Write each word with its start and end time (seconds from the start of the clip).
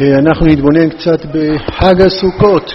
אה, 0.00 0.18
אנחנו 0.18 0.46
נתבונן 0.46 0.88
קצת 0.88 1.26
בחג 1.26 2.00
הסוכות, 2.00 2.74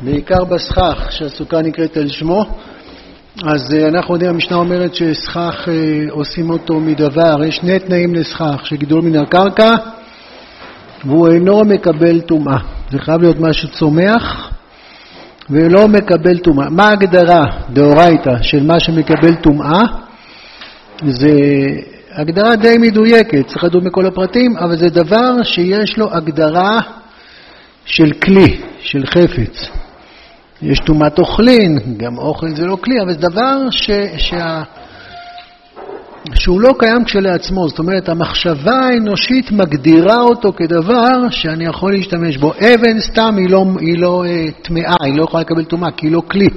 בעיקר 0.00 0.44
בסכך, 0.44 1.06
שהסוכה 1.10 1.62
נקראת 1.62 1.96
על 1.96 2.08
שמו. 2.08 2.44
אז 3.44 3.74
אה, 3.74 3.88
אנחנו 3.88 4.14
יודעים, 4.14 4.30
המשנה 4.30 4.56
אומרת 4.56 4.94
שסכך 4.94 5.68
אה, 5.68 5.74
עושים 6.10 6.50
אותו 6.50 6.80
מדבר, 6.80 7.44
יש 7.44 7.56
שני 7.56 7.78
תנאים 7.78 8.14
לסכך, 8.14 8.60
שגידול 8.64 9.00
מן 9.00 9.16
הקרקע 9.16 9.72
והוא 11.04 11.28
אינו 11.28 11.64
מקבל 11.64 12.20
טומאה. 12.20 12.58
זה 12.90 12.98
חייב 12.98 13.20
להיות 13.22 13.40
משהו 13.40 13.68
צומח 13.68 14.50
ולא 15.50 15.88
מקבל 15.88 16.38
טומאה. 16.38 16.70
מה 16.70 16.88
ההגדרה, 16.88 17.44
דאורייתא, 17.70 18.42
של 18.42 18.66
מה 18.66 18.80
שמקבל 18.80 19.34
טומאה? 19.34 19.80
זה 21.06 21.30
הגדרה 22.16 22.56
די 22.56 22.78
מדויקת, 22.78 23.46
צריך 23.46 23.64
לדון 23.64 23.84
בכל 23.84 24.06
הפרטים, 24.06 24.56
אבל 24.56 24.76
זה 24.76 24.88
דבר 24.88 25.42
שיש 25.42 25.98
לו 25.98 26.14
הגדרה 26.14 26.80
של 27.84 28.12
כלי, 28.12 28.60
של 28.80 29.06
חפץ. 29.06 29.68
יש 30.62 30.78
טומאת 30.78 31.18
אוכלין, 31.18 31.78
גם 31.96 32.18
אוכל 32.18 32.48
זה 32.56 32.66
לא 32.66 32.76
כלי, 32.76 33.00
אבל 33.02 33.12
זה 33.12 33.18
דבר 33.18 33.70
ש, 33.70 33.90
שה, 34.16 34.62
שהוא 36.34 36.60
לא 36.60 36.74
קיים 36.78 37.04
כשלעצמו. 37.04 37.68
זאת 37.68 37.78
אומרת, 37.78 38.08
המחשבה 38.08 38.76
האנושית 38.76 39.50
מגדירה 39.52 40.20
אותו 40.20 40.52
כדבר 40.52 41.30
שאני 41.30 41.64
יכול 41.64 41.92
להשתמש 41.92 42.36
בו. 42.36 42.52
אבן 42.52 43.00
סתם 43.00 43.34
היא 43.38 43.50
לא, 43.50 43.64
היא 43.80 43.98
לא 43.98 44.24
uh, 44.26 44.62
טמאה, 44.62 44.96
היא 45.00 45.16
לא 45.16 45.24
יכולה 45.24 45.40
לקבל 45.40 45.64
טומאה, 45.64 45.90
כי 45.90 46.06
היא 46.06 46.12
לא 46.12 46.22
כלי. 46.30 46.48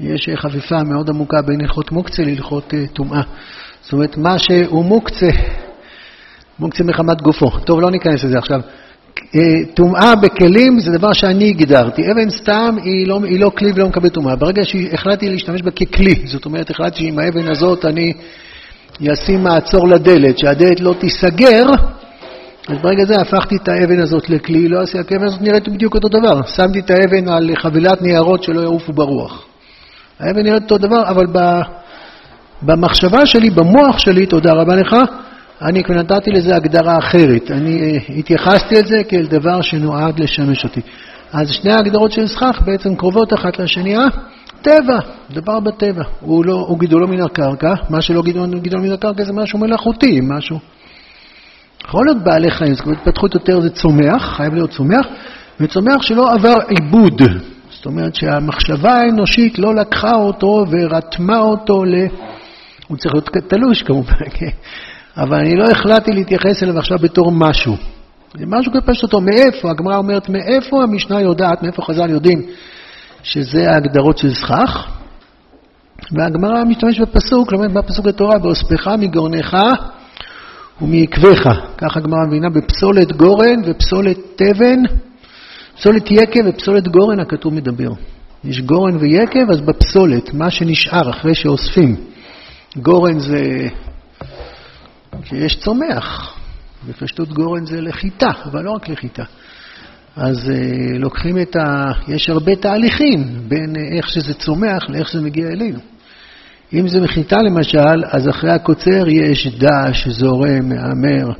יש 0.00 0.28
חפיפה 0.36 0.82
מאוד 0.82 1.10
עמוקה 1.10 1.42
בין 1.42 1.60
הלכות 1.60 1.92
מוקצה 1.92 2.22
להלכות 2.22 2.72
uh, 2.72 2.92
טומאה. 2.92 3.22
זאת 3.92 3.94
אומרת, 3.94 4.16
מה 4.16 4.38
שהוא 4.38 4.84
מוקצה, 4.84 5.30
מוקצה 6.58 6.84
מחמת 6.84 7.22
גופו. 7.22 7.50
טוב, 7.50 7.80
לא 7.80 7.90
ניכנס 7.90 8.24
לזה 8.24 8.38
עכשיו. 8.38 8.60
אה, 9.34 9.40
טומאה 9.74 10.14
בכלים 10.16 10.80
זה 10.80 10.90
דבר 10.98 11.12
שאני 11.12 11.48
הגדרתי. 11.48 12.02
אבן 12.12 12.30
סתם 12.30 12.76
היא 12.82 13.06
לא, 13.06 13.20
היא 13.24 13.40
לא 13.40 13.50
כלי 13.58 13.72
ולא 13.74 13.88
מקבל 13.88 14.08
טומאה. 14.08 14.36
ברגע 14.36 14.64
שהחלטתי 14.64 15.28
להשתמש 15.28 15.62
בה 15.62 15.70
ככלי, 15.70 16.14
זאת 16.24 16.44
אומרת, 16.44 16.70
החלטתי 16.70 17.04
שעם 17.04 17.18
האבן 17.18 17.50
הזאת 17.50 17.84
אני 17.84 18.12
אשים 19.12 19.42
מעצור 19.42 19.88
לדלת, 19.88 20.38
שהדלת 20.38 20.80
לא 20.80 20.94
תיסגר, 20.98 21.66
אז 22.68 22.78
ברגע 22.82 23.04
זה 23.04 23.14
הפכתי 23.20 23.56
את 23.56 23.68
האבן 23.68 24.00
הזאת 24.00 24.30
לכלי, 24.30 24.68
לא 24.68 24.80
עשיתי, 24.80 25.14
האבן 25.14 25.26
הזאת 25.26 25.42
נראית 25.42 25.68
בדיוק 25.68 25.94
אותו 25.94 26.08
דבר. 26.08 26.40
שמתי 26.46 26.78
את 26.78 26.90
האבן 26.90 27.28
על 27.28 27.50
חבילת 27.62 28.02
ניירות 28.02 28.42
שלא 28.42 28.60
יעופו 28.60 28.92
ברוח. 28.92 29.44
האבן 30.20 30.42
נראית 30.42 30.62
אותו 30.62 30.78
דבר, 30.78 31.02
אבל 31.08 31.26
ב... 31.32 31.38
במחשבה 32.62 33.26
שלי, 33.26 33.50
במוח 33.50 33.98
שלי, 33.98 34.26
תודה 34.26 34.52
רבה 34.52 34.76
לך, 34.76 34.96
אני 35.62 35.84
כבר 35.84 35.94
נתתי 35.94 36.30
לזה 36.30 36.56
הגדרה 36.56 36.98
אחרת. 36.98 37.50
אני 37.50 37.80
אה, 37.82 37.98
התייחסתי 38.18 38.74
לזה 38.74 39.02
כאל 39.08 39.26
דבר 39.26 39.62
שנועד 39.62 40.20
לשמש 40.20 40.64
אותי. 40.64 40.80
אז 41.32 41.50
שני 41.50 41.72
ההגדרות 41.72 42.12
של 42.12 42.26
סכך 42.26 42.62
בעצם 42.66 42.94
קרובות 42.94 43.34
אחת 43.34 43.58
לשנייה. 43.58 44.06
טבע, 44.62 44.98
דבר 45.30 45.60
בטבע. 45.60 46.02
הוא, 46.20 46.44
לא, 46.44 46.64
הוא 46.68 46.78
גידולו 46.78 47.08
מן 47.08 47.20
הקרקע, 47.20 47.74
מה 47.90 48.02
שלא 48.02 48.22
גידול, 48.22 48.58
גידול 48.58 48.80
מן 48.80 48.92
הקרקע 48.92 49.24
זה 49.24 49.32
משהו 49.32 49.58
מלאכותי, 49.58 50.20
משהו... 50.22 50.58
יכול 51.84 52.06
להיות 52.06 52.24
בעלי 52.24 52.50
חיים, 52.50 52.74
זאת 52.74 52.86
אומרת, 52.86 52.98
התפתחות 52.98 53.34
יותר 53.34 53.60
זה 53.60 53.70
צומח, 53.70 54.36
חייב 54.36 54.54
להיות 54.54 54.70
צומח, 54.70 55.06
וצומח 55.60 56.02
שלא 56.02 56.32
עבר 56.32 56.54
עיבוד. 56.68 57.22
זאת 57.70 57.86
אומרת 57.86 58.14
שהמחשבה 58.14 58.92
האנושית 58.92 59.58
לא 59.58 59.74
לקחה 59.74 60.14
אותו 60.14 60.64
ורתמה 60.70 61.38
אותו 61.38 61.84
ל... 61.84 61.94
הוא 62.92 62.98
צריך 62.98 63.14
להיות 63.14 63.28
תלוש 63.48 63.82
כמובן, 63.82 64.28
כן? 64.34 64.50
אבל 65.16 65.38
אני 65.38 65.56
לא 65.56 65.70
החלטתי 65.70 66.12
להתייחס 66.12 66.62
אליו 66.62 66.78
עכשיו 66.78 66.98
בתור 66.98 67.32
משהו. 67.32 67.76
זה 68.38 68.46
משהו 68.46 68.72
כפשוט 68.72 69.02
אותו. 69.02 69.20
מאיפה? 69.20 69.70
הגמרא 69.70 69.96
אומרת, 69.96 70.28
מאיפה 70.28 70.82
המשנה 70.82 71.20
יודעת, 71.20 71.62
מאיפה 71.62 71.82
חז"ל 71.82 72.10
יודעים 72.10 72.42
שזה 73.22 73.70
ההגדרות 73.70 74.18
של 74.18 74.34
סכך? 74.34 74.86
והגמרא 76.12 76.64
משתמש 76.64 77.00
בפסוק, 77.00 77.52
לומד 77.52 77.74
בפסוק 77.74 78.06
התורה, 78.06 78.38
באוספך 78.38 78.88
מגורנך 78.98 79.56
ומעקבך. 80.82 81.60
ככה 81.78 82.00
הגמרא 82.00 82.26
מבינה 82.28 82.50
בפסולת 82.50 83.12
גורן 83.12 83.60
ופסולת 83.64 84.18
תבן, 84.36 84.82
פסולת 85.76 86.10
יקב 86.10 86.40
ופסולת 86.46 86.88
גורן 86.88 87.20
הכתוב 87.20 87.54
מדבר. 87.54 87.90
יש 88.44 88.60
גורן 88.60 88.96
ויקב, 88.96 89.50
אז 89.50 89.60
בפסולת, 89.60 90.34
מה 90.34 90.50
שנשאר 90.50 91.10
אחרי 91.10 91.34
שאוספים. 91.34 92.11
גורן 92.76 93.18
זה 93.18 93.68
שיש 95.24 95.56
צומח, 95.60 96.36
בפשטות 96.88 97.28
גורן 97.28 97.66
זה 97.66 97.80
לחיטה, 97.80 98.30
אבל 98.44 98.62
לא 98.62 98.70
רק 98.70 98.88
לחיטה. 98.88 99.24
אז 100.16 100.36
uh, 100.48 100.98
לוקחים 100.98 101.38
את 101.38 101.56
ה... 101.56 101.92
יש 102.08 102.28
הרבה 102.28 102.56
תהליכים 102.56 103.24
בין 103.48 103.76
uh, 103.76 103.96
איך 103.96 104.08
שזה 104.08 104.34
צומח 104.34 104.90
לאיך 104.90 105.08
שזה 105.08 105.22
מגיע 105.22 105.48
אלינו. 105.48 105.78
אם 106.72 106.88
זה 106.88 107.00
מחיטה 107.00 107.36
למשל, 107.42 108.04
אז 108.10 108.28
אחרי 108.28 108.50
הקוצר 108.50 109.08
יש 109.08 109.46
דש, 109.46 110.08
זורם, 110.08 110.68
מהמר, 110.68 111.32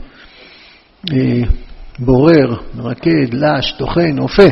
uh, 1.11 1.15
בורר, 1.99 2.57
מרקד, 2.75 3.35
לש, 3.35 3.73
טוחן, 3.73 4.19
אופה. 4.19 4.49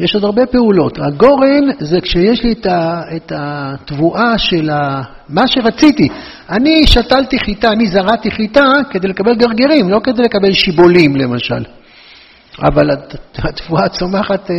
יש 0.00 0.14
עוד 0.14 0.24
הרבה 0.24 0.46
פעולות. 0.46 0.98
הגורן 0.98 1.64
זה 1.78 2.00
כשיש 2.00 2.42
לי 2.42 2.54
את 3.16 3.32
התבואה 3.36 4.38
של 4.38 4.70
ה... 4.70 5.02
מה 5.28 5.46
שרציתי. 5.46 6.08
אני 6.50 6.86
שתלתי 6.86 7.38
חיטה, 7.38 7.72
אני 7.72 7.86
זרעתי 7.86 8.30
חיטה 8.30 8.64
כדי 8.90 9.08
לקבל 9.08 9.34
גרגרים, 9.34 9.88
לא 9.90 10.00
כדי 10.04 10.22
לקבל 10.22 10.52
שיבולים 10.52 11.16
למשל. 11.16 11.64
אבל 12.62 12.90
התבואה 13.38 13.88
צומחת 13.88 14.50
אה, 14.50 14.56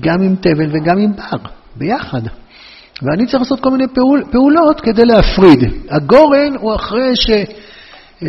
גם 0.00 0.22
עם 0.22 0.36
תבל 0.36 0.70
וגם 0.72 0.98
עם 0.98 1.12
בר, 1.12 1.50
ביחד. 1.76 2.22
ואני 3.02 3.26
צריך 3.26 3.42
לעשות 3.42 3.60
כל 3.60 3.70
מיני 3.70 3.84
פעול, 3.94 4.24
פעולות 4.30 4.80
כדי 4.80 5.04
להפריד. 5.04 5.64
הגורן 5.90 6.54
הוא 6.60 6.74
אחרי 6.74 7.12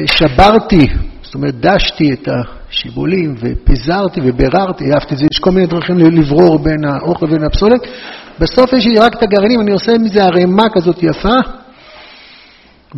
ששברתי, 0.05 0.87
זאת 1.21 1.35
אומרת 1.35 1.55
דשתי 1.55 2.13
את 2.13 2.27
השיבולים 2.75 3.35
ופיזרתי 3.39 4.19
וביררתי, 4.23 4.93
אהבתי 4.93 5.13
את 5.13 5.19
זה, 5.19 5.25
יש 5.31 5.39
כל 5.39 5.51
מיני 5.51 5.67
דרכים 5.67 5.97
לברור 5.97 6.59
בין 6.59 6.85
האוכל 6.85 7.25
ובין 7.25 7.43
הפסולת. 7.43 7.81
בסוף 8.39 8.73
יש 8.73 8.85
לי 8.85 8.99
רק 8.99 9.15
את 9.15 9.23
הגרעינים, 9.23 9.61
אני 9.61 9.71
עושה 9.71 9.91
מזה 9.97 10.23
ערימה 10.23 10.69
כזאת 10.69 11.03
יפה, 11.03 11.35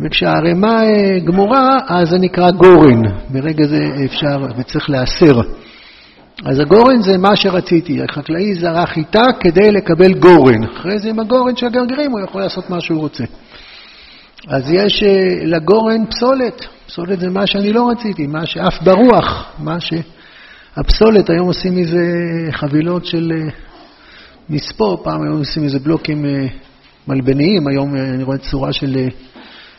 וכשהערימה 0.04 0.84
אה, 0.84 1.18
גמורה, 1.24 1.68
אז 1.88 2.08
זה 2.08 2.18
נקרא 2.18 2.50
גורן. 2.50 3.02
ברגע 3.28 3.66
זה 3.66 3.78
אפשר 4.04 4.42
וצריך 4.56 4.90
להסר. 4.90 5.40
אז 6.44 6.60
הגורן 6.60 7.02
זה 7.02 7.18
מה 7.18 7.36
שרציתי. 7.36 8.02
החקלאי 8.02 8.54
זרע 8.54 8.86
חיטה 8.86 9.24
כדי 9.40 9.72
לקבל 9.72 10.14
גורן. 10.14 10.64
אחרי 10.64 10.98
זה 10.98 11.08
עם 11.08 11.18
הגורן 11.18 11.56
של 11.56 11.66
הגרגירים 11.66 12.10
הוא 12.10 12.20
יכול 12.20 12.40
לעשות 12.40 12.70
מה 12.70 12.80
שהוא 12.80 13.00
רוצה. 13.00 13.24
אז 14.48 14.70
יש 14.70 15.02
אה, 15.02 15.44
לגורן 15.44 16.06
פסולת. 16.06 16.64
פסולת 16.86 17.20
זה 17.20 17.30
מה 17.30 17.46
שאני 17.46 17.72
לא 17.72 17.90
רציתי, 17.90 18.26
מה 18.26 18.46
שעף 18.46 18.82
ברוח, 18.82 19.52
מה 19.58 19.80
ש... 19.80 19.92
הפסולת, 20.76 21.30
היום 21.30 21.46
עושים 21.46 21.76
מזה 21.76 22.02
חבילות 22.52 23.06
של 23.06 23.32
אה, 23.36 23.48
מספוא, 24.50 24.96
פעם 25.02 25.22
היום 25.22 25.38
עושים 25.38 25.62
מזה 25.62 25.78
בלוקים 25.78 26.24
מלבניים, 27.08 27.68
היום 27.68 27.96
אני 27.96 28.22
רואה 28.22 28.38
צורה 28.38 28.72
של 28.72 29.08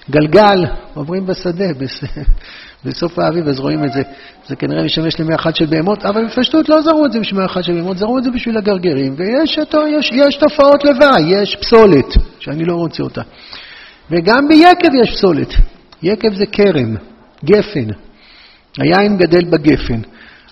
גלגל, 0.10 0.66
עוברים 0.94 1.26
בשדה, 1.26 1.66
בסוף 2.86 3.20
האביב, 3.20 3.48
אז 3.48 3.60
רואים 3.60 3.84
את 3.86 3.94
זה. 3.94 4.02
זה 4.48 4.56
כנראה 4.56 4.84
משמש 4.84 5.20
למי 5.20 5.36
אחת 5.36 5.56
של 5.56 5.66
בהמות, 5.66 6.06
אבל 6.06 6.26
בפשטות 6.26 6.70
לא 6.70 6.82
זרו 6.82 7.06
את 7.06 7.12
זה 7.12 7.20
בשביל 7.20 7.46
אחת 7.46 7.64
של 7.64 7.74
בהמות, 7.74 7.98
זרו 7.98 8.18
את 8.18 8.24
זה 8.24 8.32
בשביל 8.32 8.58
הגרגרים, 8.58 9.16
ויש 9.18 9.60
יש, 10.00 10.12
יש 10.14 10.36
תופעות 10.36 10.84
לוואי, 10.86 11.22
יש 11.22 11.56
פסולת, 11.56 12.14
שאני 12.40 12.66
לא 12.66 12.74
רוצה 12.74 13.04
אותה. 13.04 13.22
וגם 14.12 14.48
ביקב 14.48 14.96
יש 15.04 15.12
פסולת. 15.12 15.54
יקב 16.04 16.34
זה 16.34 16.46
כרם, 16.46 16.96
גפן. 17.46 17.88
היין 18.78 19.18
גדל 19.18 19.46
בגפן, 19.50 20.02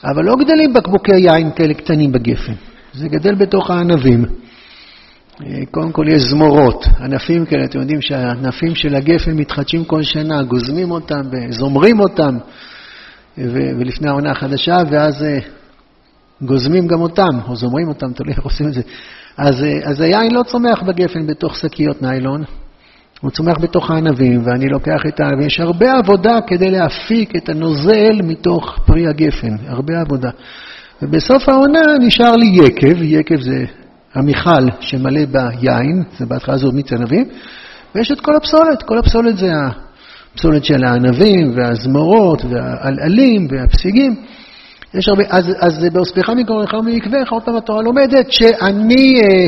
אבל 0.04 0.24
לא 0.26 0.36
גדלים 0.36 0.74
בקבוקי 0.74 1.16
יין 1.16 1.52
כאלה 1.56 1.74
קטנים 1.74 2.12
בגפן, 2.12 2.54
זה 2.94 3.08
גדל 3.08 3.36
בתוך 3.36 3.72
הענבים. 3.72 4.26
אה, 5.46 5.66
קודם 5.72 5.92
כל 5.92 6.06
יש 6.10 6.22
זמורות, 6.22 6.86
ענפים 7.00 7.46
כאלה, 7.46 7.66
אתם 7.66 7.80
יודעים 7.80 8.02
שהענפים 8.02 8.76
של 8.76 8.96
הגפן 8.96 9.32
מתחדשים 9.32 9.86
כל 9.86 10.04
שנה, 10.04 10.44
גוזמים 10.44 10.92
אותם 10.92 11.22
וזומרים 11.32 12.00
אותם, 12.00 12.38
ולפני 13.38 14.10
העונה 14.10 14.32
החדשה, 14.32 14.78
ואז 14.92 15.24
אה, 15.24 15.40
גוזמים 16.42 16.88
גם 16.88 17.02
אותם, 17.02 17.40
או 17.48 17.56
זומרים 17.56 17.88
אותם, 17.88 18.14
תלוי 18.14 18.34
איך 18.34 18.44
עושים 18.44 18.68
את 18.68 18.74
זה. 18.74 18.82
אז, 19.38 19.64
אה, 19.64 19.80
אז 19.84 20.02
היין 20.02 20.34
לא 20.34 20.44
צומח 20.44 20.82
בגפן 20.82 21.28
בתוך 21.28 21.56
שקיות 21.56 22.02
ניילון, 22.02 22.44
הוא 23.22 23.32
צומח 23.32 23.58
בתוך 23.62 23.92
הענבים, 23.92 24.42
ואני 24.46 24.70
לוקח 24.70 25.02
את 25.08 25.20
הענבים. 25.20 25.48
יש 25.48 25.60
הרבה 25.60 25.92
עבודה 25.92 26.40
כדי 26.48 26.72
להפיק 26.72 27.36
את 27.36 27.50
הנוזל 27.50 28.22
מתוך 28.24 28.80
פרי 28.86 29.08
הגפן, 29.08 29.56
הרבה 29.68 30.02
עבודה. 30.02 30.30
ובסוף 31.02 31.50
העונה 31.50 31.82
נשאר 32.00 32.36
לי 32.36 32.46
יקב, 32.46 33.02
יקב 33.02 33.42
זה 33.42 33.66
המיכל 34.14 34.70
שמלא 34.80 35.26
ביין, 35.26 36.04
זה 36.18 36.26
בהתחלה 36.26 36.56
עוד 36.64 36.76
מיץ 36.76 36.92
ענבים, 36.92 37.26
ויש 37.96 38.12
את 38.12 38.22
כל 38.22 38.36
הפסולת, 38.36 38.84
כל 38.84 38.98
הפסולת 38.98 39.38
זה 39.38 39.52
פסולת 40.36 40.66
של 40.66 40.84
הענבים 40.84 41.52
והזמורות 41.56 42.46
והעלעלים 42.46 43.48
והפסיגים. 43.52 44.16
יש 44.94 45.08
הרבה, 45.08 45.24
אז, 45.30 45.46
אז 45.60 45.86
בהוספך 45.94 46.30
מגורנך 46.30 46.74
ומעקבך, 46.74 47.32
עוד 47.32 47.44
פעם 47.44 47.56
התורה 47.56 47.82
לומדת 47.82 48.32
שאני 48.32 49.22
אה, 49.22 49.48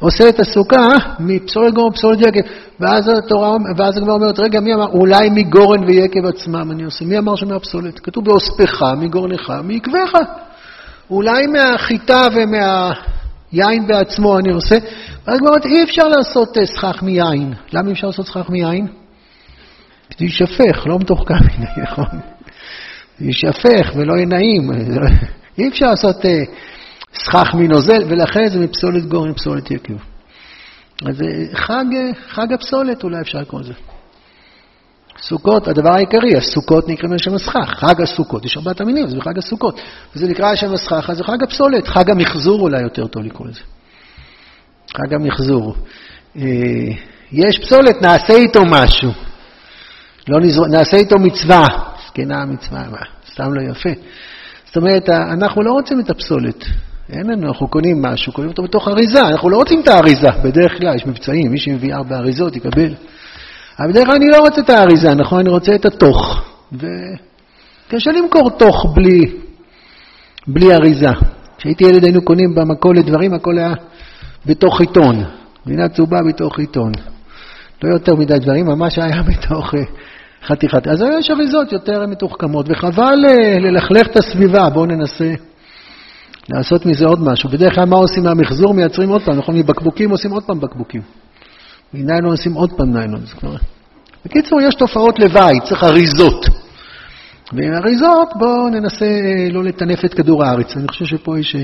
עושה 0.00 0.28
את 0.28 0.40
הסוכה 0.40 0.86
מפסולת 1.18 1.74
גורן 1.74 1.88
ופסולת 1.88 2.20
יקב. 2.20 2.40
ואז 2.80 3.08
התורה, 3.08 3.56
ואז 3.76 3.96
הגמרא 3.96 4.14
אומרת, 4.14 4.38
רגע, 4.38 4.60
מי 4.60 4.74
אמר? 4.74 4.86
אולי 4.86 5.30
מגורן 5.30 5.84
ויקב 5.84 6.26
עצמם 6.26 6.70
אני 6.70 6.84
עושה. 6.84 7.04
מי 7.04 7.18
אמר 7.18 7.36
שמהפסולת? 7.36 7.98
כתוב 7.98 8.24
בהוספך 8.24 8.82
מגורנך 8.96 9.52
ומעקבך. 9.60 10.18
אולי 11.10 11.46
מהחיטה 11.46 12.26
ומהיין 12.34 13.86
בעצמו 13.86 14.38
אני 14.38 14.52
עושה. 14.52 14.74
ואז 15.26 15.36
הגמרא 15.36 15.50
אומרת, 15.50 15.66
אי 15.66 15.84
אפשר 15.84 16.08
לעשות 16.08 16.58
אה, 16.58 16.66
סכך 16.66 17.02
מיין. 17.02 17.52
למה 17.72 17.88
אי 17.88 17.92
אפשר 17.92 18.06
לעשות 18.06 18.26
סכך 18.26 18.50
מיין? 18.50 18.86
זה 20.18 20.24
יישפך, 20.24 20.86
לא 20.86 20.98
מתוחכם 20.98 21.34
מדי, 21.34 21.82
נכון? 21.82 22.20
יישפך 23.20 23.92
ולא 23.96 24.14
יהיה 24.14 24.26
נעים. 24.26 24.70
אי 25.58 25.68
אפשר 25.68 25.86
לעשות 25.86 26.26
אה, 26.26 26.42
סכך 27.14 27.54
מנוזל, 27.54 28.02
ולכן 28.08 28.48
זה 28.48 28.58
מפסולת 28.58 29.06
גורן, 29.06 29.34
פסולת 29.34 29.70
יקב. 29.70 29.94
אז 31.06 31.22
חג, 31.54 31.84
חג 32.28 32.52
הפסולת 32.52 33.04
אולי 33.04 33.20
אפשר 33.20 33.38
לקרוא 33.38 33.60
לזה. 33.60 33.72
סוכות, 35.22 35.68
הדבר 35.68 35.90
העיקרי, 35.90 36.36
הסוכות 36.36 36.88
נקראים 36.88 37.12
לשם 37.14 37.34
הסכך, 37.34 37.74
חג 37.76 38.02
הסוכות, 38.02 38.44
יש 38.44 38.56
ארבעת 38.56 38.80
המינים, 38.80 39.08
זה 39.08 39.20
חג 39.20 39.38
הסוכות. 39.38 39.80
וזה 40.16 40.26
נקרא 40.28 40.52
לשם 40.52 40.72
הסכך, 40.72 41.10
אז 41.10 41.16
זה 41.16 41.24
חג 41.24 41.42
הפסולת, 41.42 41.88
חג 41.88 42.10
המחזור 42.10 42.60
אולי 42.60 42.82
יותר 42.82 43.06
טוב 43.06 43.22
לקרוא 43.22 43.48
לזה. 43.48 43.60
חג 44.96 45.14
המחזור. 45.14 45.74
אה, 46.36 46.42
יש 47.32 47.58
פסולת, 47.58 48.02
נעשה 48.02 48.32
איתו 48.32 48.64
משהו. 48.64 49.10
לא 50.28 50.40
נזר... 50.40 50.62
נעשה 50.62 50.96
איתו 50.96 51.18
מצווה. 51.18 51.66
זקנה 52.06 52.44
מצווה, 52.44 52.84
מה? 52.90 52.98
סתם 53.32 53.54
לא 53.54 53.70
יפה. 53.70 53.90
זאת 54.66 54.76
אומרת, 54.76 55.08
אנחנו 55.08 55.62
לא 55.62 55.72
רוצים 55.72 56.00
את 56.00 56.10
הפסולת. 56.10 56.64
אין 57.12 57.26
לנו, 57.30 57.48
אנחנו 57.48 57.68
קונים 57.68 58.02
משהו, 58.02 58.32
קונים 58.32 58.50
אותו 58.50 58.62
בתוך 58.62 58.88
אריזה, 58.88 59.20
אנחנו 59.20 59.50
לא 59.50 59.56
רוצים 59.56 59.80
את 59.80 59.88
האריזה, 59.88 60.28
בדרך 60.44 60.78
כלל 60.78 60.94
יש 60.96 61.06
מבצעים, 61.06 61.50
מי 61.50 61.58
שמביא 61.58 61.94
ארבע 61.94 62.16
אריזות 62.16 62.56
יקבל. 62.56 62.94
אבל 63.78 63.88
בדרך 63.92 64.06
כלל 64.06 64.16
אני 64.16 64.26
לא 64.30 64.38
רוצה 64.38 64.60
את 64.60 64.70
האריזה, 64.70 65.14
נכון? 65.14 65.40
אני 65.40 65.48
רוצה 65.48 65.74
את 65.74 65.86
התוך. 65.86 66.42
וקשה 66.72 68.10
למכור 68.10 68.50
תוך 68.50 68.86
בלי, 68.94 69.20
בלי 70.48 70.74
אריזה. 70.74 71.10
כשהייתי 71.58 71.84
ילד 71.84 72.04
היינו 72.04 72.22
קונים 72.22 72.54
במכולת 72.54 73.04
דברים, 73.04 73.34
הכל 73.34 73.58
היה 73.58 73.72
בתוך 74.46 74.80
עיתון. 74.80 75.24
גבינה 75.66 75.88
צהובה 75.88 76.18
בתוך 76.28 76.58
עיתון. 76.58 76.92
לא 77.82 77.88
יותר 77.92 78.14
מדי 78.14 78.38
דברים, 78.38 78.66
ממש 78.66 78.98
היה 78.98 79.22
בתוך 79.30 79.74
אה, 79.74 79.80
חתיכת. 80.46 80.86
אז 80.86 81.02
היום 81.02 81.18
יש 81.18 81.30
אריזות 81.30 81.72
יותר 81.72 82.06
מתוחכמות, 82.06 82.66
וחבל 82.68 83.18
אה, 83.28 83.58
ללכלך 83.58 84.06
את 84.06 84.16
הסביבה, 84.16 84.70
בואו 84.70 84.86
ננסה 84.86 85.34
לעשות 86.50 86.86
מזה 86.86 87.04
עוד 87.06 87.20
משהו. 87.22 87.48
בדרך 87.48 87.74
כלל 87.74 87.84
מה 87.84 87.96
עושים 87.96 88.24
מהמחזור? 88.24 88.74
מייצרים 88.74 89.08
עוד 89.08 89.22
פעם, 89.22 89.38
נכון? 89.38 89.56
מבקבוקים 89.56 90.10
עושים 90.10 90.30
עוד 90.30 90.42
פעם 90.42 90.60
בקבוקים. 90.60 91.00
מניילון 91.94 92.30
עושים 92.30 92.54
עוד 92.54 92.72
פעם 92.72 92.92
ניילון. 92.92 93.20
בקיצור, 94.24 94.60
יש 94.60 94.74
תופעות 94.74 95.18
לוואי, 95.18 95.60
צריך 95.68 95.84
אריזות. 95.84 96.46
ועם 97.52 97.72
אריזות 97.72 98.28
בואו 98.38 98.68
ננסה 98.68 99.04
אה, 99.04 99.48
לא 99.50 99.64
לטנף 99.64 100.04
את 100.04 100.14
כדור 100.14 100.44
הארץ. 100.44 100.76
אני 100.76 100.88
חושב 100.88 101.04
שפה 101.04 101.38
יש 101.38 101.56
אה, 101.56 101.62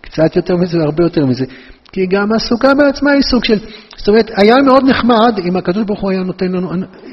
קצת 0.00 0.36
יותר 0.36 0.56
מזה 0.56 0.78
והרבה 0.78 1.04
יותר 1.04 1.26
מזה. 1.26 1.44
כי 1.92 2.06
גם 2.06 2.32
הסוכה 2.32 2.74
בעצמה 2.74 3.10
היא 3.10 3.22
סוג 3.22 3.44
של... 3.44 3.58
זאת 3.96 4.08
אומרת, 4.08 4.30
היה 4.36 4.56
מאוד 4.56 4.84
נחמד 4.84 5.40
אם 5.44 5.56
הקדוש 5.56 5.84
ברוך 5.84 6.00
הוא 6.00 6.10
היה 6.10 6.20
נותן 6.20 6.52
לנו... 6.52 6.70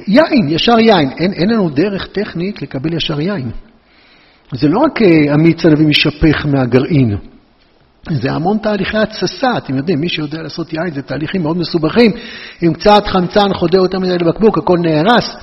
יין, 0.07 0.49
ישר 0.49 0.79
יין. 0.79 1.09
אין, 1.17 1.33
אין 1.33 1.49
לנו 1.49 1.69
דרך 1.69 2.07
טכנית 2.07 2.61
לקבל 2.61 2.93
ישר 2.93 3.21
יין. 3.21 3.51
זה 4.51 4.67
לא 4.67 4.79
רק 4.79 5.01
אה, 5.01 5.33
המיץ 5.33 5.65
הנביא 5.65 5.87
משפך 5.87 6.45
מהגרעין, 6.45 7.17
זה 8.11 8.31
המון 8.31 8.57
תהליכי 8.57 8.97
התססה, 8.97 9.57
אתם 9.57 9.77
יודעים, 9.77 9.99
מי 9.99 10.09
שיודע 10.09 10.41
לעשות 10.41 10.73
יין 10.73 10.93
זה 10.93 11.01
תהליכים 11.01 11.41
מאוד 11.41 11.57
מסובכים, 11.57 12.11
עם 12.61 12.73
קצת 12.73 13.07
חמצן 13.07 13.53
חודר 13.53 13.77
יותר 13.77 13.99
מדי 13.99 14.17
לבקבוק, 14.17 14.57
הכל 14.57 14.77
נהרס. 14.77 15.35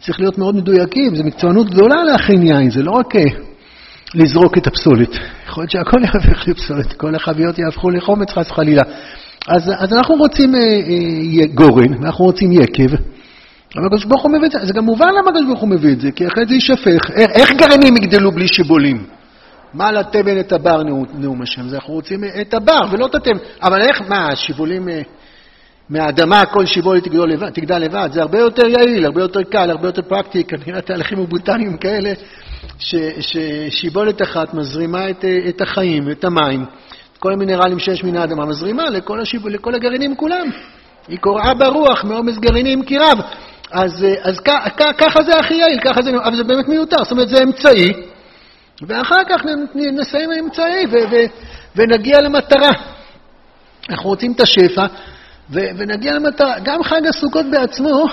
צריך 0.00 0.20
להיות 0.20 0.38
מאוד 0.38 0.56
מדויקים, 0.56 1.14
זו 1.14 1.24
מקצוענות 1.24 1.70
גדולה 1.70 2.04
להכין 2.04 2.42
יין, 2.42 2.70
זה 2.70 2.82
לא 2.82 2.90
רק 2.90 3.16
אה, 3.16 3.22
לזרוק 4.14 4.58
את 4.58 4.66
הפסולת. 4.66 5.10
יכול 5.46 5.62
להיות 5.62 5.70
שהכל 5.70 5.98
יהפך 6.02 6.48
לפסולת, 6.48 6.92
כל 6.92 7.14
החביות 7.14 7.58
יהפכו 7.58 7.90
לחומץ 7.90 8.30
חס 8.30 8.50
וחלילה. 8.50 8.82
אז, 9.48 9.70
אז 9.78 9.92
אנחנו 9.92 10.14
רוצים 10.14 10.54
אה, 10.54 10.60
אה, 10.60 11.46
גורן, 11.54 11.94
ואנחנו 12.00 12.24
רוצים 12.24 12.52
יקב, 12.52 12.96
אבל 13.76 13.86
הקדוש 13.86 14.04
ברוך 14.04 14.22
הוא 14.22 14.32
מביא 14.32 14.46
את 14.46 14.52
זה, 14.52 14.58
זה 14.62 14.72
גם 14.72 14.84
מובן 14.84 15.08
למה 15.08 15.30
הקדוש 15.30 15.44
ברוך 15.46 15.60
הוא 15.60 15.68
מביא 15.68 15.92
את 15.92 16.00
זה, 16.00 16.12
כי 16.12 16.26
אחרי 16.26 16.44
זה 16.46 16.54
יישפך. 16.54 17.10
איך 17.34 17.50
גרעינים 17.50 17.96
יגדלו 17.96 18.32
בלי 18.32 18.48
שיבולים? 18.48 19.06
מה 19.74 19.92
לתבן 19.92 20.40
את 20.40 20.52
הבר 20.52 20.82
נאום 21.14 21.42
השם? 21.42 21.68
זה 21.68 21.76
אנחנו 21.76 21.94
רוצים 21.94 22.24
את 22.40 22.54
הבר 22.54 22.80
ולא 22.90 23.06
את 23.06 23.14
התבן. 23.14 23.38
אבל 23.62 23.82
איך, 23.82 24.02
מה, 24.08 24.28
השיבולים 24.28 24.88
אה, 24.88 25.02
מהאדמה, 25.90 26.46
כל 26.46 26.66
שיבולת 26.66 27.04
תגדל 27.04 27.24
לבד, 27.24 27.50
תגדל 27.50 27.78
לבד? 27.78 28.08
זה 28.12 28.20
הרבה 28.20 28.38
יותר 28.38 28.66
יעיל, 28.66 29.04
הרבה 29.04 29.22
יותר 29.22 29.42
קל, 29.42 29.70
הרבה 29.70 29.88
יותר 29.88 30.02
פרקטי, 30.02 30.44
כנראה 30.44 30.80
תהליכים 30.80 31.18
מבוטניים 31.20 31.76
כאלה, 31.76 32.12
ששיבולת 33.20 34.22
אחת 34.22 34.54
מזרימה 34.54 35.10
את, 35.10 35.24
אה, 35.24 35.38
את 35.48 35.60
החיים, 35.60 36.10
את 36.10 36.24
המים, 36.24 36.64
כל 37.18 37.32
המינרלים 37.32 37.78
שיש 37.78 38.04
מן 38.04 38.16
האדמה, 38.16 38.46
מזרימה 38.46 38.90
לכל, 38.90 39.20
השיב... 39.20 39.48
לכל 39.48 39.74
הגרעינים 39.74 40.16
כולם. 40.16 40.46
היא 41.08 41.18
קוראה 41.18 41.54
ברוח 41.54 42.04
מעומס 42.04 42.38
גרעינים 42.38 42.82
כי 42.82 42.98
רב. 42.98 43.18
אז, 43.70 44.04
אה, 44.04 44.14
אז 44.22 44.40
ככה 44.98 45.22
זה 45.22 45.38
הכי 45.38 45.54
יעיל, 45.54 45.80
ככה 45.84 46.02
זה, 46.02 46.10
אבל 46.24 46.36
זה 46.36 46.44
באמת 46.44 46.68
מיותר, 46.68 47.02
זאת 47.02 47.12
אומרת 47.12 47.28
זה 47.28 47.42
אמצעי, 47.42 47.92
ואחר 48.88 49.24
כך 49.28 49.42
נסיים 49.74 50.30
האמצעי 50.30 50.86
ו, 50.86 50.92
ו, 51.10 51.16
ונגיע 51.76 52.20
למטרה. 52.20 52.70
אנחנו 53.90 54.10
רוצים 54.10 54.32
את 54.32 54.40
השפע 54.40 54.86
ו, 55.50 55.60
ונגיע 55.76 56.14
למטרה. 56.14 56.54
גם 56.62 56.82
חג 56.82 57.06
הסוכות 57.06 57.46
בעצמו, 57.50 58.06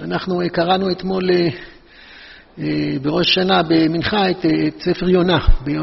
אנחנו 0.00 0.42
אה, 0.42 0.48
קראנו 0.48 0.90
אתמול 0.90 1.30
אה, 1.30 1.48
בראש 3.02 3.34
שנה 3.34 3.62
במנחה 3.62 4.30
את, 4.30 4.46
את 4.46 4.80
ספר 4.80 5.08
יונה. 5.08 5.38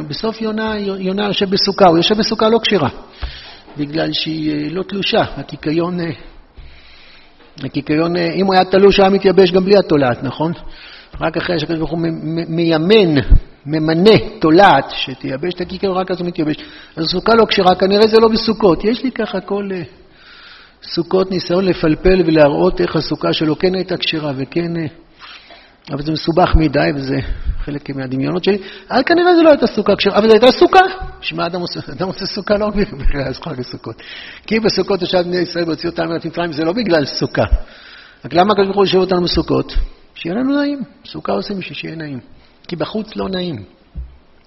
בסוף 0.07 0.41
יונה, 0.41 0.77
יונה 0.79 1.25
יושב 1.25 1.49
בסוכה, 1.49 1.87
הוא 1.87 1.97
יושב 1.97 2.17
בסוכה 2.17 2.49
לא 2.49 2.59
כשרה, 2.63 2.89
בגלל 3.77 4.13
שהיא 4.13 4.71
לא 4.71 4.83
תלושה, 4.83 5.21
הקיקיון 5.21 5.99
הקיקיון, 7.63 8.17
אה, 8.17 8.33
אם 8.33 8.45
הוא 8.45 8.53
היה 8.53 8.65
תלוש, 8.65 8.99
היה 8.99 9.09
מתייבש 9.09 9.51
גם 9.51 9.65
בלי 9.65 9.77
התולעת, 9.77 10.23
נכון? 10.23 10.51
רק 11.21 11.37
אחרי 11.37 11.59
שהקדוש 11.59 11.77
ברוך 11.77 11.91
הוא 11.91 11.99
מיימן, 12.47 13.21
ממנה 13.65 14.11
תולעת 14.39 14.85
שתייבש 14.89 15.53
את 15.53 15.61
הקיקיון, 15.61 15.97
רק 15.97 16.11
אז 16.11 16.19
הוא 16.19 16.27
מתייבש. 16.27 16.55
אז 16.95 17.05
סוכה 17.05 17.35
לא 17.35 17.45
כשרה, 17.45 17.75
כנראה 17.75 18.07
זה 18.07 18.19
לא 18.19 18.27
בסוכות. 18.27 18.83
יש 18.83 19.03
לי 19.03 19.11
ככה 19.11 19.41
כל 19.41 19.69
אה, 19.73 19.81
סוכות 20.83 21.31
ניסיון 21.31 21.65
לפלפל 21.65 22.21
ולהראות 22.25 22.81
איך 22.81 22.95
הסוכה 22.95 23.33
שלו 23.33 23.59
כן 23.59 23.75
הייתה 23.75 23.97
כשרה 23.97 24.31
וכן... 24.37 24.71
אבל 25.91 26.01
זה 26.01 26.11
מסובך 26.11 26.55
מדי, 26.55 26.89
וזה 26.95 27.19
חלק 27.59 27.89
מהדמיונות 27.89 28.43
שלי. 28.43 28.57
אז 28.89 29.03
כנראה 29.03 29.35
זו 29.35 29.43
לא 29.43 29.49
הייתה 29.49 29.67
סוכה 29.67 29.95
כשרה, 29.95 30.17
אבל 30.17 30.27
זו 30.27 30.33
הייתה 30.33 30.51
סוכה. 30.51 30.79
בשביל 31.21 31.41
אדם 31.41 31.61
עושה, 31.61 31.79
אדם 31.91 32.07
עושה 32.07 32.25
סוכה 32.25 32.57
לא 32.57 32.69
בגלל 32.69 33.33
חג 33.33 33.59
הסוכות. 33.59 33.95
כי 34.47 34.59
בסוכות 34.59 35.01
ישב 35.01 35.21
בני 35.21 35.37
ישראל 35.37 35.65
והוציאו 35.65 35.91
אותנו 35.91 36.09
מארץ 36.09 36.25
מצרים, 36.25 36.53
זה 36.53 36.63
לא 36.63 36.73
בגלל 36.73 37.05
סוכה. 37.05 37.43
רק 38.25 38.33
למה 38.33 38.53
הקדוש 38.53 38.65
ברוך 38.65 38.77
הוא 38.77 38.85
יושב 38.85 38.97
אותנו 38.97 39.21
בסוכות? 39.21 39.75
שיהיה 40.15 40.35
לנו 40.35 40.61
נעים. 40.61 40.79
סוכה 41.05 41.31
עושים 41.31 41.57
בשביל 41.59 41.77
שיהיה 41.77 41.95
נעים. 41.95 42.19
כי 42.67 42.75
בחוץ 42.75 43.15
לא 43.15 43.29
נעים. 43.29 43.55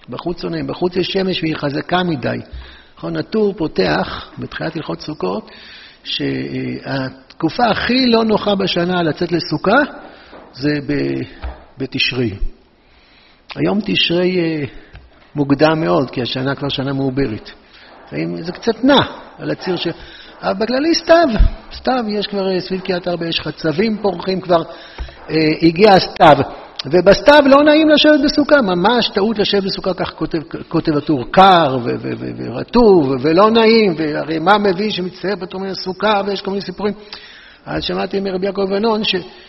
בחוץ 0.08 0.44
לא 0.44 0.50
נעים. 0.50 0.66
בחוץ 0.66 0.96
יש 0.96 1.06
שמש 1.06 1.42
והיא 1.42 1.56
חזקה 1.56 2.02
מדי. 2.02 2.38
נכון, 2.98 3.16
הטור 3.16 3.54
פותח 3.56 4.30
בתחילת 4.38 4.76
הלכות 4.76 5.00
סוכות, 5.00 5.50
שהתקופה 6.04 7.66
הכי 7.66 8.06
לא 8.06 8.24
נוחה 8.24 8.54
בשנה 8.54 9.02
לצאת 9.02 9.32
לסוכה, 9.32 9.76
זה 10.52 10.70
בתשרי. 11.78 12.34
היום 13.56 13.80
תשרי 13.84 14.38
אה, 14.38 14.64
מוקדם 15.34 15.80
מאוד, 15.80 16.10
כי 16.10 16.22
השנה 16.22 16.54
כבר 16.54 16.68
שנה 16.68 16.92
מעוברת. 16.92 17.50
זה 18.40 18.52
קצת 18.52 18.84
נע 18.84 19.00
על 19.38 19.50
הציר 19.50 19.76
ש... 19.76 19.86
אבל 20.42 20.54
בכללי 20.54 20.94
סתיו, 20.94 21.28
סתיו, 21.72 22.04
יש 22.08 22.26
כבר 22.26 22.52
אה, 22.52 22.60
סביב 22.60 22.80
קריית 22.80 23.08
ארבע, 23.08 23.26
יש 23.26 23.40
חצבים 23.40 23.98
פורחים 24.02 24.40
כבר, 24.40 24.62
אה, 25.30 25.36
הגיע 25.62 25.88
הסתיו. 25.92 26.36
ובסתיו 26.86 27.40
לא 27.46 27.64
נעים 27.64 27.88
לשבת 27.88 28.20
בסוכה, 28.24 28.62
ממש 28.62 29.08
טעות 29.08 29.38
לשבת 29.38 29.62
בסוכה, 29.62 29.94
כך 29.94 30.10
כותב, 30.14 30.38
כותב 30.68 30.96
הטור, 30.96 31.24
קר 31.30 31.78
ורטוב 32.36 33.12
ולא 33.20 33.50
נעים, 33.50 33.94
והרי 33.98 34.38
מה 34.38 34.58
מביא 34.58 34.90
שמצטער 34.90 35.36
פתאום 35.40 35.62
מן 35.62 35.68
הסוכה 35.68 36.20
ויש 36.26 36.40
כל 36.42 36.50
מיני 36.50 36.62
סיפורים. 36.62 36.94
אז 37.68 37.84
שמעתי 37.84 38.20
מרבי 38.20 38.46
יעקב 38.46 38.64
בנון 38.64 39.02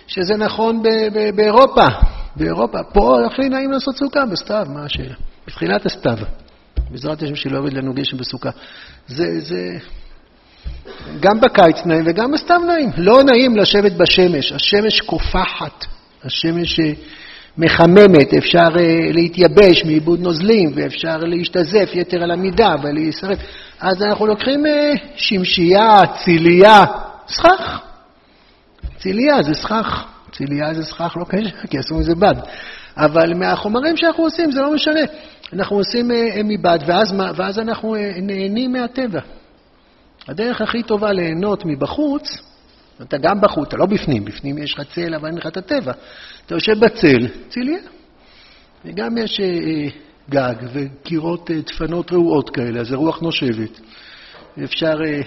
שזה 0.08 0.38
נכון 0.38 0.84
באירופה, 1.36 1.86
באירופה. 2.36 2.84
פה 2.84 3.26
הכי 3.26 3.50
נעים 3.50 3.72
לעשות 3.72 3.98
סוכה 3.98 4.26
בסתיו, 4.26 4.68
מה 4.70 4.86
השאלה? 4.86 5.16
בתחילת 5.48 5.86
הסתיו. 5.86 6.18
בעזרת 6.92 7.24
השם 7.24 7.36
שלא 7.36 7.60
עובד 7.60 7.74
לנו 7.74 7.94
גשם 7.94 8.18
בסוכה. 8.18 8.50
זה, 9.08 9.40
זה... 9.40 9.78
גם 11.20 11.40
בקיץ 11.40 11.86
נעים 11.86 12.04
וגם 12.06 12.32
בסתם 12.32 12.62
נעים. 12.68 12.90
לא 12.98 13.24
נעים 13.24 13.58
לשבת 13.58 13.92
בשמש, 13.92 14.52
השמש 14.52 15.02
קופחת, 15.02 15.86
השמש 16.24 16.80
אה, 16.80 16.92
מחממת, 17.58 18.34
אפשר 18.38 18.68
אה, 18.80 19.12
להתייבש 19.12 19.86
מעיבוד 19.86 20.20
נוזלים, 20.20 20.72
ואפשר 20.76 21.18
להשתזף 21.18 21.90
יתר 21.94 22.24
על 22.24 22.32
המידה 22.32 22.76
ולהישרף. 22.84 23.40
אז 23.80 24.02
אנחנו 24.02 24.26
לוקחים 24.26 24.66
אה, 24.66 24.94
שמשייה, 25.16 26.02
ציליה, 26.24 26.86
סכך. 27.28 27.89
ציליה 29.00 29.44
זה 29.44 29.54
סכך, 29.54 30.06
ציליה 30.32 30.74
זה 30.74 30.84
סכך 30.84 31.18
לא 31.18 31.26
קשה, 31.26 31.68
כי 31.70 31.78
עשו 31.78 31.96
מזה 31.96 32.16
בד. 32.16 32.36
אבל 32.98 33.34
מהחומרים 33.34 33.98
שאנחנו 33.98 34.24
עושים 34.24 34.52
זה 34.52 34.62
לא 34.62 34.74
משנה. 34.74 35.02
אנחנו 35.54 35.76
עושים 35.76 36.12
מבד, 36.44 36.80
ואז, 36.88 37.14
ואז 37.36 37.60
אנחנו 37.60 37.96
נהנים 38.22 38.72
מהטבע. 38.72 39.20
הדרך 40.28 40.62
הכי 40.62 40.84
טובה 40.84 41.12
ליהנות 41.12 41.66
מבחוץ, 41.66 42.38
אתה 43.02 43.18
גם 43.18 43.42
בחוץ, 43.42 43.68
אתה 43.68 43.78
לא 43.78 43.86
בפנים, 43.86 44.26
בפנים 44.26 44.58
יש 44.58 44.74
לך 44.74 44.82
צל, 44.96 45.16
אבל 45.16 45.28
אין 45.28 45.38
לך 45.38 45.48
את 45.48 45.58
הטבע. 45.58 45.92
אתה 46.46 46.56
יושב 46.56 46.80
בצל, 46.80 47.28
ציליה. 47.50 47.80
וגם 48.86 49.18
יש 49.18 49.40
אה, 49.40 49.46
אה, 49.46 49.88
גג 50.30 50.56
וקירות 50.74 51.52
אה, 51.52 51.60
דפנות 51.62 52.12
רעועות 52.12 52.50
כאלה, 52.50 52.80
אז 52.80 52.88
זה 52.88 52.96
רוח 52.96 53.20
נושבת. 53.22 53.80
אפשר 54.64 54.94
אה, 55.06 55.22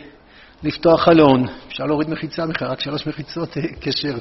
לפתוח 0.65 1.05
חלון, 1.05 1.47
אפשר 1.69 1.85
להוריד 1.85 2.11
מחיצה 2.11 2.47
בכלל, 2.47 2.69
רק 2.69 2.81
שלוש 2.81 3.07
מחיצות 3.07 3.59
אה, 3.59 3.63
קשר, 3.81 4.15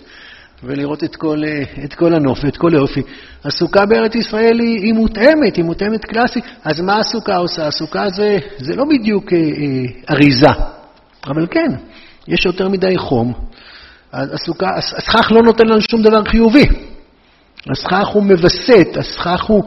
ולראות 0.64 1.04
את 1.04 1.16
כל, 1.16 1.42
אה, 1.46 1.84
את 1.84 1.94
כל 1.94 2.14
הנוף 2.14 2.40
ואת 2.44 2.58
כל 2.58 2.74
היופי. 2.74 3.02
הסוכה 3.44 3.86
בארץ 3.86 4.16
ישראל 4.16 4.60
היא, 4.60 4.80
היא 4.80 4.94
מותאמת, 4.94 5.56
היא 5.56 5.66
מותאמת 5.66 6.06
קלאסית. 6.06 6.46
אז 6.64 6.82
מה 6.82 7.00
הסוכה 7.00 7.36
עושה? 7.36 7.68
הסוכה 7.68 8.10
זה, 8.10 8.38
זה 8.58 8.76
לא 8.76 8.84
בדיוק 8.86 9.34
אה, 9.34 9.40
אריזה, 10.10 10.52
אבל 11.28 11.48
כן, 11.52 11.72
יש 12.28 12.46
יותר 12.46 12.70
מדי 12.70 12.98
חום. 12.98 13.34
הסוכה, 14.14 14.70
הסכך 14.78 15.32
לא 15.32 15.42
נותן 15.42 15.68
לנו 15.68 15.82
שום 15.82 16.02
דבר 16.02 16.24
חיובי. 16.24 16.66
הסכך 17.72 18.08
הוא 18.08 18.24
מווסת, 18.24 18.88
הסכך 18.98 19.44
הוא 19.44 19.64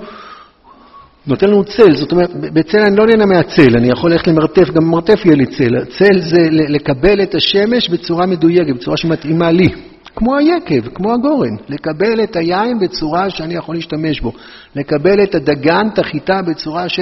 נותן 1.27 1.51
לנו 1.51 1.65
צל. 1.65 1.95
זאת 1.95 2.13
אומרת, 2.13 2.31
בצל 2.35 2.79
אני 2.79 2.97
לא 2.97 3.07
נהנה 3.07 3.27
מהצל, 3.27 3.77
אני 3.77 3.89
יכול 3.89 4.13
ללכת 4.13 4.27
למרתף, 4.27 4.71
גם 4.71 4.85
במרתף 4.85 5.25
יהיה 5.25 5.37
לי 5.37 5.47
צל. 5.47 5.85
צל 5.85 6.19
זה 6.19 6.49
לקבל 6.51 7.23
את 7.23 7.35
השמש 7.35 7.89
בצורה 7.89 8.27
מדויקת, 8.27 8.75
בצורה 8.75 8.97
שמתאימה 8.97 9.51
לי. 9.51 9.69
כמו 10.17 10.37
היקב, 10.37 10.89
כמו 10.95 11.13
הגורן, 11.13 11.57
לקבל 11.69 12.23
את 12.23 12.37
היין 12.37 12.79
בצורה 12.79 13.31
שאני 13.31 13.55
יכול 13.55 13.75
להשתמש 13.75 14.21
בו, 14.21 14.33
לקבל 14.77 15.23
את 15.23 15.35
הדגן, 15.35 15.89
את 15.93 15.99
החיטה, 15.99 16.43
בצורה 16.43 16.89
ש... 16.89 17.01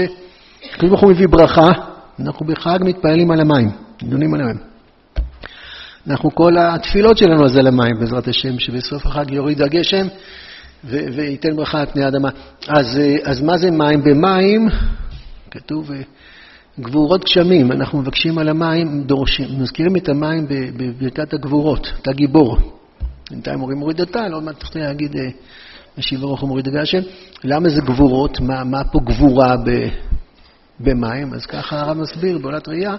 ברוך 0.81 1.00
הוא 1.00 1.11
מביא 1.11 1.29
ברכה, 1.29 1.69
אנחנו 2.21 2.47
בחג 2.47 2.79
מתפעלים 2.81 3.31
על 3.31 3.41
המים, 3.41 3.71
נדונים 4.02 4.35
על 4.35 4.41
המים. 4.41 4.57
אנחנו, 6.07 6.35
כל 6.35 6.57
התפילות 6.59 7.19
שלנו 7.19 7.49
זה 7.49 7.62
למים, 7.62 7.99
בעזרת 8.00 8.29
השם, 8.29 8.59
שבסוף 8.59 9.07
החג 9.07 9.31
יוריד 9.31 9.62
הגשם 9.62 10.07
וייתן 10.84 11.56
ברכה 11.56 11.80
על 11.80 11.86
פני 11.86 12.04
האדמה. 12.04 12.28
אז, 12.68 13.00
אז 13.24 13.40
מה 13.40 13.58
זה 13.58 13.70
מים? 13.70 14.02
במים, 14.02 14.68
כתוב, 15.50 15.90
גבורות 16.80 17.24
גשמים, 17.24 17.72
אנחנו 17.72 17.98
מבקשים 17.98 18.38
על 18.38 18.48
המים, 18.48 19.02
דורשים, 19.02 19.48
מזכירים 19.58 19.96
את 19.96 20.08
המים 20.08 20.46
בברכת 20.48 21.32
הגבורות, 21.32 21.92
אתה 22.02 22.12
גיבור. 22.12 22.56
בינתיים 23.30 23.60
אומרים 23.60 23.78
מוריד 23.78 24.00
הטל, 24.00 24.32
עוד 24.32 24.42
מעט 24.42 24.60
תכף 24.60 24.76
להגיד 24.76 25.16
אה, 25.16 25.28
משיב 25.98 26.22
הרוח 26.22 26.42
ומוריד 26.42 26.68
הגשם. 26.68 27.00
למה 27.44 27.68
זה 27.68 27.80
גבורות? 27.80 28.40
מה, 28.40 28.64
מה 28.64 28.84
פה 28.84 28.98
גבורה 29.04 29.56
ב, 29.56 29.70
במים? 30.80 31.34
אז 31.34 31.46
ככה 31.46 31.80
הרב 31.80 31.96
מסביר 31.96 32.38
בעולת 32.38 32.68
ראייה, 32.68 32.94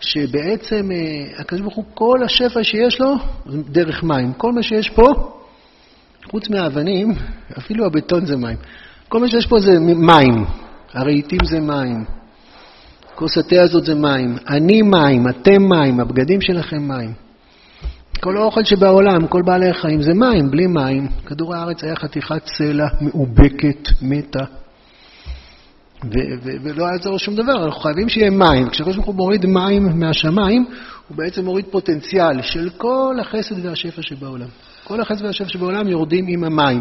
שבעצם 0.00 0.90
אה, 0.92 1.40
הקדוש 1.40 1.60
ברוך 1.60 1.74
הוא, 1.74 1.84
כל 1.94 2.18
השפע 2.24 2.64
שיש 2.64 3.00
לו, 3.00 3.14
דרך 3.46 4.02
מים. 4.02 4.32
כל 4.32 4.52
מה 4.52 4.62
שיש 4.62 4.90
פה, 4.90 5.04
חוץ 6.30 6.48
מהאבנים, 6.50 7.14
אפילו 7.58 7.86
הבטון 7.86 8.26
זה 8.26 8.36
מים. 8.36 8.56
כל 9.08 9.20
מה 9.20 9.28
שיש 9.28 9.46
פה 9.46 9.60
זה 9.60 9.80
מים. 9.80 10.44
הרהיטים 10.92 11.44
זה 11.44 11.60
מים. 11.60 12.04
כוס 13.14 13.38
התה 13.38 13.62
הזאת 13.62 13.84
זה 13.84 13.94
מים. 13.94 14.36
אני 14.48 14.82
מים, 14.82 15.28
אתם 15.28 15.62
מים, 15.68 16.00
הבגדים 16.00 16.40
שלכם 16.40 16.88
מים. 16.88 17.12
כל 18.20 18.36
האוכל 18.36 18.64
שבעולם, 18.64 19.26
כל 19.26 19.42
בעלי 19.42 19.70
החיים 19.70 20.02
זה 20.02 20.14
מים, 20.14 20.50
בלי 20.50 20.66
מים. 20.66 21.08
כדור 21.26 21.54
הארץ 21.54 21.84
היה 21.84 21.96
חתיכת 21.96 22.46
סלע 22.46 22.86
מאובקת, 23.00 23.88
מתה, 24.02 24.44
ולא 26.62 26.84
היה 26.84 26.92
יעזור 26.92 27.18
שום 27.18 27.34
דבר, 27.34 27.64
אנחנו 27.64 27.80
חייבים 27.80 28.08
שיהיה 28.08 28.30
מים. 28.30 28.68
כשהקדוש 28.68 28.96
ברוך 28.96 29.06
הוא 29.06 29.14
מוריד 29.14 29.46
מים 29.46 30.00
מהשמיים, 30.00 30.66
הוא 31.08 31.16
בעצם 31.16 31.44
מוריד 31.44 31.64
פוטנציאל 31.70 32.42
של 32.42 32.70
כל 32.76 33.16
החסד 33.20 33.66
והשפע 33.66 34.02
שבעולם. 34.02 34.48
כל 34.84 35.00
החסד 35.00 35.24
והשפע 35.24 35.48
שבעולם 35.48 35.88
יורדים 35.88 36.24
עם 36.28 36.44
המים. 36.44 36.80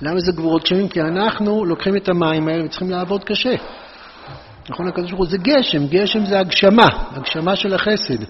למה 0.00 0.20
זה 0.20 0.32
גבורות 0.32 0.62
גשמים? 0.62 0.88
כי 0.88 1.00
אנחנו 1.00 1.64
לוקחים 1.64 1.96
את 1.96 2.08
המים 2.08 2.48
האלה 2.48 2.64
וצריכים 2.64 2.90
לעבוד 2.90 3.24
קשה. 3.24 3.54
נכון, 4.70 4.88
הקדוש 4.88 5.10
ברוך 5.10 5.20
הוא 5.20 5.30
זה 5.30 5.38
גשם, 5.38 5.86
גשם 5.86 6.26
זה 6.26 6.38
הגשמה, 6.38 6.88
הגשמה 7.16 7.56
של 7.56 7.74
החסד. 7.74 8.24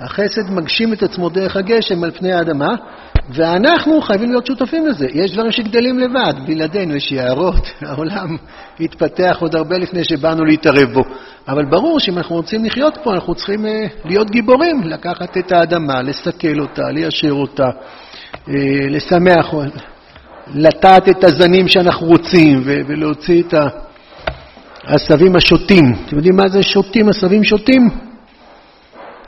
החסד 0.00 0.50
מגשים 0.50 0.92
את 0.92 1.02
עצמו 1.02 1.28
דרך 1.28 1.56
הגשם 1.56 2.04
על 2.04 2.10
פני 2.10 2.32
האדמה, 2.32 2.74
ואנחנו 3.34 4.00
חייבים 4.00 4.30
להיות 4.30 4.46
שותפים 4.46 4.86
לזה. 4.86 5.06
יש 5.12 5.32
דברים 5.32 5.50
שגדלים 5.50 5.98
לבד, 5.98 6.34
בלעדינו 6.46 6.96
יש 6.96 7.12
יערות, 7.12 7.66
העולם 7.88 8.36
התפתח 8.80 9.36
עוד 9.40 9.54
הרבה 9.54 9.78
לפני 9.78 10.04
שבאנו 10.04 10.44
להתערב 10.44 10.92
בו. 10.92 11.00
אבל 11.48 11.64
ברור 11.64 12.00
שאם 12.00 12.18
אנחנו 12.18 12.36
רוצים 12.36 12.64
לחיות 12.64 12.98
פה, 13.02 13.14
אנחנו 13.14 13.34
צריכים 13.34 13.66
uh, 13.66 13.68
להיות 14.04 14.30
גיבורים, 14.30 14.82
לקחת 14.82 15.36
את 15.38 15.52
האדמה, 15.52 16.02
לסכל 16.02 16.60
אותה, 16.60 16.90
ליישר 16.90 17.32
אותה, 17.32 17.66
uh, 17.66 18.50
לשמח, 18.90 19.54
לטעת 20.54 21.08
את 21.08 21.24
הזנים 21.24 21.68
שאנחנו 21.68 22.06
רוצים 22.06 22.62
ולהוציא 22.64 23.42
את 23.42 23.54
העשבים 24.84 25.36
השוטים. 25.36 25.92
אתם 26.06 26.16
יודעים 26.16 26.36
מה 26.36 26.48
זה 26.48 26.62
שוטים, 26.62 27.08
עשבים 27.08 27.44
שוטים? 27.44 28.09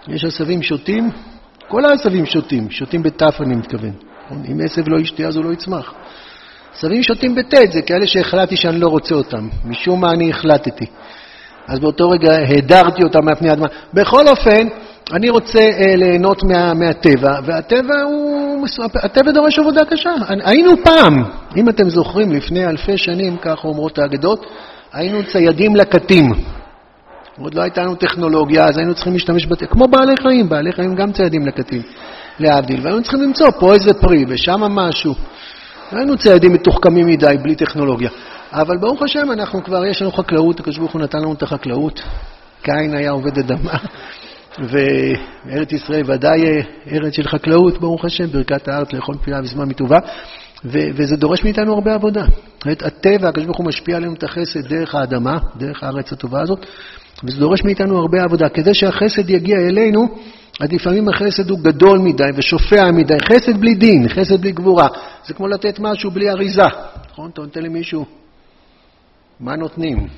יש 0.08 0.24
עשבים 0.24 0.62
שוטים, 0.62 1.10
כל 1.68 1.84
העשבים 1.84 2.26
שוטים, 2.26 2.70
שוטים 2.70 3.02
בתף 3.02 3.40
אני 3.40 3.54
מתכוון. 3.56 3.92
אם 4.50 4.60
עשב 4.64 4.88
לא 4.88 5.00
ישתה 5.00 5.22
אז 5.22 5.36
הוא 5.36 5.44
לא 5.44 5.52
יצמח. 5.52 5.94
עשבים 6.76 7.02
שוטים 7.02 7.34
בטית, 7.34 7.72
זה 7.72 7.82
כאלה 7.82 8.06
שהחלטתי 8.06 8.56
שאני 8.56 8.80
לא 8.80 8.88
רוצה 8.88 9.14
אותם. 9.14 9.48
משום 9.64 10.00
מה 10.00 10.10
אני 10.10 10.30
החלטתי. 10.30 10.86
אז 11.68 11.78
באותו 11.78 12.10
רגע 12.10 12.36
הדרתי 12.58 13.02
אותם 13.02 13.24
מהפני 13.24 13.50
האדמה. 13.50 13.66
בכל 13.94 14.28
אופן, 14.28 14.68
אני 15.12 15.30
רוצה 15.30 15.60
אה, 15.60 15.96
ליהנות 15.96 16.42
מה, 16.42 16.74
מהטבע, 16.74 17.34
והטבע 17.44 18.02
הוא, 18.02 18.66
הטבע 18.94 19.32
דורש 19.32 19.58
עבודה 19.58 19.84
קשה. 19.84 20.10
היינו 20.44 20.70
פעם, 20.84 21.24
אם 21.56 21.68
אתם 21.68 21.90
זוכרים, 21.90 22.32
לפני 22.32 22.66
אלפי 22.66 22.98
שנים, 22.98 23.36
כך 23.36 23.64
אומרות 23.64 23.98
האגדות, 23.98 24.46
היינו 24.92 25.18
ציידים 25.32 25.76
לקטים. 25.76 26.32
עוד 27.42 27.54
לא 27.54 27.62
הייתה 27.62 27.82
לנו 27.82 27.94
טכנולוגיה, 27.94 28.64
אז 28.64 28.78
היינו 28.78 28.94
צריכים 28.94 29.12
להשתמש 29.12 29.46
בת... 29.46 29.64
כמו 29.70 29.88
בעלי 29.88 30.14
חיים, 30.22 30.48
בעלי 30.48 30.72
חיים 30.72 30.94
גם 30.94 31.12
ציידים 31.12 31.46
לקטים, 31.46 31.82
להבדיל, 32.38 32.80
והיינו 32.82 33.02
צריכים 33.02 33.22
למצוא 33.22 33.50
פה 33.50 33.74
איזה 33.74 33.94
פרי 33.94 34.24
ושם 34.28 34.60
משהו. 34.60 35.14
היינו 35.90 36.18
ציידים 36.18 36.52
מתוחכמים 36.52 37.06
מדי, 37.06 37.36
בלי 37.42 37.54
טכנולוגיה. 37.54 38.10
אבל 38.52 38.76
ברוך 38.78 39.02
השם, 39.02 39.32
אנחנו 39.32 39.64
כבר, 39.64 39.86
יש 39.86 40.02
לנו 40.02 40.12
חקלאות, 40.12 40.60
הקדוש 40.60 40.78
ברוך 40.78 40.92
הוא 40.92 41.00
נתן 41.00 41.18
לנו 41.18 41.32
את 41.32 41.42
החקלאות. 41.42 42.02
קין 42.62 42.94
היה 42.94 43.10
עובד 43.10 43.38
אדמה, 43.38 43.74
וארץ 44.58 45.72
ישראל 45.72 46.02
ודאי 46.06 46.40
ארץ 46.92 47.14
של 47.16 47.28
חקלאות, 47.28 47.78
ברוך 47.78 48.04
השם, 48.04 48.26
ברכת 48.26 48.68
הארץ 48.68 48.92
לאכול 48.92 49.16
פילה 49.24 49.42
בזמן 49.42 49.68
מטובה. 49.68 49.98
ו- 50.64 50.88
וזה 50.94 51.16
דורש 51.16 51.44
מאיתנו 51.44 51.74
הרבה 51.74 51.94
עבודה. 51.94 52.24
הטבע, 52.66 53.28
הקדוש 53.28 53.44
ברוך 53.44 53.58
הוא 53.58 53.66
משפיע 53.66 53.96
עלינו 53.96 54.14
את 54.14 54.22
החסד 54.22 54.66
דרך 54.68 54.94
האדמה, 54.94 55.38
דרך 55.56 55.82
הארץ 55.82 56.12
הטובה 56.12 56.40
הזאת, 56.40 56.66
וזה 57.24 57.38
דורש 57.38 57.64
מאיתנו 57.64 57.98
הרבה 57.98 58.22
עבודה. 58.24 58.48
כדי 58.48 58.74
שהחסד 58.74 59.30
יגיע 59.30 59.56
אלינו, 59.56 60.18
אז 60.60 60.72
לפעמים 60.72 61.08
החסד 61.08 61.50
הוא 61.50 61.58
גדול 61.58 61.98
מדי 61.98 62.24
ושופע 62.34 62.90
מדי. 62.90 63.16
חסד 63.20 63.60
בלי 63.60 63.74
דין, 63.74 64.08
חסד 64.08 64.40
בלי 64.40 64.52
גבורה. 64.52 64.88
זה 65.26 65.34
כמו 65.34 65.48
לתת 65.48 65.78
משהו 65.78 66.10
בלי 66.10 66.30
אריזה. 66.30 66.62
נכון? 67.12 67.30
אתה 67.30 67.40
נותן 67.40 67.62
למישהו, 67.62 68.04
מה 69.40 69.56
נותנים? 69.56 70.08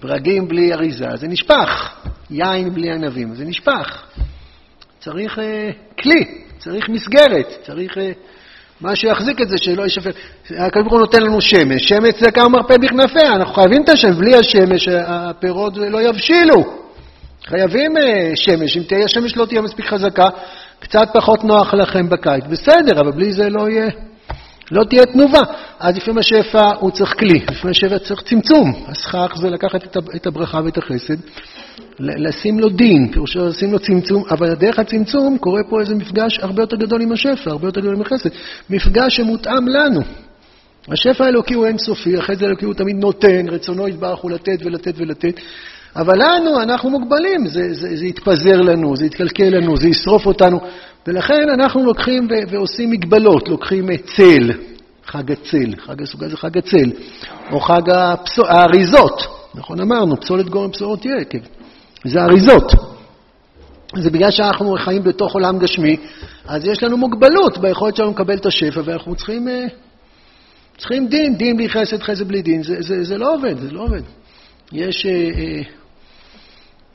ברגים 0.00 0.48
בלי 0.48 0.72
אריזה, 0.74 1.08
זה 1.14 1.28
נשפך. 1.28 1.94
יין 2.30 2.74
בלי 2.74 2.92
ענבים, 2.92 3.34
זה 3.34 3.44
נשפך. 3.44 4.02
צריך 5.00 5.38
uh, 5.38 5.42
כלי, 6.02 6.24
צריך 6.58 6.88
מסגרת, 6.88 7.46
צריך... 7.62 7.96
Uh, 7.96 8.00
מה 8.80 8.96
שיחזיק 8.96 9.40
את 9.40 9.48
זה, 9.48 9.58
שלא 9.58 9.82
יישפך. 9.82 10.10
הקדוש 10.50 10.82
ברוך 10.82 10.92
הוא 10.92 11.00
נותן 11.00 11.22
לנו 11.22 11.40
שמש, 11.40 11.88
שמש 11.88 12.14
זה 12.20 12.30
כמה 12.30 12.48
מרפא 12.48 12.76
בכנפיה, 12.76 13.32
אנחנו 13.32 13.54
חייבים 13.54 13.82
את 13.84 13.88
השמש, 13.88 14.16
בלי 14.16 14.36
השמש 14.36 14.88
הפירות 14.88 15.76
לא 15.76 16.02
יבשילו. 16.02 16.80
חייבים 17.44 17.96
אה, 17.96 18.32
שמש, 18.34 18.76
אם 18.76 18.82
תהיה 18.82 19.08
שמש 19.08 19.36
לא 19.36 19.46
תהיה 19.46 19.60
מספיק 19.60 19.86
חזקה, 19.86 20.28
קצת 20.78 21.08
פחות 21.12 21.44
נוח 21.44 21.74
לכם 21.74 22.08
בקיץ. 22.08 22.44
בסדר, 22.50 23.00
אבל 23.00 23.10
בלי 23.12 23.32
זה 23.32 23.48
לא 23.48 23.68
יהיה, 23.68 23.88
לא 24.70 24.84
תהיה 24.84 25.06
תנובה. 25.06 25.40
אז 25.80 25.96
לפעמים 25.96 26.18
השפע 26.18 26.70
הוא 26.78 26.90
צריך 26.90 27.14
כלי, 27.18 27.40
לפעמים 27.50 27.70
השפע 27.70 27.98
צריך 27.98 28.22
צמצום. 28.22 28.84
הסכך 28.88 29.32
זה 29.36 29.50
לקחת 29.50 29.96
את 30.16 30.26
הברכה 30.26 30.60
ואת 30.64 30.78
החסד, 30.78 31.16
לשים 32.00 32.58
לו 32.60 32.68
דין, 32.68 33.12
פירושו 33.12 33.46
לשים 33.46 33.72
לו 33.72 33.78
צמצום, 33.78 34.24
אבל 34.30 34.54
דרך 34.54 34.78
הצמצום 34.78 35.38
קורה 35.38 35.62
פה 35.70 35.80
איזה 35.80 35.94
מפגש 35.94 36.38
הרבה 36.38 36.62
יותר 36.62 36.76
גדול 36.76 37.02
עם 37.02 37.12
השפע, 37.12 37.50
הרבה 37.50 37.68
יותר 37.68 37.80
גדול 37.80 37.94
עם 37.94 38.00
החסד. 38.00 38.30
מפגש 38.70 39.16
שמותאם 39.16 39.68
לנו. 39.68 40.00
השפע 40.88 41.24
האלוקי 41.24 41.54
הוא 41.54 41.66
אינסופי, 41.66 42.16
החסד 42.16 42.42
האלוקי 42.42 42.64
הוא 42.64 42.74
תמיד 42.74 42.96
נותן, 42.96 43.48
רצונו 43.48 43.88
יתברך 43.88 44.18
הוא 44.18 44.30
לתת 44.30 44.58
ולתת 44.64 44.94
ולתת. 44.96 45.40
אבל 45.96 46.14
לנו, 46.18 46.62
אנחנו 46.62 46.90
מוגבלים, 46.90 47.46
זה, 47.46 47.74
זה, 47.74 47.96
זה 47.96 48.06
יתפזר 48.06 48.60
לנו, 48.60 48.96
זה 48.96 49.06
יתקלקל 49.06 49.48
לנו, 49.48 49.76
זה 49.76 49.88
ישרוף 49.88 50.26
אותנו, 50.26 50.60
ולכן 51.06 51.48
אנחנו 51.54 51.84
לוקחים 51.84 52.28
ו- 52.30 52.50
ועושים 52.50 52.90
מגבלות, 52.90 53.48
לוקחים 53.48 53.96
צל, 53.96 54.52
חג 55.04 55.32
הצל, 55.32 55.74
חג 55.78 56.02
הסוגה 56.02 56.28
זה 56.28 56.36
חג 56.36 56.58
הצל, 56.58 56.90
או 57.52 57.60
חג 57.60 57.90
הפסול, 57.90 58.46
האריזות, 58.48 59.26
נכון 59.54 59.80
אמרנו, 59.80 60.20
פסולת 60.20 60.48
גורם 60.48 60.70
פסולות 60.70 61.04
יקב, 61.04 61.38
זה 62.04 62.20
אריזות. 62.22 62.72
זה 63.96 64.10
בגלל 64.10 64.30
שאנחנו 64.30 64.76
חיים 64.84 65.02
בתוך 65.02 65.34
עולם 65.34 65.58
גשמי, 65.58 65.96
אז 66.46 66.64
יש 66.64 66.82
לנו 66.82 66.96
מוגבלות 66.96 67.58
ביכולת 67.58 67.96
שלנו 67.96 68.10
לקבל 68.10 68.36
את 68.36 68.46
השפע, 68.46 68.80
ואנחנו 68.84 69.14
צריכים, 69.14 69.48
אה, 69.48 69.66
צריכים 70.78 71.08
דין, 71.08 71.36
דין 71.36 71.56
בלי 71.56 71.68
חסד, 71.68 72.02
חסד 72.02 72.28
בלי 72.28 72.42
דין. 72.42 72.62
זה, 72.62 72.76
זה, 72.82 73.04
זה 73.04 73.18
לא 73.18 73.34
עובד, 73.34 73.58
זה 73.58 73.70
לא 73.70 73.82
עובד. 73.82 74.02
יש 74.72 75.06
אה, 75.06 75.12
אה, 75.12 75.62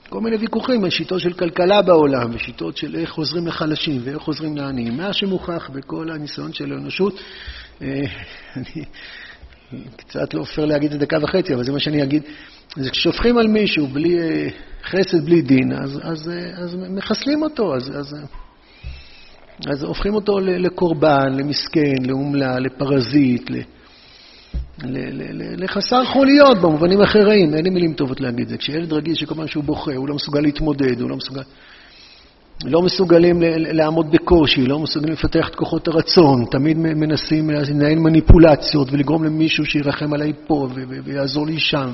כל 0.10 0.22
מיני 0.22 0.38
ויכוחים 0.38 0.84
על 0.84 0.90
שיטות 0.90 1.22
של 1.22 1.34
כלכלה 1.34 1.82
בעולם, 1.82 2.36
ושיטות 2.36 2.78
של 2.78 2.96
איך 2.96 3.10
חוזרים 3.10 3.48
לחלשים 3.48 4.02
ואיך 4.04 4.18
חוזרים 4.18 4.58
לעניים. 4.58 4.98
מה 4.98 5.14
שמוכח 5.14 5.70
בכל 5.74 6.12
הניסיון 6.12 6.54
של 6.54 6.74
האנושות, 6.74 7.20
אה, 7.82 7.88
אני 8.56 8.86
קצת 9.96 10.34
לא 10.34 10.44
פייר 10.44 10.68
להגיד 10.68 10.94
את 10.94 11.00
דקה 11.00 11.18
וחצי, 11.22 11.54
אבל 11.54 11.64
זה 11.64 11.72
מה 11.72 11.80
שאני 11.80 12.04
אגיד, 12.04 12.24
זה 12.76 12.90
כששופכים 12.90 13.38
על 13.38 13.48
מישהו 13.48 13.88
בלי 13.88 14.20
אה, 14.20 14.48
חסד, 14.84 15.26
בלי 15.26 15.42
דין, 15.42 15.74
אז, 15.74 16.00
אז, 16.04 16.30
אה, 16.30 16.64
אז 16.64 16.76
מחסלים 16.90 17.44
אותו, 17.44 17.76
אז, 17.76 17.92
אז, 18.00 18.16
אז 19.68 19.84
הופכים 19.84 20.14
אותו 20.14 20.40
לקורבן, 20.40 21.34
למסכן, 21.38 22.04
לאומלל, 22.08 22.64
לפרזיט, 22.64 23.50
ל... 23.50 23.56
לחסר 25.58 26.06
חוליות 26.06 26.58
במובנים 26.58 27.02
אחרים, 27.02 27.54
אין 27.54 27.64
לי 27.64 27.70
מילים 27.70 27.94
טובות 27.94 28.22
להגיד 28.22 28.42
את 28.42 28.50
זה. 28.50 28.58
כשילד 28.58 28.94
רגיל 28.94 29.16
שכל 29.16 29.36
פעם 29.36 29.48
שהוא 29.48 29.64
בוכה, 29.64 29.96
הוא 29.96 30.10
לא 30.10 30.16
מסוגל 30.16 30.40
להתמודד, 30.40 31.02
הוא 31.02 31.10
לא 31.10 31.16
מסוגל... 31.16 31.42
לא 32.66 32.82
מסוגלים 32.82 33.42
לעמוד 33.58 34.12
בקושי, 34.12 34.66
לא 34.66 34.80
מסוגלים 34.80 35.14
לפתח 35.14 35.50
את 35.50 35.56
כוחות 35.56 35.88
הרצון, 35.88 36.46
תמיד 36.52 36.78
מנסים 36.78 37.50
לנהל 37.50 37.96
מניפולציות 37.96 38.88
ולגרום 38.92 39.24
למישהו 39.24 39.66
שירחם 39.66 40.14
עליי 40.14 40.34
פה 40.48 40.68
ויעזור 41.04 41.48
לי 41.48 41.60
שם. 41.60 41.90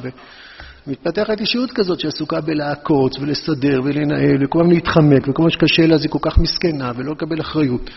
ומתפתחת 0.88 1.40
אישיות 1.40 1.72
כזאת 1.72 2.00
שעסוקה 2.00 2.42
בלעקוץ 2.42 3.20
ולסדר 3.20 3.82
ולנהל 3.84 4.46
וכל 4.46 4.60
הזמן 4.60 4.74
להתחמק 4.74 5.28
וכל 5.28 5.44
מה 5.44 5.50
שקשה 5.50 5.88
לה 5.88 5.98
זה 5.98 6.08
כל 6.08 6.20
כך 6.22 6.38
מסכנה 6.38 6.92
ולא 6.96 7.12
לקבל 7.12 7.42
אחריות. 7.42 7.90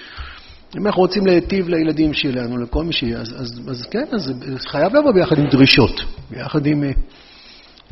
אם 0.77 0.87
אנחנו 0.87 1.03
רוצים 1.03 1.27
להיטיב 1.27 1.69
לילדים 1.69 2.15
שלנו, 2.15 2.59
לכל 2.59 2.85
מי 2.85 2.93
שיהיה, 2.93 3.21
אז, 3.21 3.35
אז, 3.41 3.61
אז 3.71 3.83
כן, 3.91 4.05
אז 4.13 4.23
זה 4.23 4.69
חייב 4.69 4.97
לבוא 4.97 5.13
ביחד 5.13 5.39
עם 5.39 5.47
דרישות, 5.47 6.01
ביחד 6.31 6.67
עם, 6.67 6.83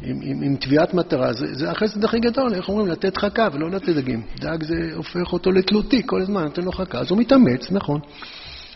עם, 0.03 0.21
עם, 0.23 0.43
עם 0.43 0.57
תביעת 0.57 0.95
מטרה. 0.95 1.33
זה, 1.33 1.55
זה 1.55 1.71
החסד 1.71 2.05
הכי 2.05 2.21
גדול, 2.21 2.55
איך 2.55 2.69
אומרים? 2.69 2.87
לתת 2.87 3.17
חכה 3.17 3.49
ולא 3.53 3.71
לתת 3.71 3.89
דגים. 3.89 4.23
דג 4.41 4.63
זה 4.63 4.75
הופך 4.95 5.33
אותו 5.33 5.53
לתלותי 5.53 6.03
כל 6.07 6.23
הזמן, 6.23 6.43
נותן 6.43 6.63
לו 6.63 6.73
חכה. 6.73 6.99
אז 6.99 7.11
הוא 7.11 7.19
מתאמץ, 7.19 7.71
נכון. 7.71 8.01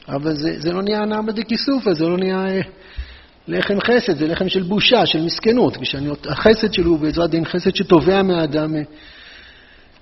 אבל 0.08 0.36
זה, 0.36 0.60
זה 0.60 0.72
לא 0.72 0.82
נהיה 0.82 1.04
נעמה 1.04 1.32
דקיסופה, 1.32 1.94
זה 1.94 2.04
לא 2.04 2.16
נהיה 2.16 2.46
אה, 2.48 2.60
לחם 3.48 3.80
חסד, 3.80 4.16
זה 4.18 4.26
לחם 4.26 4.48
של 4.48 4.62
בושה, 4.62 5.06
של 5.06 5.24
מסכנות. 5.24 5.76
החסד 6.26 6.72
שלו 6.72 6.90
הוא 6.90 6.98
בעזרת 6.98 7.30
דין 7.30 7.44
חסד 7.44 7.76
שתובע 7.76 8.22
מהאדם. 8.22 8.76
אה, 8.76 8.82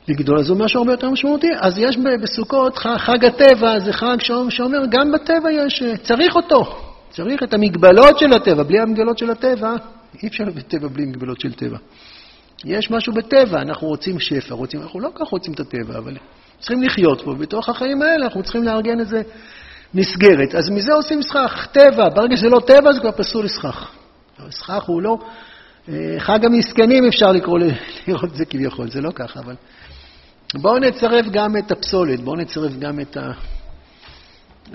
לגדול, 0.08 0.38
אז 0.38 0.50
הוא 0.50 0.58
משהו 0.58 0.80
הרבה 0.80 0.92
יותר 0.92 1.10
משמעותי. 1.10 1.50
אז 1.60 1.78
יש 1.78 1.96
בסוכות 2.22 2.78
חג 2.78 3.24
הטבע, 3.24 3.78
זה 3.78 3.92
חג 3.92 4.16
שאומר, 4.48 4.86
גם 4.90 5.12
בטבע 5.12 5.52
יש, 5.52 5.82
צריך 6.02 6.36
אותו, 6.36 6.76
צריך 7.10 7.42
את 7.42 7.54
המגבלות 7.54 8.18
של 8.18 8.32
הטבע. 8.32 8.62
בלי 8.62 8.80
המגבלות 8.80 9.18
של 9.18 9.30
הטבע, 9.30 9.74
אי 10.22 10.28
אפשר 10.28 10.44
בטבע 10.44 10.88
בלי 10.88 11.04
מגבלות 11.04 11.40
של 11.40 11.52
טבע. 11.52 11.78
יש 12.64 12.90
משהו 12.90 13.12
בטבע, 13.12 13.62
אנחנו 13.62 13.88
רוצים 13.88 14.20
שפע, 14.20 14.54
רוצים, 14.54 14.80
אנחנו 14.80 15.00
לא 15.00 15.08
כל 15.14 15.24
כך 15.24 15.30
רוצים 15.30 15.54
את 15.54 15.60
הטבע, 15.60 15.98
אבל 15.98 16.16
צריכים 16.58 16.82
לחיות 16.82 17.20
פה, 17.20 17.30
ובתוך 17.30 17.68
החיים 17.68 18.02
האלה 18.02 18.24
אנחנו 18.24 18.42
צריכים 18.42 18.62
לארגן 18.62 19.00
איזה 19.00 19.22
מסגרת. 19.94 20.54
אז 20.54 20.70
מזה 20.70 20.92
עושים 20.92 21.22
סכך, 21.22 21.66
טבע, 21.72 22.08
ברגע 22.08 22.36
שזה 22.36 22.48
לא 22.48 22.60
טבע 22.66 22.92
זה 22.92 23.00
כבר 23.00 23.12
פסול 23.12 23.44
לסכך. 23.44 23.90
סכך 24.50 24.82
הוא 24.86 25.02
לא... 25.02 25.18
אה, 25.88 26.16
חג 26.18 26.44
המסכנים 26.44 27.04
אפשר 27.06 27.32
לקרוא, 27.32 27.58
לראות 28.08 28.24
את 28.24 28.34
זה 28.34 28.44
כביכול, 28.44 28.90
זה 28.90 29.00
לא 29.00 29.10
ככה, 29.10 29.40
אבל 29.40 29.54
בואו 30.54 30.78
נצרף 30.78 31.26
גם 31.26 31.56
את 31.56 31.70
הפסולת, 31.72 32.20
בואו 32.20 32.36
נצרף 32.36 32.72
גם 32.72 33.00
את, 33.00 33.16
ה, 33.16 33.30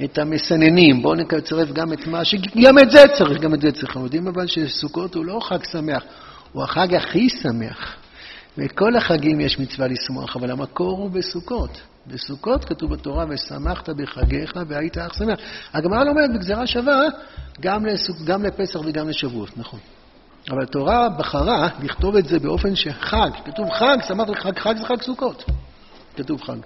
את 0.04 0.18
המסננים, 0.18 1.02
בואו 1.02 1.16
נצרף 1.16 1.72
גם 1.72 1.94
את 1.94 2.08
מה 2.08 2.26
ש... 2.26 2.36
גם 2.64 2.80
את 2.80 2.92
זה 2.92 3.04
צריך, 3.18 3.42
גם 3.42 3.54
את 3.54 3.62
זה 3.62 3.72
צריך. 3.72 3.86
אנחנו 3.86 4.04
יודעים 4.04 4.28
אבל 4.28 4.48
שסוכות 4.48 5.16
הוא 5.16 5.26
לא 5.26 5.40
חג 5.42 5.64
שמח, 5.64 6.04
הוא 6.52 6.64
החג 6.64 6.96
הכי 6.96 7.30
שמח. 7.30 7.96
בכל 8.58 8.96
החגים 8.96 9.40
יש 9.40 9.60
מצווה 9.60 9.88
לשמוח, 9.88 10.36
אבל 10.36 10.52
המקור 10.52 10.98
הוא 10.98 11.12
בסוכות. 11.12 11.82
בסוכות 12.14 12.66
כתוב 12.66 12.94
בתורה, 12.94 13.26
ושמחת 13.30 13.90
בחגיך 13.90 14.54
והיית 14.68 14.98
אך 14.98 15.14
שמח. 15.14 15.40
הגמרא 15.74 16.04
לומדת 16.04 16.30
בגזרה 16.36 16.68
שווה 16.68 17.00
גם, 17.62 17.86
לסוכ... 17.86 18.18
גם 18.24 18.44
לפסח 18.44 18.80
וגם 18.86 19.10
לשבועות, 19.10 19.58
נכון. 19.58 19.80
אבל 20.50 20.64
התורה 20.64 21.10
בחרה 21.10 21.70
לכתוב 21.84 22.16
את 22.16 22.26
זה 22.26 22.40
באופן 22.40 22.76
שחג, 22.76 23.30
כתוב 23.46 23.70
חג, 23.70 23.98
שמחת 24.08 24.30
בחג, 24.30 24.60
חג 24.60 24.78
זה 24.78 24.86
חג 24.86 25.02
סוכות. 25.02 25.44
כתוב 26.16 26.42
חג. 26.42 26.58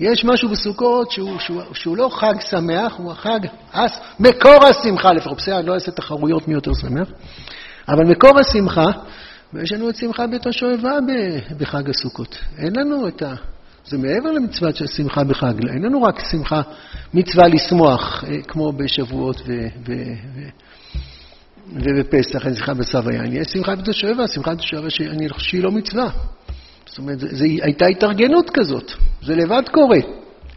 יש 0.00 0.24
משהו 0.24 0.48
בסוכות 0.48 1.10
שהוא, 1.10 1.38
שהוא, 1.38 1.62
שהוא 1.72 1.96
לא 1.96 2.10
חג 2.12 2.40
שמח, 2.40 2.94
הוא 2.96 3.12
החג, 3.12 3.40
אס, 3.72 4.00
מקור 4.20 4.64
השמחה 4.64 5.12
לפחות. 5.12 5.38
בסדר, 5.38 5.58
אני 5.58 5.66
לא 5.66 5.74
אעשה 5.74 5.90
תחרויות 5.90 6.48
מי 6.48 6.54
יותר 6.54 6.74
שמח, 6.74 7.08
אבל 7.88 8.04
מקור 8.04 8.38
השמחה, 8.40 8.86
ויש 9.52 9.72
לנו 9.72 9.90
את 9.90 9.96
שמחה 9.96 10.26
בית 10.26 10.46
השואבה 10.46 10.98
בחג 11.58 11.90
הסוכות. 11.90 12.38
אין 12.58 12.76
לנו 12.76 13.08
את 13.08 13.22
ה... 13.22 13.34
זה 13.90 13.98
מעבר 13.98 14.32
למצוות 14.32 14.76
של 14.76 14.86
שמחה 14.86 15.24
בחג, 15.24 15.68
אין 15.68 15.82
לנו 15.82 16.02
רק 16.02 16.20
שמחה, 16.30 16.62
מצווה 17.14 17.48
לשמוח, 17.48 18.24
אה, 18.24 18.42
כמו 18.42 18.72
בשבועות 18.72 19.36
ו... 19.46 19.52
ו, 19.86 19.92
ו 20.34 20.40
ובפסח 21.72 22.46
אין 22.46 22.54
שמחה 22.54 22.74
בצו 22.74 22.98
היין. 23.06 23.32
יש 23.32 23.46
שמחה 23.46 23.76
בית 23.76 23.88
השואבה, 23.88 24.28
שמחה 24.28 24.50
בית 24.50 24.60
השואבה 24.60 24.90
שהיא 25.38 25.62
לא 25.62 25.70
מצווה. 25.70 26.10
זאת 26.86 26.98
אומרת, 26.98 27.18
זו 27.18 27.44
הייתה 27.44 27.86
התארגנות 27.86 28.50
כזאת, 28.54 28.92
זה 29.22 29.36
לבד 29.36 29.62
קורה, 29.72 29.98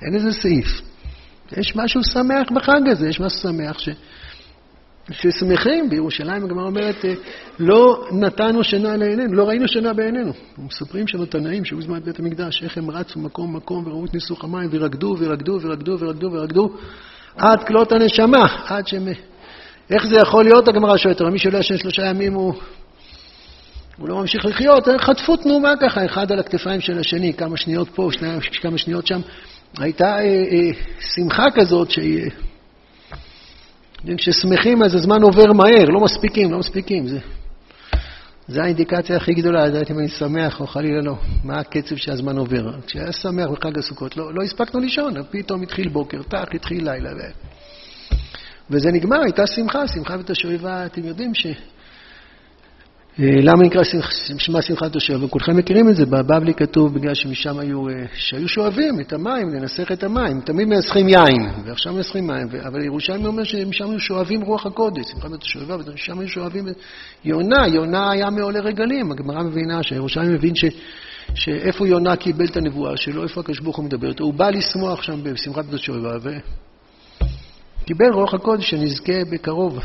אין 0.01 0.15
איזה 0.15 0.31
סעיף. 0.31 0.81
יש 1.57 1.75
משהו 1.75 2.03
שמח 2.03 2.51
בחג 2.55 2.89
הזה, 2.89 3.09
יש 3.09 3.19
משהו 3.19 3.39
שמח 3.39 3.79
ש... 3.79 3.89
ששמחים 5.11 5.89
בירושלים, 5.89 6.43
הגמרא 6.43 6.65
אומרת, 6.65 7.05
אה, 7.05 7.13
לא 7.59 8.05
נתנו 8.11 8.63
שינה 8.63 8.95
לעינינו, 8.97 9.33
לא 9.33 9.43
ראינו 9.43 9.67
שינה 9.67 9.93
בעינינו. 9.93 10.31
מספרים 10.57 11.07
שם 11.07 11.21
התנאים 11.21 11.65
שהיו 11.65 11.81
זמן 11.81 11.99
בית 11.99 12.19
המקדש, 12.19 12.63
איך 12.63 12.77
הם 12.77 12.91
רצו 12.91 13.19
מקום 13.19 13.55
מקום 13.55 13.87
וראו 13.87 14.05
את 14.05 14.13
ניסוך 14.13 14.43
המים 14.43 14.69
ורקדו 14.71 15.15
ורקדו 15.19 15.59
ורקדו 15.61 15.97
ורקדו 15.99 16.31
ורקדו 16.31 16.69
עד 17.37 17.63
כלות 17.67 17.91
הנשמה, 17.91 18.45
עד 18.67 18.87
שהם... 18.87 19.07
איך 19.89 20.05
זה 20.05 20.15
יכול 20.21 20.43
להיות, 20.43 20.67
הגמרא 20.67 20.97
שואלת, 20.97 21.21
מי 21.21 21.39
שלא 21.39 21.57
ישן 21.57 21.77
שלושה 21.77 22.05
ימים 22.05 22.33
הוא 22.33 22.53
הוא 23.97 24.09
לא 24.09 24.15
ממשיך 24.15 24.45
לחיות, 24.45 24.87
חטפו 24.97 25.37
תנומה 25.37 25.73
ככה, 25.81 26.05
אחד 26.05 26.31
על 26.31 26.39
הכתפיים 26.39 26.81
של 26.81 26.99
השני, 26.99 27.33
כמה 27.33 27.57
שניות 27.57 27.89
פה, 27.89 28.09
שני, 28.11 28.27
כמה 28.61 28.77
שניות 28.77 29.07
שם. 29.07 29.19
הייתה 29.77 30.05
אה, 30.05 30.19
אה, 30.21 30.71
שמחה 30.99 31.45
כזאת 31.55 31.91
שהיא... 31.91 32.29
כששמחים 34.17 34.83
אז 34.83 34.95
הזמן 34.95 35.21
עובר 35.21 35.53
מהר, 35.53 35.85
לא 35.85 35.99
מספיקים, 35.99 36.51
לא 36.51 36.59
מספיקים. 36.59 37.07
זה, 37.07 37.19
זה 38.47 38.63
האינדיקציה 38.63 39.17
הכי 39.17 39.33
גדולה, 39.33 39.65
לדעת 39.65 39.91
אם 39.91 39.99
אני 39.99 40.07
שמח 40.07 40.61
או 40.61 40.67
חלילה 40.67 41.01
לא. 41.01 41.15
מה 41.43 41.59
הקצב 41.59 41.95
שהזמן 41.95 42.37
עובר. 42.37 42.71
כשהיה 42.87 43.11
שמח 43.11 43.49
בחג 43.49 43.77
הסוכות, 43.77 44.17
לא, 44.17 44.33
לא 44.33 44.43
הספקנו 44.43 44.79
לישון, 44.79 45.13
פתאום 45.31 45.61
התחיל 45.61 45.89
בוקר, 45.89 46.23
טח, 46.23 46.45
התחיל 46.53 46.89
לילה. 46.89 47.09
ו... 47.09 47.19
וזה 48.69 48.91
נגמר, 48.91 49.21
הייתה 49.23 49.47
שמחה, 49.47 49.87
שמחה 49.87 50.15
ותשואבה, 50.19 50.85
אתם 50.85 51.03
יודעים 51.03 51.35
ש... 51.35 51.47
אה, 53.19 53.25
למה 53.41 53.63
נקרא 53.63 53.81
שמע 54.37 54.61
שמחת 54.61 54.95
השואב? 54.95 55.23
וכולכם 55.23 55.57
מכירים 55.57 55.89
את 55.89 55.95
זה, 55.95 56.05
בבבלי 56.05 56.53
כתוב 56.53 56.93
בגלל 56.93 57.13
שמשם 57.13 57.59
היו, 57.59 57.89
אה, 57.89 57.93
שהיו 58.13 58.47
שואבים 58.47 58.99
את 58.99 59.13
המים, 59.13 59.49
לנסח 59.49 59.91
את 59.91 60.03
המים, 60.03 60.41
תמיד 60.41 60.67
מנסחים 60.67 61.09
יין, 61.09 61.49
ועכשיו 61.65 61.93
מנסחים 61.93 62.27
מים, 62.27 62.47
אבל 62.67 62.83
ירושלמי 62.83 63.25
אומר 63.25 63.43
שמשם 63.43 63.89
היו 63.89 63.99
שואבים 63.99 64.41
רוח 64.41 64.65
הקודש, 64.65 65.05
שמחת 65.11 65.43
השואבה, 65.43 65.75
ושם 65.93 66.19
היו 66.19 66.27
שואבים 66.27 66.65
יונה, 67.25 67.67
יונה 67.67 68.11
היה 68.11 68.29
מעולי 68.29 68.59
רגלים, 68.59 69.11
הגמרא 69.11 69.43
מבינה 69.43 69.83
שהירושלמי 69.83 70.33
מבין 70.33 70.55
ש... 70.55 70.65
שאיפה 71.35 71.87
יונה 71.87 72.15
קיבל 72.15 72.45
את 72.45 72.57
הנבואה 72.57 72.97
שלו, 72.97 73.23
איפה 73.23 73.41
הקדוש 73.41 73.59
ברוך 73.59 73.77
הוא 73.77 73.85
מדבר 73.85 74.09
איתו, 74.09 74.23
הוא 74.23 74.33
בא 74.33 74.49
לשמוח 74.49 75.01
שם 75.01 75.23
בשמחת 75.23 75.73
השואבה, 75.73 76.31
וקיבל 77.83 78.09
רוח 78.13 78.33
הקודש 78.33 78.69
שנזכה 78.69 79.25
בקרוב 79.31 79.79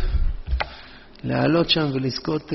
לעלות 1.25 1.71
שם 1.71 1.87
ולזכות... 1.95 2.53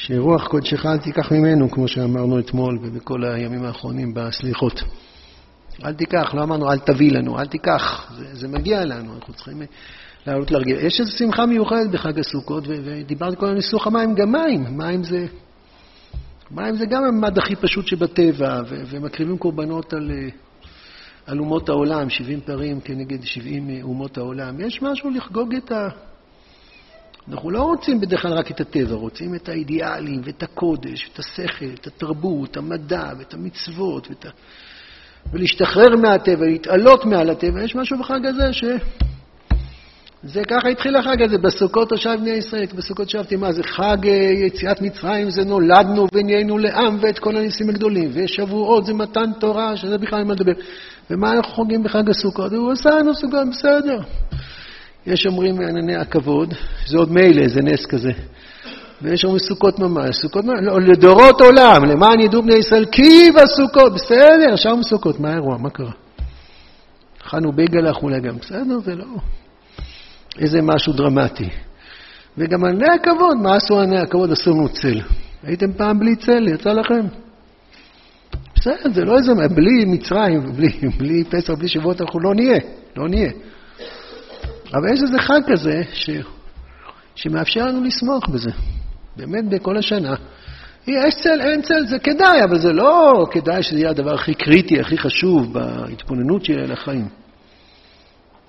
אה, 0.00 0.06
שרוח 0.06 0.48
קודשך 0.48 0.86
אל 0.86 0.98
תיקח 0.98 1.32
ממנו, 1.32 1.70
כמו 1.70 1.88
שאמרנו 1.88 2.38
אתמול 2.38 2.78
ובכל 2.82 3.24
הימים 3.24 3.64
האחרונים 3.64 4.14
בסליחות. 4.14 4.82
אל 5.84 5.92
תיקח, 5.92 6.34
לא 6.34 6.42
אמרנו 6.42 6.72
אל 6.72 6.78
תביא 6.78 7.12
לנו, 7.12 7.38
אל 7.38 7.46
תיקח, 7.46 8.12
זה, 8.16 8.24
זה 8.32 8.48
מגיע 8.48 8.84
לנו, 8.84 9.14
אנחנו 9.14 9.34
צריכים 9.34 9.62
לעלות 10.26 10.50
להרגיע. 10.50 10.76
יש 10.76 11.00
איזו 11.00 11.12
שמחה 11.18 11.46
מיוחדת 11.46 11.90
בחג 11.90 12.18
הסוכות, 12.18 12.64
ודיברתי 12.66 13.36
כל 13.36 13.46
הניסוח 13.46 13.86
המים, 13.86 14.14
גם 14.14 14.32
מים, 14.32 14.64
מים 14.76 15.04
זה, 15.04 15.26
מים 16.50 16.76
זה 16.76 16.86
גם 16.86 17.04
הממד 17.04 17.38
הכי 17.38 17.56
פשוט 17.56 17.86
שבטבע, 17.86 18.60
ומקריבים 18.68 19.38
קורבנות 19.38 19.92
על, 19.92 20.10
על 21.26 21.38
אומות 21.38 21.68
העולם, 21.68 22.10
70 22.10 22.40
פרים 22.40 22.80
כנגד 22.80 23.22
70 23.22 23.70
אומות 23.82 24.18
העולם. 24.18 24.60
יש 24.60 24.82
משהו 24.82 25.10
לחגוג 25.10 25.54
את 25.54 25.72
ה... 25.72 25.88
אנחנו 27.30 27.50
לא 27.50 27.62
רוצים 27.62 28.00
בדרך 28.00 28.22
כלל 28.22 28.32
רק 28.32 28.50
את 28.50 28.60
הטבע, 28.60 28.94
רוצים 28.94 29.34
את 29.34 29.48
האידיאלים, 29.48 30.20
ואת 30.24 30.42
הקודש, 30.42 31.08
ואת 31.08 31.18
השכל, 31.18 31.74
את 31.80 31.86
התרבות, 31.86 32.56
המדע, 32.56 33.12
ואת 33.18 33.34
המצוות, 33.34 34.08
ואת 34.10 34.24
ה... 34.24 34.28
ולהשתחרר 35.32 35.96
מהטבע, 35.96 36.46
להתעלות 36.46 37.04
מעל 37.04 37.30
הטבע. 37.30 37.62
יש 37.62 37.76
משהו 37.76 37.98
בחג 37.98 38.26
הזה 38.26 38.52
ש... 38.52 38.64
זה 40.22 40.42
ככה 40.44 40.68
התחיל 40.68 40.96
החג 40.96 41.22
הזה, 41.22 41.38
בסוכות 41.38 41.88
תושב 41.88 42.16
בני 42.20 42.30
ישראל, 42.30 42.66
בסוכות 42.74 43.10
שבתי, 43.10 43.36
מה 43.36 43.52
זה 43.52 43.62
חג 43.62 44.08
אה, 44.08 44.12
יציאת 44.46 44.80
מצרים, 44.80 45.30
זה 45.30 45.44
נולדנו 45.44 46.06
ונהיינו 46.12 46.58
לעם 46.58 46.98
ואת 47.00 47.18
כל 47.18 47.36
הניסים 47.36 47.68
הגדולים, 47.68 48.10
ושבועות 48.12 48.86
זה 48.86 48.94
מתן 48.94 49.32
תורה, 49.38 49.76
שזה 49.76 49.98
בכלל 49.98 50.18
אין 50.18 50.28
מה 50.28 50.34
לדבר. 50.34 50.52
ומה 51.10 51.32
אנחנו 51.32 51.52
חוגגים 51.52 51.82
בחג 51.82 52.10
הסוכות? 52.10 52.52
הוא 52.52 52.72
עשה 52.72 52.90
לנו 52.90 53.14
סוכות, 53.14 53.48
בסדר. 53.50 53.98
יש 55.06 55.26
אומרים 55.26 55.60
ענני 55.60 55.96
הכבוד, 55.96 56.54
זה 56.86 56.98
עוד 56.98 57.12
מילא, 57.12 57.48
זה 57.48 57.60
נס 57.62 57.86
כזה. 57.86 58.10
ויש 59.02 59.24
אומרים 59.24 59.38
סוכות 59.38 59.78
ממש, 59.78 60.16
סוכות 60.16 60.44
ממש, 60.44 60.58
לא, 60.62 60.80
לדורות 60.80 61.40
עולם, 61.40 61.84
למען 61.84 62.20
ידעו 62.20 62.42
בני 62.42 62.54
ישראל, 62.54 62.84
כי 62.84 63.30
בסוכות, 63.32 63.94
בסדר, 63.94 64.56
שם 64.56 64.78
סוכות, 64.82 65.20
מה 65.20 65.30
האירוע, 65.30 65.58
מה 65.58 65.70
קרה? 65.70 65.92
אכלנו 67.22 67.52
בייגלח 67.52 67.96
אולי 68.02 68.20
גם, 68.20 68.38
בסדר, 68.38 68.78
זה 68.84 68.94
לא 68.94 69.04
איזה 70.38 70.62
משהו 70.62 70.92
דרמטי. 70.92 71.48
וגם 72.38 72.64
ענני 72.64 72.94
הכבוד, 72.94 73.36
מה 73.42 73.56
עשו 73.56 73.80
ענני 73.80 73.98
הכבוד? 73.98 74.32
עשו 74.32 74.50
לנו 74.50 74.68
צל. 74.68 75.00
הייתם 75.42 75.72
פעם 75.72 75.98
בלי 75.98 76.16
צל, 76.16 76.48
יצא 76.48 76.70
לכם? 76.70 77.06
בסדר, 78.54 78.92
זה 78.94 79.04
לא 79.04 79.16
איזה, 79.18 79.32
בלי 79.54 79.84
מצרים, 79.84 80.52
בלי, 80.56 80.68
בלי 80.98 81.24
פסח, 81.24 81.54
בלי 81.54 81.68
שבועות, 81.68 82.00
אנחנו 82.00 82.20
לא 82.20 82.34
נהיה, 82.34 82.58
לא 82.96 83.08
נהיה. 83.08 83.30
אבל 84.74 84.92
יש 84.92 85.02
איזה 85.02 85.18
חג 85.18 85.40
כזה 85.46 85.82
ש... 85.92 86.10
שמאפשר 87.14 87.66
לנו 87.66 87.84
לשמוח 87.84 88.28
בזה, 88.28 88.50
באמת 89.16 89.48
בכל 89.48 89.76
השנה. 89.76 90.14
יש 90.86 91.14
צל, 91.22 91.40
אין 91.40 91.62
צל, 91.62 91.86
זה 91.86 91.98
כדאי, 91.98 92.44
אבל 92.44 92.58
זה 92.58 92.72
לא 92.72 93.26
כדאי 93.30 93.62
שזה 93.62 93.78
יהיה 93.78 93.90
הדבר 93.90 94.14
הכי 94.14 94.34
קריטי, 94.34 94.80
הכי 94.80 94.98
חשוב 94.98 95.52
בהתבוננות 95.52 96.44
שלי 96.44 96.62
על 96.62 96.72
החיים. 96.72 97.08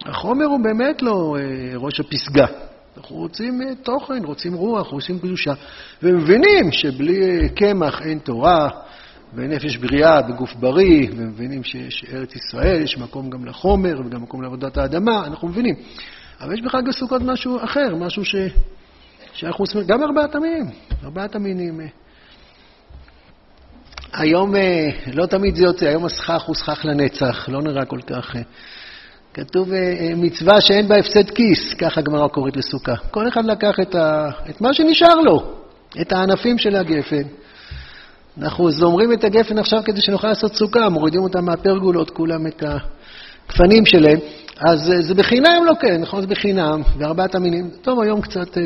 החומר 0.06 0.46
הוא 0.46 0.60
באמת 0.64 1.02
לא 1.02 1.36
אה, 1.40 1.78
ראש 1.78 2.00
הפסגה. 2.00 2.46
אנחנו 2.98 3.16
רוצים 3.16 3.62
אה, 3.62 3.76
תוכן, 3.76 4.26
רוצים 4.26 4.54
רוח, 4.54 4.88
רוצים 4.88 5.20
קדושה, 5.20 5.54
ומבינים 6.04 6.72
שבלי 6.72 7.22
אה, 7.22 7.50
קמח 7.50 8.02
אין 8.02 8.20
תורה, 8.20 8.70
ונפש 9.34 9.78
בריאה 9.78 10.22
בגוף 10.22 10.56
בריא, 10.56 11.08
ומבינים 11.16 11.64
שיש 11.64 12.06
ארץ 12.14 12.36
ישראל, 12.36 12.82
יש 12.82 12.98
מקום 12.98 13.30
גם 13.30 13.46
לחומר 13.46 14.02
וגם 14.06 14.22
מקום 14.22 14.42
לעבודת 14.42 14.78
האדמה, 14.78 15.26
אנחנו 15.26 15.48
מבינים. 15.48 15.76
אבל 16.42 16.54
יש 16.54 16.62
בחג 16.62 16.90
הסוכות 16.90 17.22
משהו 17.22 17.64
אחר, 17.64 17.96
משהו 17.96 18.26
ש... 18.26 18.36
שאנחנו 19.34 19.64
עושים, 19.64 19.82
גם 19.88 20.04
ארבעת 20.04 20.36
המינים, 20.36 20.66
ארבעת 21.04 21.36
המינים. 21.36 21.82
אה. 21.82 21.88
היום 24.14 24.56
אה, 24.56 24.90
לא 25.14 25.26
תמיד 25.26 25.56
זה 25.56 25.64
יוצא, 25.64 25.86
היום 25.86 26.06
הסכך 26.06 26.42
הוא 26.42 26.56
סכך 26.56 26.86
לנצח, 26.86 27.50
לא 27.50 27.62
נראה 27.62 27.86
כל 27.86 28.02
כך... 28.02 28.36
אה. 28.36 28.42
כתוב 29.34 29.70
מצווה 30.16 30.62
שאין 30.62 30.88
בה 30.88 30.96
הפסד 30.96 31.30
כיס, 31.30 31.74
ככה 31.74 32.00
הגמרא 32.00 32.28
קוראת 32.28 32.58
לסוכה. 32.58 32.96
כל 33.12 33.28
אחד 33.28 33.46
לקח 33.46 33.76
את, 33.82 33.96
ה... 33.96 34.30
את 34.50 34.62
מה 34.62 34.74
שנשאר 34.74 35.16
לו, 35.16 35.56
את 36.02 36.12
הענפים 36.12 36.58
של 36.58 36.76
הגפן. 36.76 37.24
אנחנו 38.38 38.72
זומרים 38.72 39.14
את 39.14 39.24
הגפן 39.24 39.58
עכשיו 39.58 39.82
כדי 39.86 40.02
שנוכל 40.02 40.28
לעשות 40.28 40.56
סוכה, 40.56 40.90
מורידים 40.90 41.22
אותם 41.22 41.46
מהפרגולות, 41.46 42.10
כולם 42.10 42.48
את 42.48 42.64
הגפנים 42.64 43.86
שלהם. 43.86 44.20
אז 44.68 44.94
זה 45.00 45.16
בחינם 45.16 45.64
לא 45.66 45.74
כן, 45.82 46.02
נכון? 46.02 46.22
זה 46.22 46.28
בחינם, 46.28 46.82
וארבעת 46.98 47.36
המינים. 47.36 47.70
טוב, 47.82 48.00
היום 48.00 48.22
קצת, 48.22 48.58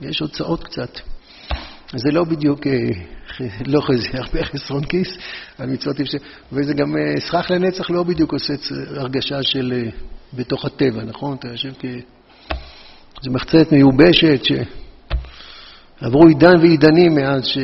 יש 0.00 0.20
הוצאות 0.20 0.64
קצת. 0.64 1.00
זה 1.96 2.10
לא 2.12 2.24
בדיוק, 2.24 2.60
לא 3.72 3.80
זה 3.96 4.18
הרבה 4.18 4.44
חסרון 4.44 4.84
כיס, 4.84 5.08
על 5.58 5.70
מצוות 5.70 6.00
אפשר, 6.00 6.18
וזה 6.52 6.74
גם 6.74 6.94
סכך 7.18 7.50
לנצח 7.50 7.90
לא 7.90 8.02
בדיוק 8.02 8.32
עושה 8.32 8.54
הרגשה 8.96 9.42
של 9.42 9.88
בתוך 10.34 10.64
הטבע, 10.64 11.02
נכון? 11.04 11.36
אתה 11.36 11.48
יושב 11.48 11.72
כ... 11.78 11.84
זה 13.22 13.30
מחצת 13.30 13.72
מיובשת 13.72 14.40
שעברו 16.00 16.26
עידן 16.26 16.56
ועידנים 16.60 17.14
מאז 17.14 17.44
ש... 17.44 17.58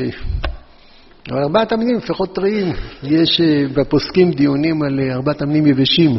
אבל 1.29 1.39
ארבעת 1.43 1.73
המינים 1.73 1.97
לפחות 1.97 2.35
טריים. 2.35 2.73
יש 3.03 3.41
בפוסקים 3.75 4.31
דיונים 4.31 4.83
על 4.83 5.01
ארבעת 5.11 5.43
המינים 5.43 5.67
יבשים. 5.67 6.11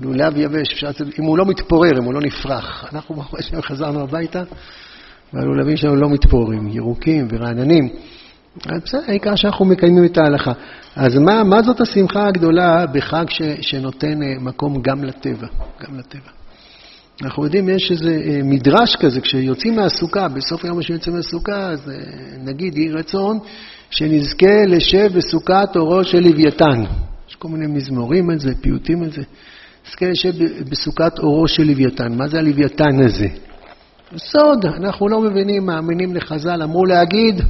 לולב 0.00 0.36
יבש, 0.36 0.72
אפשר 0.72 0.88
לצאת, 0.88 1.18
אם 1.18 1.24
הוא 1.24 1.38
לא 1.38 1.46
מתפורר, 1.46 1.98
אם 1.98 2.04
הוא 2.04 2.14
לא 2.14 2.20
נפרח. 2.20 2.88
אנחנו 2.92 3.14
ברוך 3.14 3.34
השם 3.38 3.62
חזרנו 3.62 4.00
הביתה, 4.00 4.42
והלולבים 5.32 5.76
שלנו 5.76 5.96
לא 5.96 6.08
מתפוררים, 6.08 6.68
ירוקים 6.68 7.28
ורעננים. 7.30 7.88
בסדר, 8.56 9.00
העיקר 9.08 9.36
שאנחנו 9.36 9.64
מקיימים 9.64 10.04
את 10.04 10.18
ההלכה. 10.18 10.52
אז 10.96 11.18
מה, 11.18 11.44
מה 11.44 11.62
זאת 11.62 11.80
השמחה 11.80 12.26
הגדולה 12.26 12.86
בחג 12.86 13.24
ש, 13.28 13.42
שנותן 13.60 14.22
אה, 14.22 14.34
מקום 14.40 14.82
גם 14.82 15.04
לטבע, 15.04 15.46
גם 15.82 15.98
לטבע? 15.98 16.30
אנחנו 17.22 17.44
יודעים, 17.44 17.68
יש 17.68 17.90
איזה 17.90 18.10
אה, 18.10 18.40
מדרש 18.44 18.96
כזה, 18.96 19.20
כשיוצאים 19.20 19.76
מהסוכה, 19.76 20.28
בסוף 20.28 20.64
היום 20.64 20.82
שיוצאים 20.82 21.16
מהסוכה, 21.16 21.70
אז 21.70 21.90
אה, 21.90 21.94
נגיד, 22.44 22.78
יהי 22.78 22.90
רצון 22.90 23.38
שנזכה 23.92 24.66
לשב 24.68 25.08
בסוכת 25.16 25.76
אורו 25.76 26.04
של 26.04 26.20
לוויתן. 26.20 26.84
יש 27.28 27.34
כל 27.34 27.48
מיני 27.48 27.66
מזמורים 27.66 28.30
על 28.30 28.38
זה, 28.38 28.54
פיוטים 28.60 29.02
על 29.02 29.10
זה. 29.10 29.22
נזכה 29.86 30.06
לשב 30.06 30.32
בסוכת 30.70 31.18
אורו 31.18 31.48
של 31.48 31.62
לוויתן. 31.62 32.14
מה 32.18 32.28
זה 32.28 32.38
הלוויתן 32.38 33.02
הזה? 33.04 33.26
סוד, 34.16 34.66
אנחנו 34.66 35.08
לא 35.08 35.20
מבינים, 35.20 35.66
מאמינים 35.66 36.14
לחז"ל. 36.16 36.62
אמרו 36.62 36.84
להגיד, 36.84 37.40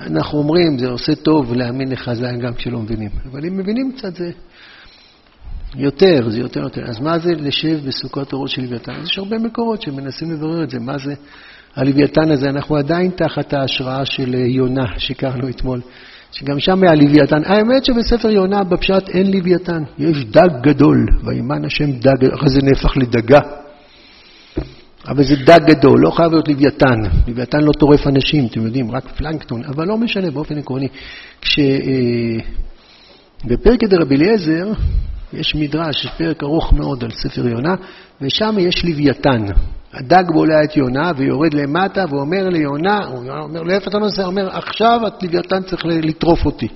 אנחנו 0.00 0.38
אומרים, 0.38 0.78
זה 0.78 0.88
עושה 0.88 1.14
טוב 1.14 1.52
להאמין 1.52 1.92
לחז"ל 1.92 2.36
גם 2.36 2.54
כשלא 2.54 2.78
מבינים. 2.78 3.10
אבל 3.32 3.44
אם 3.44 3.56
מבינים 3.56 3.92
קצת, 3.96 4.14
זה 4.16 4.30
יותר, 5.74 6.30
זה 6.30 6.38
יותר 6.38 6.60
יותר. 6.60 6.82
אז 6.88 7.00
מה 7.00 7.18
זה 7.18 7.30
לשב 7.34 7.86
בסוכות 7.86 8.32
אורו 8.32 8.48
של 8.48 8.62
לוויתן? 8.62 9.02
יש 9.02 9.18
הרבה 9.18 9.38
מקורות 9.38 9.82
שמנסים 9.82 10.30
לברר 10.30 10.64
את 10.64 10.70
זה, 10.70 10.78
מה 10.78 10.98
זה 10.98 11.14
הלוויתן 11.76 12.30
הזה. 12.30 12.48
אנחנו 12.48 12.76
עדיין 12.76 13.10
תחת 13.10 13.52
ההשראה 13.52 14.04
של 14.04 14.34
יונה 14.34 14.86
שהכרנו 14.98 15.48
אתמול. 15.48 15.80
שגם 16.32 16.60
שם 16.60 16.82
היה 16.82 16.94
לוויתן. 16.94 17.42
האמת 17.44 17.84
שבספר 17.84 18.30
יונה 18.30 18.64
בפשט 18.64 19.08
אין 19.08 19.32
לוויתן, 19.32 19.82
יש 19.98 20.24
דג 20.24 20.48
גדול, 20.62 21.06
וימן 21.24 21.64
השם 21.64 21.92
דג, 21.92 22.24
אחרי 22.34 22.48
זה 22.48 22.58
נהפך 22.62 22.96
לדגה. 22.96 23.40
אבל 25.08 25.24
זה 25.24 25.36
דג 25.36 25.60
גדול, 25.66 26.00
לא 26.00 26.10
חייב 26.10 26.32
להיות 26.32 26.48
לוויתן. 26.48 27.00
לוויתן 27.28 27.60
לא 27.60 27.72
טורף 27.72 28.06
אנשים, 28.06 28.46
אתם 28.46 28.64
יודעים, 28.64 28.90
רק 28.90 29.04
פלנקטון, 29.16 29.64
אבל 29.64 29.86
לא 29.86 29.98
משנה 29.98 30.30
באופן 30.30 30.58
עקרוני. 30.58 30.88
כשבפרק 31.40 31.62
אה, 33.82 33.88
דרבי 33.88 34.16
אליעזר 34.16 34.72
יש 35.32 35.54
מדרש, 35.54 36.06
פרק 36.18 36.42
ארוך 36.42 36.72
מאוד 36.72 37.04
על 37.04 37.10
ספר 37.10 37.48
יונה, 37.48 37.74
ושם 38.20 38.56
יש 38.58 38.84
לוויתן. 38.84 39.44
הדג 39.96 40.24
בולע 40.32 40.64
את 40.64 40.76
יונה 40.76 41.10
ויורד 41.16 41.54
למטה 41.54 42.04
ואומר 42.10 42.48
ליונה, 42.48 42.98
הוא 43.06 43.18
אומר, 43.18 43.62
לאיפה 43.62 43.90
אתה 43.90 43.98
נוסע? 43.98 44.22
הוא 44.22 44.30
אומר, 44.30 44.48
עכשיו 44.56 45.00
לוויתן 45.22 45.62
צריך 45.62 45.82
לטרוף 45.86 46.44
אותי. 46.46 46.68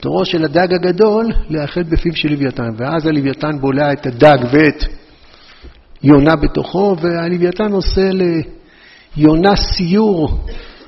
תורו 0.00 0.24
של 0.24 0.44
הדג 0.44 0.74
הגדול 0.74 1.32
לאחד 1.50 1.90
בפיו 1.90 2.16
של 2.16 2.28
לוויתן, 2.28 2.68
ואז 2.76 3.06
הלוויתן 3.06 3.58
בולע 3.60 3.92
את 3.92 4.06
הדג 4.06 4.38
ואת 4.52 4.84
יונה 6.02 6.36
בתוכו, 6.36 6.96
והלוויתן 7.00 7.72
עושה 7.72 8.10
ליונה 9.16 9.56
סיור, 9.56 10.38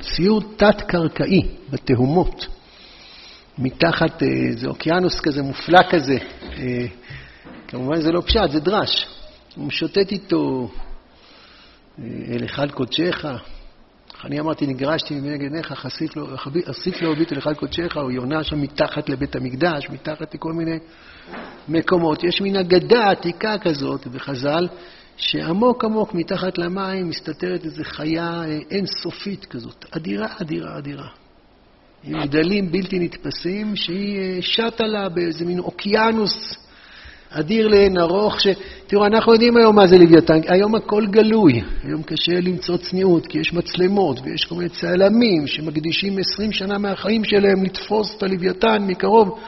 סיור 0.02 0.40
תת-קרקעי 0.56 1.42
בתהומות. 1.70 2.46
מתחת, 3.58 4.22
איזה 4.22 4.66
אה, 4.66 4.70
אוקיינוס 4.70 5.20
כזה 5.20 5.42
מופלא 5.42 5.80
כזה. 5.90 6.18
אה, 6.58 6.86
כמובן 7.68 8.00
זה 8.00 8.12
לא 8.12 8.20
פשט, 8.20 8.50
זה 8.50 8.60
דרש. 8.60 9.06
הוא 9.56 9.66
משוטט 9.66 10.12
איתו 10.12 10.68
אל 11.98 12.42
היכל 12.42 12.70
קודשך. 12.70 13.24
אני 14.24 14.40
אמרתי, 14.40 14.66
נגרשתי 14.66 15.14
מנגד 15.14 15.42
עיניך, 15.42 15.86
אסיף 16.70 17.02
להוביט 17.02 17.32
אל 17.32 17.36
היכל 17.36 17.54
קודשך, 17.54 17.96
או 17.96 18.10
יונה 18.10 18.44
שם 18.44 18.60
מתחת 18.62 19.08
לבית 19.08 19.36
המקדש, 19.36 19.90
מתחת 19.90 20.34
לכל 20.34 20.52
מיני 20.52 20.78
מקומות. 21.68 22.24
יש 22.24 22.40
מין 22.40 22.56
אגדה 22.56 23.10
עתיקה 23.10 23.58
כזאת 23.58 24.06
בחז"ל, 24.06 24.68
שעמוק 25.16 25.84
עמוק 25.84 26.14
מתחת 26.14 26.58
למים 26.58 27.08
מסתתרת 27.08 27.64
איזו 27.64 27.84
חיה 27.84 28.44
אה, 28.44 28.58
אינסופית 28.70 29.44
כזאת, 29.44 29.84
אדירה, 29.90 30.26
אדירה, 30.42 30.78
אדירה. 30.78 31.08
עם 32.04 32.22
גדלים 32.22 32.72
בלתי 32.72 32.98
נתפסים, 32.98 33.76
שהיא 33.76 34.18
אה, 34.18 34.42
שטה 34.42 34.86
לה 34.86 35.08
באיזה 35.08 35.44
מין 35.44 35.58
אוקיינוס 35.58 36.63
אדיר 37.40 37.68
לאין 37.68 37.98
ארוך, 37.98 38.40
ש... 38.40 38.46
תראו, 38.86 39.06
אנחנו 39.06 39.32
יודעים 39.32 39.56
היום 39.56 39.76
מה 39.76 39.86
זה 39.86 39.98
לוויתן, 39.98 40.40
היום 40.48 40.74
הכל 40.74 41.06
גלוי, 41.06 41.62
היום 41.82 42.02
קשה 42.02 42.40
למצוא 42.40 42.76
צניעות, 42.76 43.26
כי 43.26 43.38
יש 43.38 43.52
מצלמות 43.52 44.20
ויש 44.24 44.44
כל 44.44 44.54
מיני 44.54 44.68
צלמים 44.68 45.46
שמקדישים 45.46 46.18
20 46.18 46.52
שנה 46.52 46.78
מהחיים 46.78 47.24
שלהם 47.24 47.64
לתפוס 47.64 48.14
את 48.16 48.22
הלוויתן 48.22 48.82
מקרוב. 48.86 49.38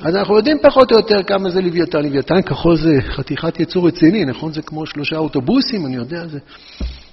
אז 0.00 0.16
אנחנו 0.16 0.36
יודעים 0.36 0.56
פחות 0.62 0.92
או 0.92 0.96
יותר 0.96 1.22
כמה 1.22 1.50
זה 1.50 1.60
לוויתן. 1.60 2.02
לוויתן 2.02 2.42
כחול 2.42 2.76
זה 2.76 2.98
חתיכת 3.00 3.60
יצור 3.60 3.86
רציני, 3.88 4.24
נכון? 4.24 4.52
זה 4.52 4.62
כמו 4.62 4.86
שלושה 4.86 5.18
אוטובוסים, 5.18 5.86
אני 5.86 5.96
יודע, 5.96 6.26
זה 6.26 6.38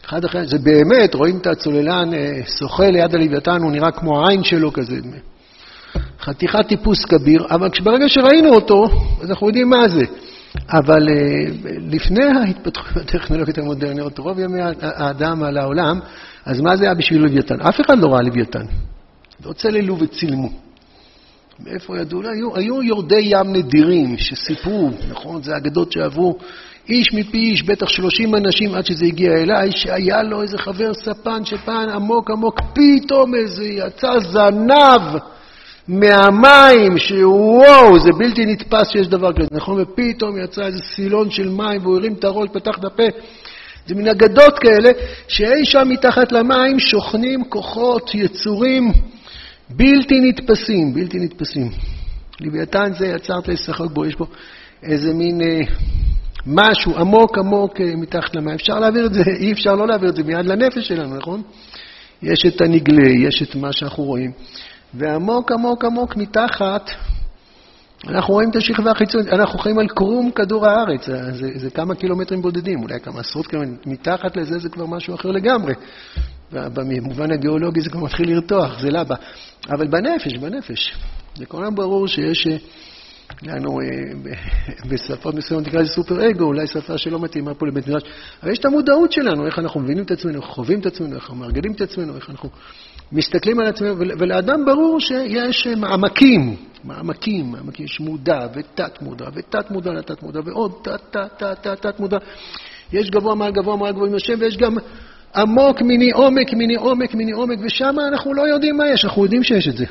אחד 0.05 0.25
אחר, 0.25 0.45
זה 0.45 0.57
באמת, 0.59 1.15
רואים 1.15 1.37
את 1.37 1.47
הצוללן 1.47 2.13
אה, 2.13 2.41
שוחה 2.59 2.89
ליד 2.89 3.15
הלוויתן, 3.15 3.61
הוא 3.61 3.71
נראה 3.71 3.91
כמו 3.91 4.25
העין 4.25 4.43
שלו 4.43 4.73
כזה. 4.73 4.95
חתיכת 6.21 6.67
טיפוס 6.67 7.05
כביר, 7.05 7.45
אבל 7.49 7.69
ברגע 7.83 8.09
שראינו 8.09 8.49
אותו, 8.49 8.85
אז 9.21 9.29
אנחנו 9.29 9.47
יודעים 9.47 9.69
מה 9.69 9.87
זה. 9.87 10.05
אבל 10.69 11.09
אה, 11.09 11.71
לפני 11.91 12.25
ההתפתחויות 12.25 13.15
הטכנולוגיות 13.15 13.57
המודרניות, 13.57 14.19
רוב 14.19 14.39
ימי 14.39 14.59
האדם 14.81 15.43
על 15.43 15.57
העולם, 15.57 15.99
אז 16.45 16.61
מה 16.61 16.77
זה 16.77 16.85
היה 16.85 16.93
בשביל 16.93 17.21
לוויתן? 17.21 17.61
אף 17.61 17.81
אחד 17.81 17.99
לא 17.99 18.07
ראה 18.07 18.21
לוויתן. 18.21 18.65
לא 19.45 19.53
צללו 19.53 19.99
וצילמו. 19.99 20.49
מאיפה 21.59 21.97
ידעו? 21.99 22.21
לא, 22.21 22.29
היו, 22.29 22.55
היו 22.55 22.83
יורדי 22.83 23.21
ים 23.21 23.53
נדירים 23.53 24.17
שסיפרו, 24.17 24.89
נכון? 25.09 25.43
זה 25.43 25.57
אגדות 25.57 25.91
שעברו 25.91 26.37
איש 26.89 27.13
מפי 27.13 27.37
איש, 27.37 27.63
בטח 27.63 27.87
שלושים 27.87 28.35
אנשים 28.35 28.75
עד 28.75 28.85
שזה 28.85 29.05
הגיע 29.05 29.31
אליי, 29.31 29.71
שהיה 29.71 30.23
לו 30.23 30.41
איזה 30.41 30.57
חבר 30.57 30.93
ספן 30.93 31.45
שפן 31.45 31.87
עמוק 31.95 32.31
עמוק, 32.31 32.59
פתאום 32.73 33.35
איזה 33.35 33.63
יצא 33.63 34.19
זנב 34.19 35.17
מהמים, 35.87 36.97
שוואו, 36.97 37.99
זה 37.99 38.09
בלתי 38.17 38.45
נתפס 38.45 38.89
שיש 38.91 39.07
דבר 39.07 39.33
כזה, 39.33 39.47
נכון? 39.51 39.81
ופתאום 39.81 40.43
יצא 40.43 40.61
איזה 40.65 40.79
סילון 40.79 41.29
של 41.29 41.49
מים 41.49 41.81
והוא 41.81 41.97
הרים 41.97 42.13
את 42.13 42.23
הראש, 42.23 42.49
פתח 42.53 42.77
את 42.79 42.85
הפה. 42.85 43.03
זה 43.87 43.95
מין 43.95 44.07
אגדות 44.07 44.59
כאלה, 44.59 44.89
שאי 45.27 45.65
שם 45.65 45.89
מתחת 45.89 46.31
למים 46.31 46.79
שוכנים 46.79 47.43
כוחות, 47.49 48.15
יצורים 48.15 48.91
בלתי 49.69 50.19
נתפסים, 50.21 50.93
בלתי 50.93 51.19
נתפסים. 51.19 51.69
לוויתן 52.41 52.93
זה 52.97 53.07
יצרת 53.07 53.47
לשחק 53.47 53.91
בו, 53.93 54.05
יש 54.05 54.15
פה 54.15 54.25
איזה 54.83 55.13
מין 55.13 55.41
אה, 55.41 55.61
משהו 56.45 56.97
עמוק 56.97 57.37
עמוק 57.37 57.81
אה, 57.81 57.95
מתחת 57.95 58.35
למים. 58.35 58.55
אפשר 58.55 58.79
להעביר 58.79 59.05
את 59.05 59.13
זה, 59.13 59.21
אי 59.39 59.51
אפשר 59.51 59.75
לא 59.75 59.87
להעביר 59.87 60.09
את 60.09 60.15
זה 60.15 60.23
מיד 60.23 60.45
לנפש 60.45 60.87
שלנו, 60.87 61.17
נכון? 61.17 61.41
יש 62.23 62.45
את 62.45 62.61
הנגלה, 62.61 63.09
יש 63.27 63.41
את 63.41 63.55
מה 63.55 63.73
שאנחנו 63.73 64.03
רואים. 64.03 64.31
ועמוק 64.97 65.51
עמוק 65.51 65.85
עמוק 65.85 66.15
מתחת, 66.15 66.89
אנחנו 68.07 68.33
רואים 68.33 68.49
את 68.49 68.55
השכבה 68.55 68.91
החיצונית, 68.91 69.27
אנחנו 69.27 69.59
חיים 69.59 69.79
על 69.79 69.87
קרום 69.87 70.31
כדור 70.31 70.67
הארץ, 70.67 71.05
זה, 71.05 71.31
זה, 71.31 71.47
זה 71.55 71.69
כמה 71.69 71.95
קילומטרים 71.95 72.41
בודדים, 72.41 72.83
אולי 72.83 72.99
כמה 72.99 73.19
עשרות 73.19 73.47
קילומטרים, 73.47 73.77
מתחת 73.85 74.37
לזה 74.37 74.59
זה 74.59 74.69
כבר 74.69 74.85
משהו 74.85 75.15
אחר 75.15 75.31
לגמרי. 75.31 75.73
במובן 76.51 77.31
הגיאולוגי 77.31 77.81
זה 77.81 77.89
כבר 77.89 77.99
מתחיל 77.99 78.29
לרתוח, 78.29 78.79
זה 78.79 78.89
לבה. 78.89 79.15
אבל 79.69 79.87
בנפש, 79.87 80.37
בנפש, 80.37 80.95
זה 81.35 81.45
הזמן 81.51 81.75
ברור 81.75 82.07
שיש 82.07 82.47
אה, 82.47 82.57
לנו 83.43 83.79
אה, 83.81 84.33
בשפות 84.89 85.35
מסוימות 85.35 85.67
נקרא 85.67 85.81
לזה 85.81 85.93
סופר 85.93 86.29
אגו, 86.29 86.43
אולי 86.43 86.67
שפה 86.67 86.97
שלא 86.97 87.19
מתאימה 87.19 87.53
פה 87.53 87.67
לבית 87.67 87.87
מדרש, 87.87 88.03
אבל 88.43 88.51
יש 88.51 88.57
את 88.59 88.65
המודעות 88.65 89.11
שלנו, 89.11 89.45
איך 89.45 89.59
אנחנו 89.59 89.79
מבינים 89.79 90.03
את 90.03 90.11
עצמנו, 90.11 90.41
איך 90.41 90.45
חווים 90.45 90.79
את 90.79 90.85
עצמנו, 90.85 91.15
איך 91.15 91.23
אנחנו 91.23 91.35
מארגנים 91.35 91.71
את 91.71 91.81
עצמנו, 91.81 92.15
איך 92.15 92.29
אנחנו 92.29 92.49
מסתכלים 93.11 93.59
על 93.59 93.67
עצמנו, 93.67 93.97
ולאדם 93.97 94.65
ברור 94.65 94.99
שיש 94.99 95.67
מעמקים, 95.67 96.55
מעמקים, 96.83 97.51
מעמקים, 97.51 97.85
יש 97.85 97.99
מודע 97.99 98.47
ותת 98.55 99.01
מודע 99.01 99.25
ותת 99.33 99.71
מודע 99.71 99.91
לתת 99.91 100.23
מודע 100.23 100.39
ועוד 100.45 100.71
תת 100.81 101.01
תת 101.11 101.29
תת 101.37 101.57
תת 101.61 101.81
תת 101.81 101.99
מודע. 101.99 102.17
יש 102.93 103.09
גבוה 103.09 103.35
מעל 103.35 103.51
גבוה 103.51 103.75
מעל 103.75 103.93
גבוה 103.93 104.07
עם 104.07 104.15
השם 104.15 104.33
ויש 104.39 104.57
גם 104.57 104.75
עמוק 105.35 105.81
מיני 105.81 106.11
עומק 106.11 106.53
מיני 106.53 106.75
עומק 106.75 107.15
מיני 107.15 107.31
עומק 107.31 107.59
ושם 107.65 107.95
אנחנו 108.07 108.33
לא 108.33 108.41
יודעים 108.41 108.77
מה 108.77 108.87
יש, 108.87 109.05
אנחנו 109.05 109.23
יודעים 109.23 109.43
שיש 109.43 109.67
את 109.67 109.77
זה. 109.77 109.85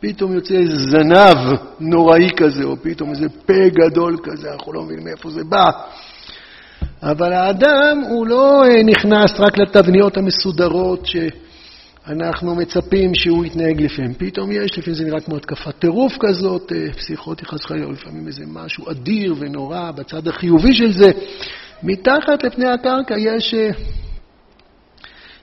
פתאום 0.00 0.32
יוצא 0.32 0.54
איזה 0.54 0.74
זנב 0.76 1.58
נוראי 1.80 2.30
כזה, 2.36 2.64
או 2.64 2.76
פתאום 2.76 3.10
איזה 3.10 3.28
פה 3.46 3.68
גדול 3.68 4.16
כזה, 4.22 4.52
אנחנו 4.52 4.72
לא 4.72 4.82
מבינים 4.82 5.04
מאיפה 5.04 5.30
זה 5.30 5.44
בא. 5.44 5.70
אבל 7.02 7.32
האדם 7.32 8.02
הוא 8.08 8.26
לא 8.26 8.64
אה, 8.64 8.82
נכנס 8.82 9.40
רק 9.40 9.58
לתבניות 9.58 10.16
המסודרות 10.16 11.06
שאנחנו 12.06 12.54
מצפים 12.54 13.14
שהוא 13.14 13.44
יתנהג 13.44 13.82
לפעמים. 13.82 14.14
פתאום 14.14 14.52
יש, 14.52 14.78
לפעמים 14.78 14.94
זה 14.94 15.04
נראה 15.04 15.20
כמו 15.20 15.36
התקפת 15.36 15.78
טירוף 15.78 16.12
כזאת, 16.20 16.72
אה, 16.72 16.92
פסיכוטי 16.92 17.44
חס 17.44 17.64
וחלילה, 17.64 17.86
לפעמים 17.86 18.26
איזה 18.26 18.44
משהו 18.46 18.90
אדיר 18.90 19.34
ונורא 19.38 19.90
בצד 19.90 20.28
החיובי 20.28 20.74
של 20.74 20.92
זה. 20.92 21.10
מתחת 21.82 22.44
לפני 22.44 22.68
הקרקע 22.68 23.14
יש 23.18 23.54
אה, 23.54 23.70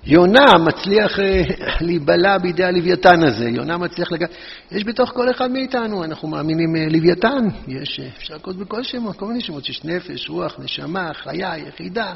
יונה 0.05 0.45
מצליח 0.65 1.19
אה, 1.19 1.43
להיבלע 1.87 2.37
בידי 2.37 2.63
הלוויתן 2.63 3.23
הזה, 3.23 3.49
יונה 3.49 3.77
מצליח 3.77 4.11
לגעת. 4.11 4.31
יש 4.71 4.83
בתוך 4.83 5.09
כל 5.09 5.29
אחד 5.29 5.51
מאיתנו, 5.51 6.03
אנחנו 6.03 6.27
מאמינים 6.27 6.75
לוויתן, 6.89 7.47
יש, 7.67 7.99
אפשר 8.17 8.35
לקרוא 8.35 8.53
בכל 8.53 8.83
שמות, 8.83 9.15
כל 9.15 9.25
מיני 9.25 9.41
שמות, 9.41 9.69
יש 9.69 9.83
נפש, 9.85 10.29
רוח, 10.29 10.59
נשמה, 10.59 11.11
חיה, 11.13 11.57
יחידה. 11.57 12.13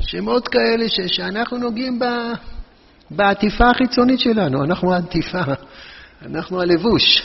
שמות 0.00 0.48
כאלה 0.48 0.88
ש, 0.88 1.00
שאנחנו 1.06 1.58
נוגעים 1.58 1.98
ב, 1.98 2.04
בעטיפה 3.10 3.70
החיצונית 3.70 4.20
שלנו, 4.20 4.64
אנחנו 4.64 4.94
העטיפה, 4.94 5.42
אנחנו 6.22 6.60
הלבוש. 6.60 7.22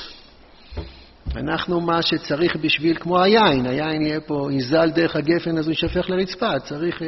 אנחנו 1.36 1.82
מה 1.82 2.02
שצריך 2.02 2.56
בשביל, 2.56 2.98
כמו 3.00 3.22
היין, 3.22 3.65
היין 3.65 4.02
יהיה 4.02 4.22
פה, 4.22 4.48
יזל 4.52 4.89
דרך 4.89 5.15
הגפן 5.15 5.58
אז 5.58 5.65
הוא 5.65 5.72
יישפך 5.72 6.10
לרצפה, 6.10 6.60
צריך... 6.60 7.02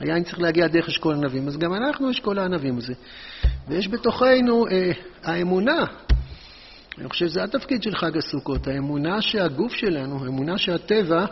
היין 0.00 0.24
צריך 0.24 0.40
להגיע 0.40 0.66
דרך 0.66 0.88
אשכול 0.88 1.14
ענבים, 1.14 1.48
אז 1.48 1.56
גם 1.56 1.74
אנחנו 1.74 2.10
אשכול 2.10 2.38
הענבים 2.38 2.78
הזה. 2.78 2.94
ויש 3.68 3.88
בתוכנו 3.88 4.66
אה, 4.66 4.90
האמונה. 5.22 5.84
אני 6.98 7.08
חושב 7.08 7.26
שזה 7.26 7.44
התפקיד 7.44 7.82
של 7.82 7.96
חג 7.96 8.16
הסוכות, 8.16 8.66
האמונה 8.66 9.22
שהגוף 9.22 9.72
שלנו, 9.72 10.24
האמונה 10.24 10.58
שהטבע 10.58 11.24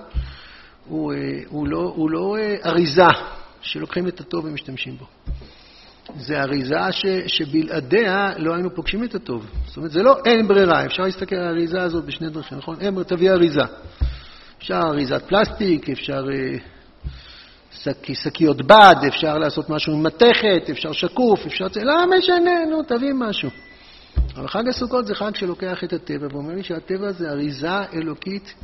הוא, 0.84 1.12
אה, 1.12 1.18
הוא 1.48 1.68
לא, 1.68 1.92
הוא 1.96 2.10
לא 2.10 2.36
אה, 2.38 2.56
אריזה 2.64 3.02
שלוקחים 3.60 4.08
את 4.08 4.20
הטוב 4.20 4.44
ומשתמשים 4.44 4.96
בו. 4.96 5.06
זה 6.16 6.40
אריזה 6.40 6.92
ש, 6.92 7.06
שבלעדיה 7.26 8.30
לא 8.38 8.54
היינו 8.54 8.74
פוגשים 8.74 9.04
את 9.04 9.14
הטוב. 9.14 9.46
זאת 9.66 9.76
אומרת, 9.76 9.90
זה 9.90 10.02
לא 10.02 10.16
אין 10.24 10.48
ברירה, 10.48 10.86
אפשר 10.86 11.02
להסתכל 11.02 11.36
על 11.36 11.46
האריזה 11.46 11.82
הזאת 11.82 12.04
בשני 12.04 12.30
דרכים, 12.30 12.58
נכון? 12.58 12.76
אין, 12.80 13.02
תביא 13.02 13.30
אריזה. 13.30 13.64
אפשר 14.58 14.80
אריזת 14.84 15.22
פלסטיק, 15.22 15.90
אפשר... 15.90 16.24
אה, 16.32 16.58
שקיות 18.14 18.66
בד, 18.66 18.96
אפשר 19.08 19.38
לעשות 19.38 19.70
משהו 19.70 19.92
עם 19.92 20.02
מתכת, 20.02 20.70
אפשר 20.70 20.92
שקוף, 20.92 21.46
אפשר... 21.46 21.66
לא 21.76 22.04
משנה, 22.18 22.64
נו, 22.70 22.82
תביא 22.82 23.12
משהו. 23.14 23.50
אבל 24.36 24.48
חג 24.48 24.68
הסוכות 24.68 25.06
זה 25.06 25.14
חג 25.14 25.34
שלוקח 25.34 25.84
את 25.84 25.92
הטבע 25.92 26.26
ואומר 26.30 26.54
לי 26.54 26.62
שהטבע 26.62 27.12
זה 27.12 27.30
אריזה 27.30 27.82
אלוקית 27.94 28.54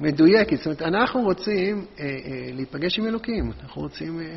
מדויקת. 0.00 0.56
זאת 0.56 0.66
אומרת, 0.66 0.82
אנחנו 0.82 1.20
רוצים 1.20 1.84
אה, 2.00 2.04
אה, 2.04 2.50
להיפגש 2.52 2.98
עם 2.98 3.06
אלוקים, 3.06 3.52
אנחנו 3.62 3.82
רוצים 3.82 4.20
אה, 4.20 4.36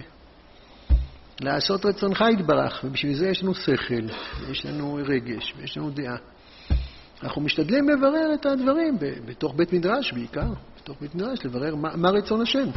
לעשות 1.41 1.85
רצונך 1.85 2.23
יתברך, 2.33 2.81
ובשביל 2.83 3.13
זה 3.13 3.27
יש 3.27 3.43
לנו 3.43 3.55
שכל, 3.55 4.05
יש 4.51 4.65
לנו 4.65 4.99
רגש, 5.05 5.53
ויש 5.57 5.77
לנו 5.77 5.89
דעה. 5.89 6.17
אנחנו 7.23 7.41
משתדלים 7.41 7.89
לברר 7.89 8.33
את 8.33 8.45
הדברים 8.45 8.97
בתוך 9.25 9.53
בית 9.55 9.73
מדרש 9.73 10.13
בעיקר, 10.13 10.53
בתוך 10.81 10.97
בית 11.01 11.15
מדרש, 11.15 11.45
לברר 11.45 11.75
מה, 11.75 11.95
מה 11.95 12.09
רצון 12.09 12.41
השם. 12.41 12.69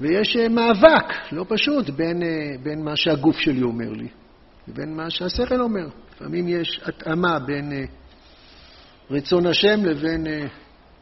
ויש 0.00 0.36
אה, 0.36 0.48
מאבק 0.48 1.32
לא 1.32 1.44
פשוט 1.48 1.90
בין, 1.90 2.22
אה, 2.22 2.28
בין 2.62 2.84
מה 2.84 2.96
שהגוף 2.96 3.38
שלי 3.38 3.62
אומר 3.62 3.90
לי 3.90 4.08
לבין 4.68 4.96
מה 4.96 5.10
שהשכל 5.10 5.60
אומר. 5.60 5.86
לפעמים 6.14 6.48
יש 6.48 6.80
התאמה 6.84 7.38
בין 7.38 7.72
אה, 7.72 7.84
רצון 9.10 9.46
השם 9.46 9.84
לבין 9.84 10.26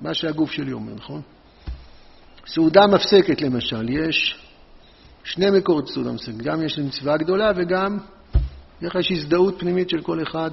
מה 0.01 0.15
שהגוף 0.15 0.51
שלי 0.51 0.73
אומר, 0.73 0.95
נכון? 0.95 1.21
סעודה 2.47 2.87
מפסקת 2.87 3.43
למשל, 3.43 3.89
יש 3.89 4.39
שני 5.25 5.51
מקורות 5.51 5.89
סעודה 5.89 6.13
מפסקת, 6.13 6.37
גם 6.37 6.63
יש 6.63 6.79
מצווה 6.79 7.17
גדולה 7.17 7.53
וגם 7.57 7.99
יש 8.83 9.13
הזדהות 9.13 9.59
פנימית 9.59 9.91
של 9.91 10.01
כל 10.01 10.23
אחד 10.23 10.51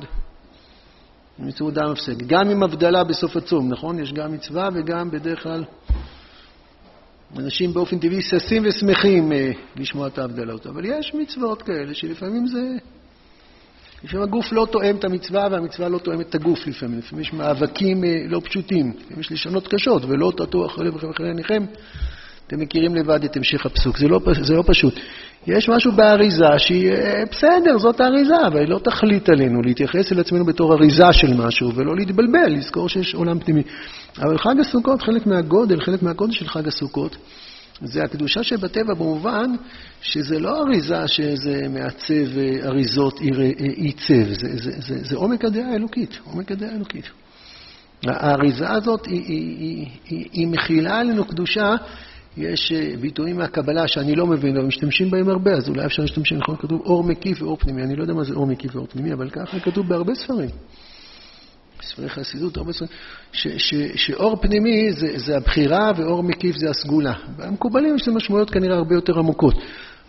עם 1.39 1.51
סעודה 1.51 1.81
מפסקת. 1.91 2.27
גם 2.27 2.49
עם 2.49 2.63
הבדלה 2.63 3.03
בסוף 3.03 3.37
הצום, 3.37 3.69
נכון? 3.69 3.99
יש 3.99 4.13
גם 4.13 4.33
מצווה 4.33 4.69
וגם 4.73 5.11
בדרך 5.11 5.43
כלל 5.43 5.63
אנשים 7.37 7.73
באופן 7.73 7.99
טבעי 7.99 8.21
ששים 8.21 8.63
ושמחים 8.65 9.31
אה, 9.31 9.51
לשמוע 9.75 10.07
את 10.07 10.17
ההבדלות, 10.17 10.67
אבל 10.67 10.85
יש 10.85 11.13
מצוות 11.13 11.61
כאלה 11.61 11.93
שלפעמים 11.93 12.47
זה... 12.47 12.61
לפעמים 14.03 14.23
הגוף 14.23 14.51
לא 14.51 14.67
תואם 14.71 14.95
את 14.95 15.03
המצווה 15.03 15.47
והמצווה 15.51 15.89
לא 15.89 15.97
תואמת 15.97 16.29
את 16.29 16.35
הגוף 16.35 16.67
לפעמים. 16.67 16.99
לפעמים 16.99 17.21
יש 17.21 17.33
מאבקים 17.33 18.03
אה, 18.03 18.09
לא 18.27 18.41
פשוטים, 18.43 18.93
לפעמים 18.99 19.19
יש 19.19 19.31
לשונות 19.31 19.67
קשות, 19.67 20.05
ולא 20.05 20.31
תטו 20.37 20.65
אחרי 20.65 20.87
לבכם 20.87 21.09
אחרי 21.09 21.27
עיניכם, 21.27 21.65
אתם 22.49 22.59
מכירים 22.59 22.95
לבד 22.95 23.23
את 23.23 23.37
המשך 23.37 23.65
הפסוק, 23.65 23.97
זה 23.97 24.07
לא, 24.07 24.19
זה 24.41 24.53
לא 24.53 24.63
פשוט. 24.67 24.99
יש 25.47 25.69
משהו 25.69 25.91
באריזה 25.91 26.45
שהיא 26.57 26.91
אה, 26.91 27.23
בסדר, 27.31 27.77
זאת 27.77 27.99
האריזה, 27.99 28.47
אבל 28.47 28.59
היא 28.59 28.69
לא 28.69 28.79
תחליט 28.79 29.29
עלינו, 29.29 29.61
להתייחס 29.61 30.11
אל 30.11 30.19
עצמנו 30.19 30.45
בתור 30.45 30.73
אריזה 30.73 31.13
של 31.13 31.33
משהו, 31.33 31.75
ולא 31.75 31.95
להתבלבל, 31.95 32.47
לזכור 32.47 32.89
שיש 32.89 33.15
עולם 33.15 33.39
פנימי. 33.39 33.61
אבל 34.17 34.37
חג 34.37 34.59
הסוכות, 34.59 35.01
חלק 35.01 35.27
מהגודל, 35.27 35.81
חלק 35.81 36.03
מהגודל 36.03 36.33
של 36.33 36.47
חג 36.47 36.67
הסוכות, 36.67 37.17
זה 37.81 38.03
הקדושה 38.03 38.43
שבטבע 38.43 38.93
במובן 38.93 39.51
שזה 40.01 40.39
לא 40.39 40.61
אריזה 40.61 41.07
שזה 41.07 41.61
מעצב 41.69 42.37
אה, 42.37 42.67
אריזות 42.67 43.19
עיצב, 43.59 44.13
אה, 44.13 44.33
זה, 44.33 44.57
זה, 44.57 44.71
זה, 44.79 45.03
זה 45.03 45.15
עומק 45.15 45.45
הדעה 45.45 45.71
האלוקית, 45.71 46.19
עומק 46.23 46.51
הדעה 46.51 46.71
האלוקית. 46.71 47.09
האריזה 48.07 48.69
הזאת 48.69 49.05
היא, 49.05 49.23
היא, 49.27 49.57
היא, 49.59 49.87
היא, 50.09 50.25
היא 50.31 50.47
מכילה 50.47 50.99
עלינו 50.99 51.25
קדושה, 51.25 51.75
יש 52.37 52.71
אה, 52.71 52.97
ביטויים 53.01 53.37
מהקבלה 53.37 53.87
שאני 53.87 54.15
לא 54.15 54.27
מבין, 54.27 54.57
אבל 54.57 54.65
משתמשים 54.65 55.11
בהם 55.11 55.29
הרבה, 55.29 55.51
אז 55.51 55.69
אולי 55.69 55.85
אפשר 55.85 56.01
להשתמש, 56.01 56.33
נכון, 56.33 56.55
כתוב 56.55 56.81
אור 56.85 57.03
מקיף 57.03 57.41
ואור 57.41 57.57
פנימי, 57.57 57.83
אני 57.83 57.95
לא 57.95 58.01
יודע 58.01 58.13
מה 58.13 58.23
זה 58.23 58.33
אור 58.33 58.47
מקיף 58.47 58.75
ואור 58.75 58.87
פנימי, 58.87 59.13
אבל 59.13 59.29
ככה 59.29 59.59
כתוב 59.59 59.87
בהרבה 59.87 60.15
ספרים. 60.15 60.49
ספרי 61.81 62.09
חסידות, 62.09 62.57
הרבה 62.57 62.73
ספרים, 62.73 62.89
ש, 63.31 63.47
ש, 63.47 63.73
שאור 63.95 64.35
פנימי 64.35 64.91
זה, 64.93 65.07
זה 65.15 65.37
הבחירה 65.37 65.91
ואור 65.97 66.23
מקיף 66.23 66.57
זה 66.57 66.69
הסגולה. 66.69 67.13
במקובלים 67.37 67.95
יש 67.95 68.01
לזה 68.01 68.11
משמעויות 68.11 68.49
כנראה 68.49 68.77
הרבה 68.77 68.95
יותר 68.95 69.19
עמוקות, 69.19 69.55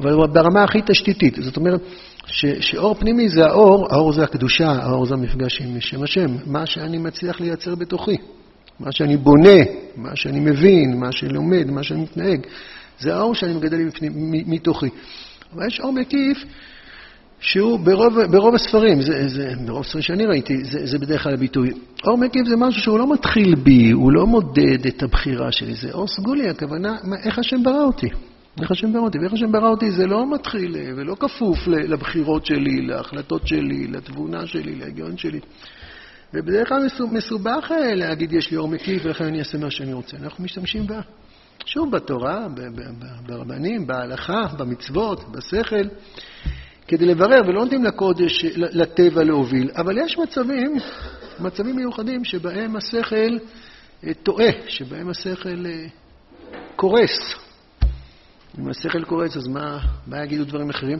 אבל 0.00 0.26
ברמה 0.32 0.64
הכי 0.64 0.78
תשתיתית. 0.86 1.38
זאת 1.40 1.56
אומרת, 1.56 1.80
ש, 2.26 2.46
שאור 2.60 2.94
פנימי 2.94 3.28
זה 3.28 3.44
האור, 3.46 3.86
האור 3.90 4.12
זה 4.12 4.22
הקדושה, 4.22 4.72
האור 4.72 5.06
זה 5.06 5.14
המפגש 5.14 5.60
עם 5.60 5.80
שם 5.80 6.02
השם, 6.02 6.36
מה 6.46 6.66
שאני 6.66 6.98
מצליח 6.98 7.40
לייצר 7.40 7.74
בתוכי, 7.74 8.16
מה 8.80 8.92
שאני 8.92 9.16
בונה, 9.16 9.58
מה 9.96 10.16
שאני 10.16 10.40
מבין, 10.40 11.00
מה 11.00 11.12
שאני 11.12 11.32
לומד, 11.32 11.70
מה 11.70 11.82
שאני 11.82 12.02
מתנהג, 12.02 12.40
זה 13.00 13.14
האור 13.14 13.34
שאני 13.34 13.54
מגדל 13.54 13.78
מתוכי. 14.46 14.88
אבל 15.54 15.66
יש 15.66 15.80
אור 15.80 15.92
מקיף 15.92 16.44
שהוא 17.40 17.78
ברוב, 17.78 18.20
ברוב 18.30 18.54
הספרים, 18.54 19.02
זה, 19.02 19.28
זה, 19.28 19.52
ברוב 19.66 19.80
הספרים 19.80 20.02
שאני 20.02 20.26
ראיתי, 20.26 20.64
זה, 20.64 20.86
זה 20.86 20.98
בדרך 20.98 21.22
כלל 21.22 21.34
הביטוי. 21.34 21.70
אור 22.06 22.18
מקיף 22.18 22.46
זה 22.46 22.56
משהו 22.56 22.82
שהוא 22.82 22.98
לא 22.98 23.12
מתחיל 23.12 23.54
בי, 23.54 23.90
הוא 23.90 24.12
לא 24.12 24.26
מודד 24.26 24.86
את 24.86 25.02
הבחירה 25.02 25.52
שלי, 25.52 25.74
זה 25.74 25.90
אור 25.92 26.06
סגולי, 26.08 26.48
הכוונה, 26.48 26.96
מה, 27.04 27.16
איך 27.16 27.38
השם 27.38 27.62
ברא 27.62 27.84
אותי. 27.84 28.08
איך 28.60 28.70
השם 28.70 28.92
ברא 28.92 29.02
אותי, 29.02 29.18
ואיך 29.18 29.32
השם 29.32 29.52
ברא 29.52 29.68
אותי 29.68 29.90
זה 29.90 30.06
לא 30.06 30.34
מתחיל 30.34 30.76
ולא 30.96 31.14
כפוף 31.20 31.66
לבחירות 31.66 32.46
שלי, 32.46 32.82
להחלטות 32.82 33.48
שלי, 33.48 33.86
לתבונה 33.86 34.46
שלי, 34.46 34.74
להגיון 34.74 35.16
שלי. 35.16 35.40
ובדרך 36.34 36.68
כלל 36.68 36.86
מסובך 37.12 37.72
אה, 37.72 37.94
להגיד, 37.94 38.32
יש 38.32 38.50
לי 38.50 38.56
אור 38.56 38.68
מקיף 38.68 39.02
ולכן 39.04 39.24
אני 39.24 39.38
אעשה 39.38 39.58
מה 39.58 39.70
שאני 39.70 39.92
רוצה. 39.92 40.16
אנחנו 40.16 40.44
משתמשים 40.44 40.86
בה, 40.86 41.00
שוב, 41.64 41.90
בתורה, 41.90 42.46
ברבנים, 43.26 43.86
בהלכה, 43.86 44.46
במצוות, 44.58 45.32
בשכל. 45.32 45.88
כדי 46.88 47.06
לברר, 47.06 47.40
ולא 47.46 47.60
נותנים 47.64 47.84
לקודש, 47.84 48.44
לטבע 48.56 49.24
להוביל. 49.24 49.70
אבל 49.76 49.98
יש 49.98 50.18
מצבים, 50.18 50.76
מצבים 51.40 51.76
מיוחדים 51.76 52.24
שבהם 52.24 52.76
השכל 52.76 53.38
אה, 54.06 54.14
טועה, 54.22 54.48
שבהם 54.68 55.08
השכל 55.08 55.66
אה, 55.66 55.86
קורס. 56.76 57.34
אם 58.58 58.68
השכל 58.68 59.04
קורס, 59.04 59.36
אז 59.36 59.46
מה, 59.46 59.78
מה 60.06 60.24
יגידו 60.24 60.44
דברים 60.44 60.70
אחרים? 60.70 60.98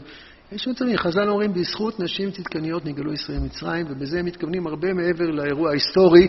יש 0.51 0.67
מצבים, 0.67 0.97
חז"ל 0.97 1.29
אומרים, 1.29 1.53
בזכות 1.53 1.99
נשים 1.99 2.31
צדקניות 2.31 2.85
נגאלו 2.85 3.13
ישראל 3.13 3.39
ממצרים, 3.39 3.85
ובזה 3.89 4.19
הם 4.19 4.25
מתכוונים 4.25 4.67
הרבה 4.67 4.93
מעבר 4.93 5.25
לאירוע 5.25 5.69
ההיסטורי, 5.69 6.27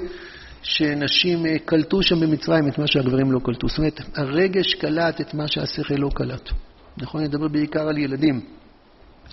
שנשים 0.62 1.46
אה, 1.46 1.58
קלטו 1.58 2.02
שם 2.02 2.20
במצרים 2.20 2.68
את 2.68 2.78
מה 2.78 2.86
שהגברים 2.86 3.32
לא 3.32 3.40
קלטו. 3.44 3.68
זאת 3.68 3.78
אומרת, 3.78 4.00
הרגש 4.14 4.74
קלט 4.74 5.20
את 5.20 5.34
מה 5.34 5.48
שהשכל 5.48 5.94
לא 5.94 6.08
קלט. 6.14 6.50
נכון, 6.98 7.20
אני 7.20 7.28
מדבר 7.28 7.48
בעיקר 7.48 7.88
על 7.88 7.98
ילדים. 7.98 8.40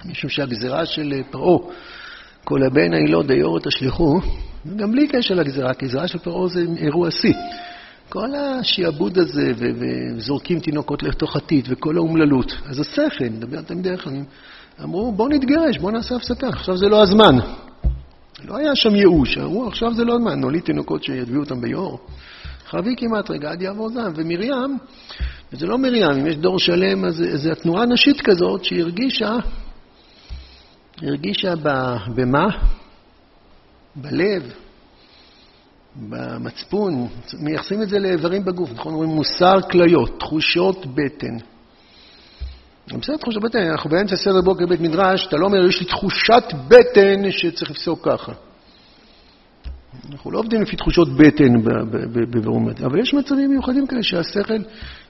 משום 0.06 0.30
שהגזירה 0.30 0.86
של 0.86 1.13
פרעה, 1.32 1.58
כל 2.43 2.63
הבן 2.63 2.93
הילוד 2.93 3.28
דיורת 3.28 3.67
תשליכו, 3.67 4.19
גם 4.75 4.91
בלי 4.91 5.08
קשר 5.08 5.34
לגזירה, 5.34 5.73
כי 5.73 5.86
גזירה 5.86 6.08
של 6.08 6.19
פרעה 6.19 6.47
זה 6.47 6.62
אירוע 6.78 7.12
שיא. 7.12 7.34
כל 8.10 8.30
השיעבוד 8.36 9.17
הזה, 9.17 9.52
וזורקים 9.58 10.60
תינוקות 10.60 11.04
לתוך 11.04 11.36
עתיד, 11.36 11.67
וכל 11.69 11.97
האומללות. 11.97 12.52
אז 12.65 12.80
השכל, 12.80 13.25
נדבר 13.25 13.62
תמיד 13.62 13.84
דרך 13.84 14.04
כלל, 14.04 14.13
אמרו, 14.83 15.11
בואו 15.11 15.29
נתגרש, 15.29 15.77
בואו 15.77 15.91
נעשה 15.91 16.15
הפסקה, 16.15 16.47
עכשיו 16.47 16.77
זה 16.77 16.85
לא 16.85 17.01
הזמן. 17.01 17.35
לא 18.45 18.57
היה 18.57 18.75
שם 18.75 18.95
ייאוש, 18.95 19.37
אמרו, 19.37 19.67
עכשיו 19.67 19.93
זה 19.93 20.03
לא 20.03 20.13
הזמן, 20.13 20.39
נוליד 20.39 20.63
תינוקות 20.63 21.03
שיביאו 21.03 21.39
אותם 21.39 21.61
ביאור. 21.61 21.99
חבי 22.65 22.95
כמעט 22.97 23.31
רגע 23.31 23.51
עד 23.51 23.61
יעבור 23.61 23.89
זעם. 23.89 24.13
ומרים, 24.15 24.77
וזה 25.53 25.65
לא 25.65 25.77
מרים, 25.77 26.03
אם 26.03 26.27
יש 26.27 26.35
דור 26.35 26.59
שלם, 26.59 27.05
אז 27.05 27.23
זו 27.33 27.51
התנועה 27.51 27.83
הנשית 27.83 28.21
כזאת 28.21 28.63
שהרגישה 28.63 29.35
הרגישה 31.01 31.53
במה? 32.15 32.47
בלב, 33.95 34.53
במצפון, 35.95 37.07
מייחסים 37.39 37.81
את 37.81 37.89
זה 37.89 37.99
לאיברים 37.99 38.45
בגוף, 38.45 38.71
נכון? 38.71 38.93
אומרים 38.93 39.09
מוסר 39.09 39.61
כליות, 39.71 40.19
תחושות 40.19 40.85
בטן. 40.85 41.37
בסדר, 42.97 43.17
תחושות 43.17 43.43
בטן, 43.43 43.60
אנחנו 43.60 43.89
באמצע 43.89 44.15
סדר 44.15 44.41
בוקר 44.41 44.65
בית 44.65 44.80
מדרש, 44.80 45.28
אתה 45.28 45.38
לא 45.38 45.45
אומר, 45.45 45.65
יש 45.65 45.80
לי 45.80 45.86
תחושת 45.86 46.43
בטן 46.67 47.32
שצריך 47.32 47.71
לפסוק 47.71 48.08
ככה. 48.08 48.32
אנחנו 50.12 50.32
לא 50.32 50.39
עובדים 50.39 50.62
לפי 50.62 50.75
תחושות 50.75 51.10
בטן 51.10 51.63
בבירור 52.13 52.62
אבל 52.86 52.99
יש 52.99 53.13
מצבים 53.13 53.49
מיוחדים 53.49 53.88
כאלה 53.88 54.04
שהשכל, 54.04 54.58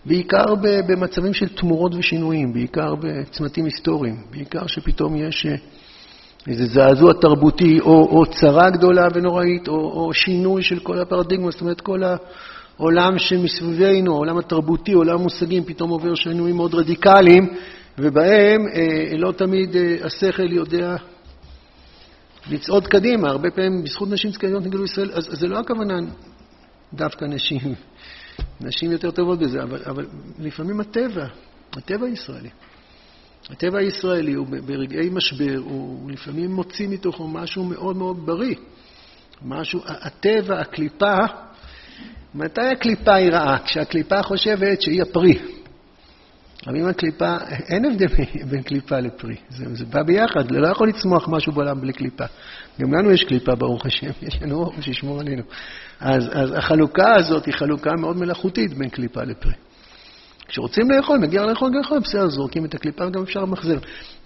בעיקר 0.06 0.56
במצבים 0.88 1.34
של 1.34 1.48
תמורות 1.48 1.96
ושינויים, 1.96 2.54
בעיקר 2.54 2.96
בצמתים 2.96 3.66
היסטוריים, 3.66 4.16
בעיקר 4.32 4.68
שפתאום 4.68 5.16
יש 5.16 5.46
אה, 5.46 5.56
איזה 6.48 6.66
זעזוע 6.66 7.14
תרבותי, 7.14 7.80
או, 7.80 8.18
או 8.18 8.26
צרה 8.26 8.70
גדולה 8.70 9.08
ונוראית, 9.14 9.68
או, 9.68 9.74
או 9.74 10.14
שינוי 10.14 10.64
של 10.64 10.80
כל 10.80 11.00
הפרדיגמה, 11.00 11.52
זאת 11.52 11.62
אומרת, 11.62 11.82
כל 11.82 12.04
העולם 12.80 13.20
שמסביבנו, 13.20 14.14
העולם 14.14 14.38
התרבותי, 14.38 14.94
עולם 14.94 15.20
המושגים, 15.20 15.64
פתאום 15.64 15.90
עובר 15.90 16.16
שינויים 16.16 16.56
מאוד 16.56 16.76
רדיקליים, 16.76 17.50
ובהם 17.98 18.62
אה, 18.68 19.18
לא 19.18 19.32
תמיד 19.32 19.76
אה, 19.76 19.96
השכל 20.06 20.52
יודע 20.52 20.96
לצעוד 22.50 22.88
קדימה, 22.88 23.30
הרבה 23.30 23.52
פעמים 23.52 23.84
בזכות 23.84 24.10
נשים 24.10 24.32
זקנות 24.32 24.64
נגדו 24.64 24.84
ישראל, 24.84 25.12
אז, 25.12 25.34
אז 25.34 25.40
זה 25.40 25.48
לא 25.48 25.60
הכוונה 25.60 25.96
דווקא 26.94 27.26
נשים, 27.26 27.60
נשים 28.62 28.92
יותר 28.92 29.12
טובות 29.12 29.40
בזה, 29.40 29.64
אבל, 29.64 29.80
אבל 29.86 30.06
לפעמים 30.40 30.80
הטבע, 30.80 31.26
הטבע 31.74 32.06
הישראלי. 32.06 32.50
הטבע 33.50 33.80
הישראלי 33.80 34.34
הוא 34.34 34.48
ברגעי 34.66 35.10
משבר, 35.10 35.58
הוא 35.58 36.12
לפעמים 36.12 36.52
מוציא 36.56 36.88
מתוכו 36.88 37.28
משהו 37.28 37.64
מאוד 37.64 37.98
מאוד 37.98 38.26
בריא. 38.26 38.56
משהו, 39.46 39.82
הטבע, 39.86 40.60
הקליפה, 40.60 41.16
מתי 42.36 42.62
הקליפה 42.62 43.16
היא 43.16 43.32
רעה? 43.32 43.58
כשהקליפה 43.66 44.24
חושבת 44.24 44.82
שהיא 44.82 45.02
הפרי. 45.02 45.40
אבל 46.68 46.76
אם 46.78 46.88
הקליפה, 46.88 47.38
אין 47.70 47.86
הבדל 47.86 48.06
בין 48.50 48.62
קליפה 48.62 49.00
לפרי, 49.00 49.36
זה, 49.50 49.66
זה 49.74 49.86
בא 49.86 50.04
ביחד, 50.04 50.52
לא 50.52 50.68
יכול 50.68 50.90
לצמוח 50.90 51.30
משהו 51.30 51.52
בעולם 51.52 51.82
בלי 51.82 51.94
קליפה. 51.94 52.24
גם 52.82 52.94
לנו 52.94 53.12
יש 53.12 53.24
קליפה, 53.24 53.56
ברוך 53.56 53.86
השם, 53.86 54.10
יש 54.28 54.42
לנו 54.42 54.56
אור 54.56 54.74
שישמור 54.82 55.20
עלינו. 55.20 55.44
אז, 56.00 56.30
אז 56.32 56.52
החלוקה 56.58 57.16
הזאת 57.16 57.46
היא 57.46 57.54
חלוקה 57.54 57.92
מאוד 58.00 58.18
מלאכותית 58.18 58.74
בין 58.74 58.90
קליפה 58.90 59.24
לפרי. 59.24 59.54
כשרוצים 60.48 60.92
לאכול, 60.92 61.18
מגיע 61.18 61.46
לאכול, 61.46 61.72
לאכול, 61.78 62.00
בסדר, 62.00 62.30
זורקים 62.30 62.66
את 62.66 62.76
הקליפה 62.76 63.08
וגם 63.08 63.22
אפשר 63.22 63.40
למחזר. 63.40 63.78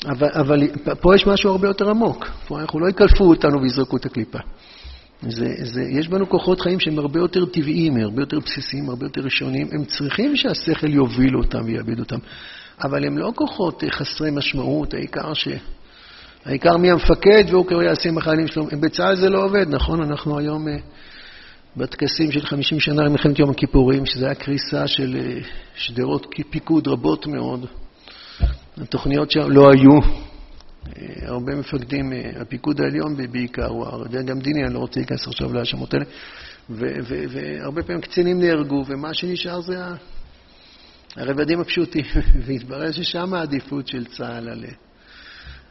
אבל, 0.05 0.29
אבל 0.33 0.61
פה 1.01 1.15
יש 1.15 1.27
משהו 1.27 1.51
הרבה 1.51 1.67
יותר 1.67 1.89
עמוק. 1.89 2.27
פה 2.47 2.59
אנחנו 2.59 2.79
לא 2.79 2.89
יקלפו 2.89 3.23
אותנו 3.23 3.61
ויזרקו 3.61 3.97
את 3.97 4.05
הקליפה. 4.05 4.39
זה, 5.27 5.45
זה, 5.63 5.81
יש 5.81 6.07
בנו 6.07 6.29
כוחות 6.29 6.61
חיים 6.61 6.79
שהם 6.79 6.99
הרבה 6.99 7.19
יותר 7.19 7.45
טבעיים, 7.45 7.97
הרבה 7.97 8.21
יותר 8.21 8.39
בסיסיים, 8.39 8.89
הרבה 8.89 9.05
יותר 9.05 9.21
ראשוניים. 9.21 9.67
הם 9.71 9.85
צריכים 9.85 10.35
שהשכל 10.35 10.89
יוביל 10.89 11.37
אותם 11.37 11.59
ויעבד 11.65 11.99
אותם. 11.99 12.17
אבל 12.83 13.05
הם 13.05 13.17
לא 13.17 13.31
כוחות 13.35 13.83
חסרי 13.91 14.31
משמעות, 14.31 14.93
העיקר 14.93 15.33
ש... 15.33 15.47
העיקר 16.45 16.77
מי 16.77 16.91
המפקד 16.91 17.43
והוא 17.49 17.65
קורא 17.65 17.83
יעשה 17.83 18.09
עם 18.09 18.17
החיילים 18.17 18.47
שלו. 18.47 18.65
בצה"ל 18.81 19.15
זה 19.15 19.29
לא 19.29 19.45
עובד, 19.45 19.65
נכון? 19.69 20.03
אנחנו 20.03 20.39
היום 20.39 20.67
אה, 20.67 20.77
בטקסים 21.77 22.31
של 22.31 22.45
50 22.45 22.79
שנה 22.79 23.03
למלחמת 23.03 23.39
יום 23.39 23.49
הכיפורים, 23.49 24.05
שזה 24.05 24.25
היה 24.25 24.35
קריסה 24.35 24.87
של 24.87 25.15
אה, 25.19 25.39
שדרות 25.75 26.27
פיקוד 26.49 26.87
רבות 26.87 27.27
מאוד. 27.27 27.65
התוכניות 28.77 29.31
שם 29.31 29.51
לא 29.51 29.71
היו. 29.71 29.99
אה, 30.87 31.27
הרבה 31.27 31.55
מפקדים, 31.55 32.13
אה, 32.13 32.31
הפיקוד 32.41 32.81
העליון 32.81 33.15
בעיקר, 33.31 33.67
הוא 33.67 33.87
הדרג 33.87 34.31
המדיני, 34.31 34.65
אני 34.65 34.73
לא 34.73 34.79
רוצה 34.79 34.99
להיכנס 34.99 35.27
עכשיו 35.27 35.53
להאשמות 35.53 35.93
האלה, 35.93 36.05
והרבה 36.69 37.83
פעמים 37.83 38.01
קצינים 38.01 38.39
נהרגו, 38.39 38.83
ומה 38.87 39.13
שנשאר 39.13 39.61
זה 39.61 39.77
הרבדים 41.15 41.59
הפשוטים, 41.59 42.05
והתברר 42.45 42.91
ששם 42.91 43.33
העדיפות 43.33 43.87
של 43.87 44.05
צה"ל 44.05 44.49
על, 44.49 44.65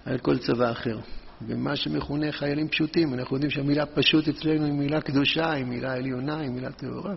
על 0.04 0.18
כל 0.18 0.38
צבא 0.38 0.70
אחר. 0.70 0.98
במה 1.46 1.76
שמכונה 1.76 2.32
חיילים 2.32 2.68
פשוטים. 2.68 3.14
אנחנו 3.14 3.36
יודעים 3.36 3.50
שהמילה 3.50 3.86
פשוט 3.86 4.28
אצלנו 4.28 4.64
היא 4.64 4.72
מילה 4.72 5.00
קדושה, 5.00 5.52
היא 5.52 5.64
מילה 5.64 5.92
עליונה, 5.92 6.40
היא 6.40 6.50
מילה 6.50 6.72
טהורה. 6.72 7.14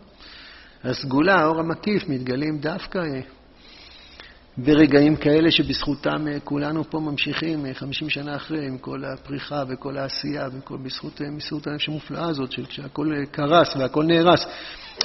הסגולה, 0.84 1.36
האור 1.36 1.60
המקיף, 1.60 2.10
מתגלים 2.10 2.58
דווקא 2.58 3.00
ברגעים 4.58 5.16
כאלה 5.16 5.52
שבזכותם 5.52 6.28
אה, 6.28 6.40
כולנו 6.40 6.84
פה 6.84 7.00
ממשיכים 7.00 7.66
50 7.74 8.10
שנה 8.10 8.36
אחרי, 8.36 8.68
עם 8.68 8.78
כל 8.78 9.06
הפריחה 9.06 9.64
וכל 9.68 9.98
העשייה, 9.98 10.48
וכל, 10.54 10.78
בזכות 10.78 11.22
מסירות 11.22 11.68
הנפש 11.68 11.90
המופלאה 11.90 12.30
הזאת, 12.30 12.52
של 12.52 12.66
כשהכול 12.66 13.26
קרס 13.32 13.76
והכול 13.76 14.06
נהרס. 14.06 14.46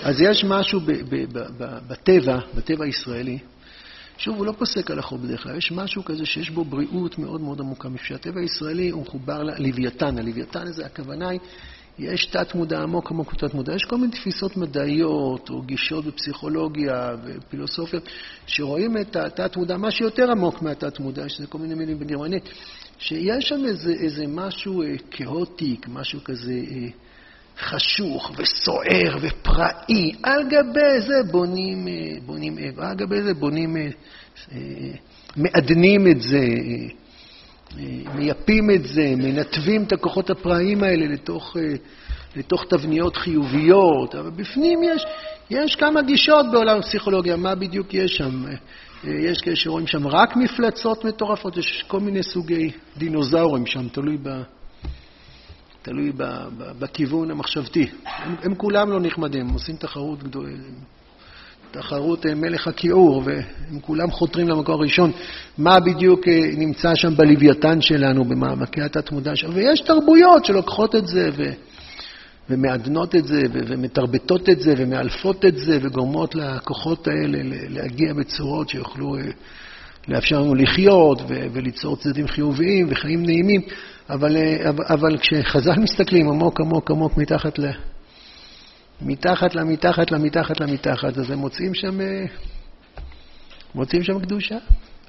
אז 0.03 0.21
יש 0.21 0.45
משהו 0.45 0.81
ב, 0.81 0.93
ב, 0.93 1.25
ב, 1.33 1.39
ב, 1.59 1.79
בטבע, 1.89 2.39
בטבע 2.55 2.85
הישראלי, 2.85 3.39
שוב, 4.19 4.37
הוא 4.37 4.47
לא 4.47 4.53
פוסק 4.53 4.91
הלכות 4.91 5.21
בדרך 5.21 5.43
כלל, 5.43 5.57
יש 5.57 5.73
משהו 5.73 6.05
כזה 6.05 6.27
שיש 6.27 6.51
בו 6.51 6.65
בריאות 6.65 7.19
מאוד 7.19 7.41
מאוד 7.41 7.61
עמוקה, 7.61 7.89
שהטבע 8.03 8.41
הישראלי 8.41 8.91
הוא 8.91 9.03
מחובר 9.03 9.43
ללוויתן. 9.43 10.19
הלוויתן 10.19 10.67
הזה, 10.67 10.87
הכוונה 10.87 11.29
היא, 11.29 11.41
יש 11.99 12.27
תת-מודע 12.27 12.83
עמוק 12.83 13.11
עמוק 13.11 13.35
בתת-מודע. 13.35 13.75
יש 13.75 13.85
כל 13.85 13.97
מיני 13.97 14.13
תפיסות 14.13 14.57
מדעיות, 14.57 15.51
או 15.51 15.63
גישות 15.63 16.05
בפסיכולוגיה 16.05 17.11
ופילוסופיה, 17.25 18.01
שרואים 18.47 18.97
את 18.97 19.17
התת-מודע, 19.17 19.77
מה 19.77 19.91
שיותר 19.91 20.31
עמוק 20.31 20.63
מהתת-מודע, 20.63 21.29
שזה 21.29 21.47
כל 21.47 21.59
מיני 21.59 21.75
מילים 21.75 21.99
בגרמנית, 21.99 22.49
שיש 22.99 23.49
שם 23.49 23.65
איזה, 23.65 23.93
איזה 23.93 24.25
משהו 24.29 24.83
אה, 24.83 24.95
כאוטיק, 25.11 25.89
משהו 25.89 26.25
כזה... 26.25 26.53
אה, 26.53 26.89
חשוך 27.61 28.33
וסוער 28.39 29.17
ופראי, 29.21 30.13
על 30.23 30.49
גבי 30.49 31.01
זה 31.01 31.23
בונים, 31.31 31.89
אה, 31.89 31.93
בונים 32.27 32.59
על 32.79 32.95
גבי 32.95 33.23
זה 33.23 33.35
בונים, 33.35 33.77
אה, 33.77 33.89
אה, 34.53 34.59
מעדנים 35.37 36.07
את 36.11 36.21
זה, 36.21 36.45
מייפים 38.15 38.71
את 38.71 38.87
זה, 38.87 39.15
מנתבים 39.17 39.83
את 39.83 39.93
הכוחות 39.93 40.31
הפראיים 40.31 40.83
האלה 40.83 41.07
לתוך, 41.07 41.57
לתוך 42.37 42.65
תבניות 42.69 43.17
חיוביות, 43.17 44.15
אבל 44.15 44.31
בפנים 44.31 44.83
יש, 44.83 45.03
יש 45.51 45.77
כמה 45.77 46.03
גישות 46.03 46.47
בעולם 46.53 46.79
הפסיכולוגיה, 46.79 47.37
מה 47.37 47.55
בדיוק 47.55 47.95
יש 47.95 48.17
שם? 48.17 48.45
יש 49.05 49.41
כאלה 49.41 49.57
שרואים 49.57 49.87
שם 49.87 50.07
רק 50.07 50.37
מפלצות 50.37 51.05
מטורפות, 51.05 51.57
יש 51.57 51.85
כל 51.89 52.01
מיני 52.01 52.23
סוגי 52.23 52.71
דינוזאורים 52.97 53.67
שם, 53.67 53.89
תלוי 53.89 54.17
ב... 54.23 54.29
תלוי 55.83 56.13
בכיוון 56.79 57.31
המחשבתי. 57.31 57.87
הם, 58.07 58.37
הם 58.43 58.55
כולם 58.55 58.91
לא 58.91 59.01
נחמדים, 59.01 59.41
הם 59.41 59.53
עושים 59.53 59.77
תחרות 59.77 60.23
גדולה, 60.23 60.51
תחרות 61.71 62.27
אה, 62.27 62.35
מלך 62.35 62.69
הכיעור, 62.69 63.23
והם 63.25 63.81
כולם 63.81 64.11
חותרים 64.11 64.49
למקור 64.49 64.75
הראשון. 64.75 65.13
מה 65.59 65.81
בדיוק 65.81 66.29
אה, 66.29 66.41
נמצא 66.57 66.95
שם 66.95 67.17
בלוויתן 67.17 67.81
שלנו, 67.81 68.25
במעמקי 68.25 68.83
התת-מודע 68.83 69.37
שלנו? 69.37 69.55
ויש 69.55 69.81
תרבויות 69.81 70.45
שלוקחות 70.45 70.95
את 70.95 71.07
זה 71.07 71.29
ו... 71.37 71.43
ומעדנות 72.51 73.15
את 73.15 73.27
זה, 73.27 73.43
ומתרבטות 73.53 74.49
את 74.49 74.61
זה, 74.61 74.75
ומאלפות 74.77 75.45
את 75.45 75.59
זה, 75.59 75.79
וגורמות 75.83 76.35
לכוחות 76.35 77.09
האלה 77.09 77.39
להגיע 77.69 78.15
בצורות 78.15 78.69
שיוכלו 78.69 79.17
אה, 79.17 79.23
לאפשר 80.09 80.41
לנו 80.41 80.55
לחיות 80.55 81.23
וליצור 81.29 81.97
צדדים 81.97 82.29
חיוביים 82.29 82.87
וחיים 82.91 83.23
נעימים. 83.23 83.61
אבל, 84.11 84.37
אבל, 84.89 85.19
כשחז"ל 85.19 85.81
מסתכלים 85.81 86.29
עמוק 86.29 86.61
עמוק 86.61 86.91
עמוק 86.91 87.17
מתחת 87.17 87.59
ל... 87.59 87.67
מתחת 89.03 89.55
למתחת 89.55 90.11
למתחת 90.11 90.61
למתחת, 90.61 91.19
אז 91.19 91.31
הם 91.31 91.39
מוצאים 91.39 91.75
שם, 91.75 91.99
מוצאים 93.75 94.03
שם 94.03 94.21
קדושה. 94.21 94.57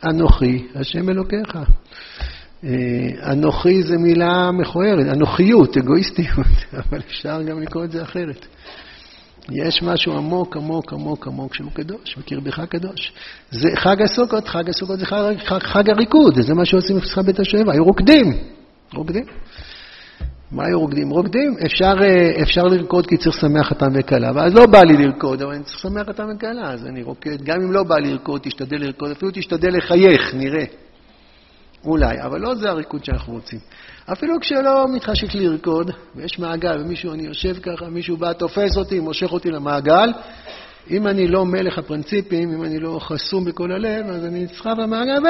אנוכי, 0.03 0.67
השם 0.75 1.09
אלוקיך. 1.09 1.57
אנוכי 3.31 3.83
זה 3.83 3.97
מילה 3.97 4.51
מכוערת, 4.51 5.05
אנוכיות, 5.15 5.77
אגואיסטיות, 5.77 6.47
אבל 6.81 6.99
אפשר 6.99 7.41
גם 7.41 7.61
לקרוא 7.61 7.83
את 7.83 7.91
זה 7.91 8.03
אחרת. 8.03 8.45
יש 9.49 9.83
משהו 9.83 10.17
עמוק, 10.17 10.57
עמוק, 10.57 10.93
עמוק, 10.93 11.27
עמוק 11.27 11.55
שהוא 11.55 11.71
קדוש, 11.71 12.17
בקרבך 12.17 12.61
קדוש. 12.69 13.13
זה 13.51 13.69
חג 13.75 14.01
הסוכות, 14.01 14.47
חג 14.47 14.69
הסוכות 14.69 14.99
זה 14.99 15.05
חג, 15.05 15.33
חג, 15.45 15.59
חג 15.59 15.89
הריקוד, 15.89 16.41
זה 16.41 16.53
מה 16.53 16.65
שעושים 16.65 16.97
בפסחת 16.97 17.25
בית 17.25 17.39
השואבה, 17.39 17.73
היו 17.73 17.83
רוקדים. 17.83 18.37
רוקדים. 18.93 19.25
מה 20.51 20.65
היו 20.65 20.79
רוקדים? 20.79 21.09
רוקדים, 21.09 21.55
אפשר, 21.65 21.93
אה, 22.01 22.41
אפשר 22.41 22.63
לרקוד 22.63 23.07
כי 23.07 23.17
צריך 23.17 23.35
לשמח 23.37 23.69
חתן 23.69 23.91
וכלה, 23.93 24.31
ואז 24.35 24.55
לא 24.55 24.65
בא 24.65 24.81
לי 24.83 24.97
לרקוד, 24.97 25.41
אבל 25.41 25.53
אני 25.53 25.63
צריך 25.63 25.77
לשמח 25.77 26.07
חתן 26.09 26.23
וכלה, 26.35 26.71
אז 26.73 26.85
אני 26.85 27.03
רוקד. 27.03 27.41
גם 27.43 27.61
אם 27.61 27.71
לא 27.71 27.83
בא 27.83 27.95
לי 27.95 28.11
לרקוד, 28.11 28.41
תשתדל 28.43 28.77
לרקוד, 28.77 29.11
אפילו 29.11 29.31
תשתדל 29.31 29.77
לחייך, 29.77 30.33
נראה. 30.33 30.65
אולי, 31.85 32.21
אבל 32.21 32.39
לא 32.39 32.55
זה 32.55 32.69
הריקוד 32.69 33.05
שאנחנו 33.05 33.33
רוצים. 33.33 33.59
אפילו 34.11 34.39
כשלא 34.41 34.85
מתחשק 34.95 35.33
לי 35.33 35.47
לרקוד, 35.47 35.91
ויש 36.15 36.39
מעגל, 36.39 36.81
ומישהו, 36.81 37.13
אני 37.13 37.23
יושב 37.23 37.53
ככה, 37.53 37.89
מישהו 37.89 38.17
בא, 38.17 38.33
תופס 38.33 38.77
אותי, 38.77 38.99
מושך 38.99 39.31
אותי 39.31 39.51
למעגל, 39.51 40.09
אם 40.89 41.07
אני 41.07 41.27
לא 41.27 41.45
מלך 41.45 41.77
הפרינציפים, 41.77 42.53
אם 42.53 42.63
אני 42.63 42.79
לא 42.79 42.99
חסום 42.99 43.45
בכל 43.45 43.71
הלב, 43.71 44.05
אז 44.05 44.25
אני 44.25 44.43
נסחב 44.43 44.75
למעגל, 44.79 45.19
ו... 45.23 45.27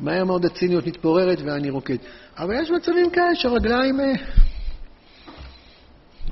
מהר 0.00 0.24
מאוד 0.24 0.44
הציניות 0.44 0.86
מתפוררת 0.86 1.38
ואני 1.44 1.70
רוקד. 1.70 1.96
אבל 2.38 2.54
יש 2.62 2.70
מצבים 2.70 3.10
כאלה 3.10 3.34
שהרגליים 3.34 4.00
אה, 4.00 4.12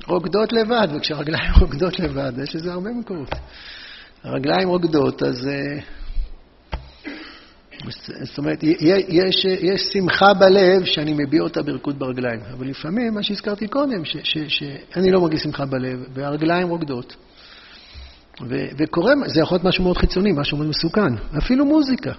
רוקדות 0.07 0.53
לבד, 0.53 0.87
וכשהרגליים 0.95 1.53
רוקדות 1.61 1.99
לבד, 1.99 2.33
יש 2.43 2.55
לזה 2.55 2.73
הרבה 2.73 2.89
מקומות. 2.89 3.29
הרגליים 4.23 4.69
רוקדות, 4.69 5.23
אז... 5.23 5.47
אה, 5.47 5.79
זאת 8.23 8.37
אומרת, 8.37 8.63
יש, 8.63 9.45
יש 9.45 9.81
שמחה 9.93 10.33
בלב 10.33 10.85
שאני 10.85 11.13
מביע 11.13 11.41
אותה 11.41 11.61
בריקוד 11.61 11.99
ברגליים, 11.99 12.39
אבל 12.53 12.67
לפעמים, 12.67 13.13
מה 13.13 13.23
שהזכרתי 13.23 13.67
קודם, 13.67 14.05
ש, 14.05 14.17
ש, 14.23 14.37
שאני 14.47 15.11
לא 15.11 15.21
מרגיש 15.21 15.41
שמחה 15.41 15.65
בלב, 15.65 16.05
והרגליים 16.13 16.69
רוקדות. 16.69 17.15
וקורה, 18.77 19.13
זה 19.25 19.41
יכול 19.41 19.55
להיות 19.55 19.63
משהו 19.63 19.83
מאוד 19.83 19.97
חיצוני, 19.97 20.31
משהו 20.31 20.57
מאוד 20.57 20.69
מסוכן, 20.69 21.15
אפילו 21.37 21.65
מוזיקה. 21.65 22.11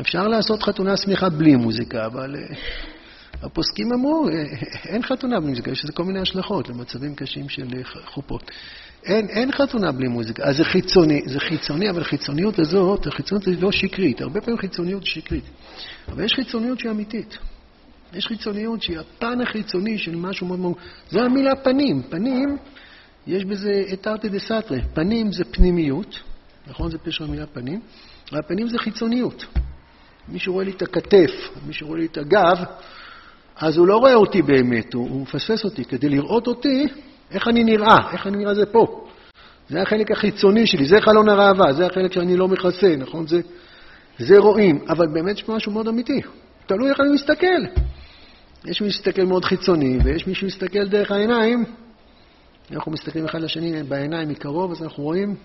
אפשר 0.00 0.28
לעשות 0.28 0.62
חתונה 0.62 0.96
שמחה 0.96 1.28
בלי 1.28 1.56
מוזיקה, 1.56 2.06
אבל 2.06 2.36
אה, 2.36 2.56
הפוסקים 3.42 3.92
אמרו, 3.92 4.28
אה, 4.28 4.44
אין 4.88 5.02
חתונה 5.02 5.40
בלי 5.40 5.48
מוזיקה, 5.48 5.70
יש 5.70 5.84
לזה 5.84 5.92
כל 5.92 6.04
מיני 6.04 6.20
השלכות 6.20 6.68
למצבים 6.68 7.14
קשים 7.14 7.48
של 7.48 7.66
אה, 7.76 7.82
חופות. 8.06 8.50
אין, 9.04 9.28
אין 9.28 9.52
חתונה 9.52 9.92
בלי 9.92 10.08
מוזיקה. 10.08 10.44
אז 10.44 10.56
זה 10.56 10.64
חיצוני, 10.64 11.20
זה 11.26 11.40
חיצוני, 11.40 11.90
אבל 11.90 12.00
החיצוניות 12.00 12.58
הזאת, 12.58 13.06
החיצוניות 13.06 13.48
הזאת 13.48 13.62
לא 13.62 13.72
שקרית. 13.72 14.20
הרבה 14.20 14.40
פעמים 14.40 14.58
חיצוניות 14.58 15.06
שקרית. 15.06 15.44
אבל 16.08 16.24
יש 16.24 16.32
חיצוניות 16.34 16.78
שהיא 16.78 16.90
אמיתית. 16.90 17.38
יש 18.12 18.26
חיצוניות 18.26 18.82
שהיא 18.82 18.98
הפן 18.98 19.40
החיצוני 19.40 19.98
של 19.98 20.16
משהו 20.16 20.46
מאוד 20.46 20.58
מאוד... 20.58 20.74
זו 21.10 21.20
המילה 21.20 21.56
פנים. 21.56 22.02
פנים, 22.02 22.56
יש 23.26 23.44
בזה 23.44 23.82
את 23.92 24.06
ארטי 24.06 24.28
דה 24.28 24.38
סתרי. 24.38 24.80
פנים 24.94 25.32
זה 25.32 25.44
פנימיות, 25.44 26.20
נכון? 26.66 26.90
זה 26.90 26.98
פשר 26.98 27.24
המילה 27.24 27.46
פנים. 27.46 27.80
והפנים 28.32 28.68
זה 28.68 28.78
חיצוניות. 28.78 29.46
מישהו 30.28 30.52
רואה 30.52 30.64
לי 30.64 30.70
את 30.70 30.82
הכתף, 30.82 31.30
מישהו 31.66 31.88
רואה 31.88 31.98
לי 31.98 32.06
את 32.06 32.18
הגב, 32.18 32.64
אז 33.56 33.76
הוא 33.76 33.86
לא 33.86 33.96
רואה 33.96 34.14
אותי 34.14 34.42
באמת, 34.42 34.94
הוא, 34.94 35.10
הוא 35.10 35.22
מפספס 35.22 35.64
אותי. 35.64 35.84
כדי 35.84 36.08
לראות 36.08 36.46
אותי, 36.46 36.86
איך 37.30 37.48
אני 37.48 37.64
נראה, 37.64 37.96
איך 38.12 38.26
אני 38.26 38.36
נראה 38.36 38.54
זה 38.54 38.66
פה. 38.66 39.08
זה 39.68 39.82
החלק 39.82 40.10
החיצוני 40.10 40.66
שלי, 40.66 40.84
זה 40.84 41.00
חלון 41.00 41.28
הראווה, 41.28 41.72
זה 41.72 41.86
החלק 41.86 42.12
שאני 42.12 42.36
לא 42.36 42.48
מכסה, 42.48 42.96
נכון? 42.96 43.26
זה, 43.26 43.40
זה 44.18 44.38
רואים, 44.38 44.78
אבל 44.88 45.06
באמת 45.06 45.36
יש 45.36 45.48
משהו 45.48 45.72
מאוד 45.72 45.88
אמיתי. 45.88 46.20
תלוי 46.66 46.90
איך 46.90 47.00
אני 47.00 47.14
מסתכל. 47.14 47.82
יש 48.64 48.82
מי 48.82 48.90
שמסתכל 48.90 49.24
מאוד 49.24 49.44
חיצוני, 49.44 49.98
ויש 50.04 50.26
מי 50.26 50.34
שמסתכל 50.34 50.88
דרך 50.88 51.10
העיניים. 51.10 51.64
אנחנו 52.70 52.92
מסתכלים 52.92 53.24
אחד 53.24 53.40
לשני 53.40 53.82
בעיניים 53.82 54.28
מקרוב, 54.28 54.70
אז 54.70 54.82
אנחנו 54.82 55.02
רואים 55.02 55.36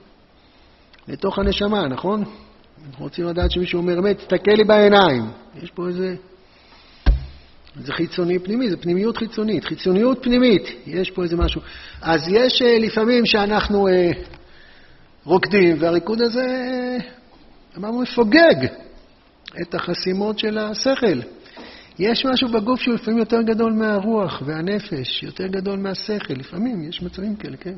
לתוך 1.07 1.39
הנשמה, 1.39 1.87
נכון? 1.87 2.23
אנחנו 2.87 3.03
רוצים 3.03 3.25
לדעת 3.25 3.51
שמישהו 3.51 3.79
אומר 3.79 3.99
אמת, 3.99 4.17
תסתכל 4.17 4.51
לי 4.51 4.63
בעיניים. 4.63 5.25
יש 5.63 5.71
פה 5.71 5.87
איזה... 5.87 6.15
זה 7.83 7.93
חיצוני 7.93 8.39
פנימי, 8.39 8.69
זה 8.69 8.77
פנימיות 8.77 9.17
חיצונית, 9.17 9.65
חיצוניות 9.65 10.23
פנימית, 10.23 10.63
יש 10.85 11.11
פה 11.11 11.23
איזה 11.23 11.35
משהו. 11.35 11.61
אז 12.01 12.21
יש 12.27 12.61
אה, 12.61 12.79
לפעמים 12.79 13.25
שאנחנו 13.25 13.87
אה, 13.87 14.11
רוקדים, 15.23 15.75
והריקוד 15.79 16.21
הזה, 16.21 16.45
אה, 16.45 16.97
אמרנו, 17.77 18.01
מפוגג 18.01 18.65
את 19.61 19.75
החסימות 19.75 20.39
של 20.39 20.57
השכל. 20.57 21.19
יש 21.99 22.25
משהו 22.25 22.47
בגוף 22.47 22.81
שהוא 22.81 22.95
לפעמים 22.95 23.19
יותר 23.19 23.41
גדול 23.41 23.73
מהרוח 23.73 24.41
והנפש, 24.45 25.23
יותר 25.23 25.47
גדול 25.47 25.79
מהשכל, 25.79 26.33
לפעמים 26.33 26.89
יש 26.89 27.01
מצבים 27.01 27.35
כאלה, 27.35 27.57
כן. 27.57 27.75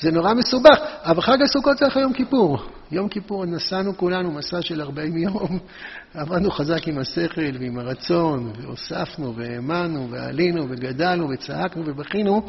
זה 0.00 0.10
נורא 0.10 0.34
מסובך, 0.34 0.78
אבל 1.04 1.20
חג 1.20 1.42
הסוכות 1.42 1.78
זה 1.78 1.86
אחרי 1.86 2.02
יום 2.02 2.12
כיפור. 2.12 2.58
יום 2.92 3.08
כיפור 3.08 3.44
נסענו 3.44 3.96
כולנו 3.96 4.30
מסע 4.30 4.62
של 4.62 4.80
40 4.80 5.16
יום, 5.16 5.58
עבדנו 6.14 6.50
חזק 6.50 6.88
עם 6.88 6.98
השכל 6.98 7.56
ועם 7.60 7.78
הרצון, 7.78 8.52
והוספנו 8.60 9.34
והאמנו 9.36 10.10
ועלינו 10.10 10.66
וגדלנו 10.70 11.28
וצעקנו 11.28 11.82
ובכינו, 11.86 12.42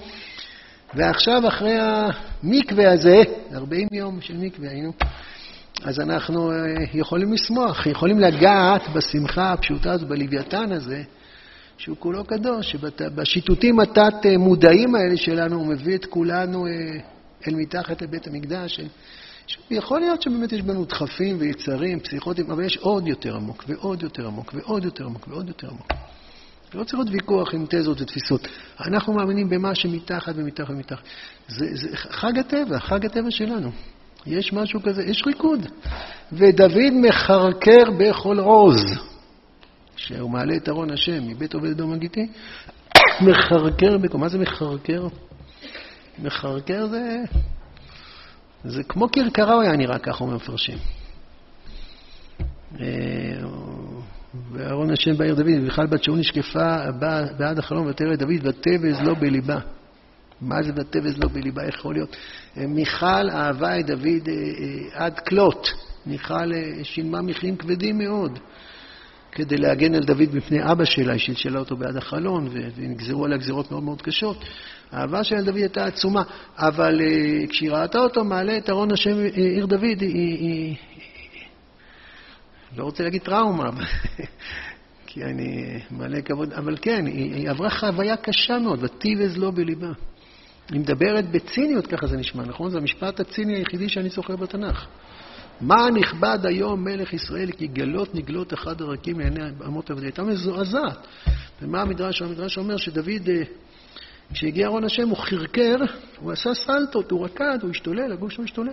ועכשיו 0.94 1.48
אחרי 1.48 1.78
המקווה 1.80 2.94
הזה, 2.94 3.22
40 3.54 3.88
יום 3.92 4.22
של 4.22 4.38
מקווה 4.38 4.70
היינו, 4.70 4.92
אז 5.84 6.00
אנחנו 6.00 6.52
אה, 6.52 6.56
יכולים 6.94 7.34
לשמוח, 7.34 7.86
יכולים 7.86 8.20
לגעת 8.20 8.82
בשמחה 8.94 9.54
הפשוטה 9.54 9.92
הזו, 9.92 10.08
בלוויתן 10.08 10.72
הזה, 10.72 11.04
שהוא 11.78 11.98
כולו 12.00 12.26
קדוש, 12.26 12.72
שבשיטוטים 12.72 13.80
התת-מודעים 13.80 14.96
האלה 14.96 15.18
שלנו 15.18 15.56
הוא 15.56 15.68
מביא 15.68 15.96
את 15.96 16.06
כולנו 16.06 16.68
אה, 16.68 16.72
אל 17.48 17.56
מתחת 17.56 18.02
לבית 18.02 18.28
המקדש, 18.28 18.80
יכול 19.72 20.00
להיות 20.00 20.22
שבאמת 20.22 20.52
יש 20.52 20.62
בנו 20.62 20.86
דחפים 20.86 21.38
ויצרים, 21.40 22.00
פסיכוטים, 22.00 22.52
אבל 22.52 22.64
יש 22.64 22.78
עוד 22.78 23.08
יותר 23.08 23.36
עמוק, 23.36 23.64
ועוד 23.68 24.04
יותר 24.04 24.28
עמוק, 24.28 24.54
ועוד 24.54 24.86
יותר 24.86 25.06
עמוק, 25.06 25.28
ועוד 25.28 25.48
יותר 25.48 25.68
עמוק. 25.70 25.88
לא 26.74 26.84
צריך 26.84 26.94
להיות 26.94 27.10
ויכוח 27.12 27.54
עם 27.54 27.66
תזות 27.70 28.02
ותפיסות. 28.02 28.48
אנחנו 28.80 29.14
מאמינים 29.14 29.50
במה 29.50 29.76
שמתחת 29.76 30.34
ומתחת 30.36 30.70
ומתחת. 30.70 31.04
זה, 31.48 31.66
זה 31.74 31.98
חג 31.98 32.40
הטבע, 32.40 32.80
חג 32.80 33.06
הטבע 33.06 33.32
שלנו. 33.32 33.72
יש 34.26 34.54
משהו 34.54 34.84
כזה, 34.84 35.04
יש 35.04 35.24
ריקוד. 35.28 35.68
ודוד 36.34 36.94
מחרקר 36.94 37.92
בכל 38.00 38.40
עוז, 38.40 38.84
שהוא 39.96 40.30
מעלה 40.30 40.56
את 40.56 40.70
ארון 40.70 40.92
השם 40.92 41.28
מבית 41.28 41.54
עובד 41.54 41.70
אדום 41.70 41.94
הגיתי, 41.94 42.28
מחרקר 43.28 43.98
בכל... 43.98 44.18
מה 44.18 44.30
זה 44.30 44.38
מחרקר? 44.38 45.08
מחרקר 46.20 46.88
זה... 46.88 47.24
זה 48.64 48.84
כמו 48.84 49.12
כרכרה 49.12 49.54
הוא 49.54 49.62
היה 49.62 49.78
נראה, 49.78 50.00
ככה 50.00 50.24
אומר 50.24 50.36
מפרשים. 50.36 50.78
אה, 52.80 52.86
ואהרון 54.52 54.92
השם 54.92 55.18
בעיר 55.18 55.36
דוד, 55.36 55.48
ובכלל 55.62 55.88
בת 55.88 56.04
שאול 56.04 56.20
נשקפה 56.20 56.92
בעד 57.38 57.60
החלום 57.60 57.88
ותראה 57.88 58.16
דוד, 58.16 58.48
ותבז 58.48 59.02
לא 59.02 59.14
בליבה. 59.14 59.60
מה 60.42 60.64
זה 60.64 60.72
ותבז 60.76 61.18
לא 61.18 61.30
בליבה? 61.30 61.64
איך 61.64 61.76
יכול 61.76 61.94
להיות? 61.94 62.16
מיכל 62.56 63.30
אהבה 63.30 63.80
את 63.80 63.86
דוד 63.86 64.28
אה, 64.28 64.34
אה, 64.34 65.06
עד 65.06 65.20
כלות. 65.20 65.74
מיכל 66.06 66.52
שילמה 66.84 67.22
מחירים 67.22 67.58
כבדים 67.58 67.98
מאוד 67.98 68.40
כדי 69.36 69.58
להגן 69.58 69.96
על 69.96 70.04
דוד 70.04 70.36
מפני 70.36 70.72
אבא 70.72 70.86
שלה, 70.86 71.14
היא 71.14 71.20
שלשלה 71.20 71.60
אותו 71.60 71.78
בעד 71.78 71.98
החלון, 71.98 72.48
ונגזרו 72.76 73.26
עליה 73.26 73.38
גזירות 73.38 73.72
מאוד 73.72 73.84
מאוד 73.84 74.02
קשות. 74.02 74.46
האהבה 74.92 75.24
של 75.24 75.44
דוד 75.44 75.56
הייתה 75.56 75.86
עצומה, 75.86 76.24
אבל 76.58 77.02
כשהיא 77.50 77.72
ראתה 77.72 78.00
אותו 78.00 78.24
מעלה 78.24 78.58
את 78.58 78.70
ארון 78.70 78.92
השם 78.92 79.18
עיר 79.34 79.66
דוד, 79.66 80.02
היא, 80.02 80.38
היא, 80.40 80.76
לא 82.78 82.84
רוצה 82.84 83.04
להגיד 83.04 83.22
טראומה, 83.22 83.70
כי 85.08 85.24
אני 85.24 85.80
מלא 85.92 86.22
כבוד, 86.22 86.54
אבל 86.54 86.78
כן, 86.82 87.06
היא, 87.06 87.34
היא 87.34 87.50
עברה 87.50 87.70
חוויה 87.70 88.18
קשה 88.18 88.60
מאוד, 88.60 88.84
ותיבז 88.84 89.38
לא 89.38 89.52
בליבה. 89.52 89.92
היא 90.72 90.80
מדברת 90.80 91.32
בציניות, 91.32 91.88
ככה 91.88 92.08
זה 92.08 92.18
נשמע, 92.18 92.44
נכון? 92.44 92.70
זה 92.70 92.78
המשפט 92.78 93.20
הציני 93.20 93.56
היחידי 93.56 93.90
שאני 93.90 94.10
זוכר 94.10 94.36
בתנ"ך. 94.36 94.88
מה 95.62 95.90
נכבד 95.94 96.40
היום 96.44 96.84
מלך 96.84 97.14
ישראל, 97.14 97.52
כי 97.52 97.68
גלות 97.68 98.16
נגלות 98.16 98.54
אחד 98.54 98.82
הרקים 98.82 99.20
לעיני 99.20 99.42
אמות 99.66 99.92
עבדי. 99.92 100.06
הייתה 100.06 100.24
מזועזעת. 100.24 101.08
ומה 101.62 101.82
המדרש? 101.82 102.22
המדרש 102.22 102.58
אומר 102.58 102.78
שדוד, 102.78 103.30
אה, 103.30 103.42
כשהגיע 104.34 104.68
ארון 104.68 104.84
השם, 104.84 105.10
הוא 105.10 105.18
חרקר, 105.18 105.76
הוא 106.20 106.32
עשה 106.32 106.54
סלטות, 106.54 107.12
הוא 107.12 107.26
רקד, 107.26 107.58
הוא 107.62 107.72
השתולל, 107.72 108.12
הגוף 108.12 108.32
שלו 108.32 108.44
השתולל. 108.44 108.72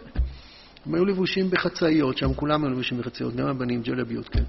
הם 0.87 0.95
היו 0.95 1.05
לבושים 1.05 1.51
בחצאיות, 1.51 2.19
שם 2.19 2.35
כולם 2.35 2.65
היו 2.65 2.71
לבושים 2.71 2.99
בחצאיות, 2.99 3.37
גם 3.37 3.47
הבנים, 3.47 3.83
ג'לביות, 3.83 4.29
כן. 4.29 4.45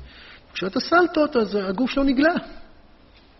כשאתה 0.53 0.79
סלטות, 0.79 1.35
אז 1.35 1.57
הגוף 1.69 1.89
שלו 1.89 2.03
נגלה. 2.03 2.33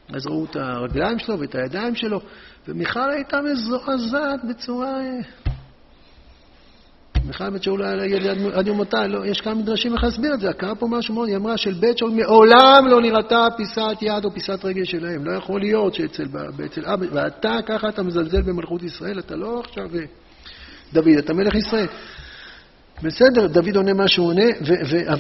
אז 0.10 0.28
ראו 0.28 0.46
את 0.46 0.56
הרגליים 0.56 1.20
שלו 1.20 1.39
ואת 1.39 1.56
הידיים 1.56 1.96
שלו, 1.96 2.22
ומיכל 2.68 3.10
הייתה 3.10 3.38
מזועזעת 3.41 4.39
בצורה... 4.50 5.00
אה, 7.24 7.28
מיכל 7.28 7.49
בית 7.49 7.63
שאול 7.63 7.84
עד 8.53 8.67
יום 8.67 8.78
מותה, 8.78 9.07
לא, 9.07 9.26
יש 9.26 9.41
כמה 9.41 9.53
מדרשים 9.53 9.93
איך 9.93 10.03
להסביר 10.03 10.34
את 10.34 10.39
זה, 10.39 10.53
קרה 10.53 10.76
פה 10.76 10.88
משהו 10.88 11.13
מאוד, 11.13 11.28
היא 11.28 11.38
אמרה 11.38 11.57
של 11.57 11.74
בית 11.74 11.97
שאול 11.97 12.11
מעולם 12.11 12.88
לא 12.88 13.01
נראתה 13.01 13.47
פיסת 13.57 14.01
יד 14.01 14.26
או 14.26 14.32
פיסת 14.32 14.65
רגל 14.65 14.84
שלהם, 14.84 15.26
לא 15.26 15.32
יכול 15.32 15.59
להיות 15.61 15.93
שאצל 15.93 16.24
אבא, 16.86 17.05
ואתה 17.11 17.57
ככה 17.65 17.89
אתה 17.89 18.03
מזלזל 18.03 18.41
במלכות 18.41 18.84
ישראל, 18.84 19.19
אתה 19.19 19.36
לא 19.36 19.59
עכשיו 19.59 19.95
אה, 19.95 20.05
דוד, 20.93 21.17
אתה 21.17 21.34
מלך 21.34 21.55
ישראל. 21.55 21.88
בסדר, 23.03 23.47
דוד 23.47 23.76
עונה 23.76 23.93
מה 23.93 24.07
שהוא 24.07 24.28
עונה, 24.28 24.45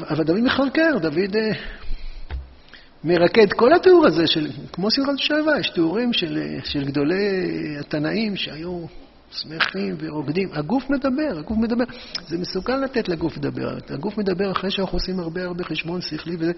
אבל 0.09 0.23
דוד 0.23 0.41
מחרקר, 0.41 0.97
דוד 1.01 1.35
אה, 1.35 1.51
מרקד. 3.03 3.53
כל 3.53 3.73
התיאור 3.73 4.05
הזה, 4.05 4.27
של, 4.27 4.47
כמו 4.71 4.91
סדרת 4.91 5.19
שבע, 5.19 5.59
יש 5.59 5.69
תיאורים 5.69 6.13
של, 6.13 6.39
של 6.63 6.83
גדולי 6.85 7.45
התנאים 7.79 8.35
שהיו 8.35 8.85
שמחים 9.33 9.95
ורוקדים. 9.99 10.49
הגוף 10.53 10.89
מדבר, 10.89 11.39
הגוף 11.39 11.57
מדבר. 11.57 11.83
זה 12.27 12.37
מסוכן 12.37 12.81
לתת 12.81 13.09
לגוף 13.09 13.37
לדבר. 13.37 13.77
הגוף 13.89 14.17
מדבר 14.17 14.51
אחרי 14.51 14.71
שאנחנו 14.71 14.95
עושים 14.95 15.19
הרבה 15.19 15.43
הרבה 15.43 15.63
חשבון 15.63 16.01
שכלי 16.01 16.35
וזה. 16.39 16.51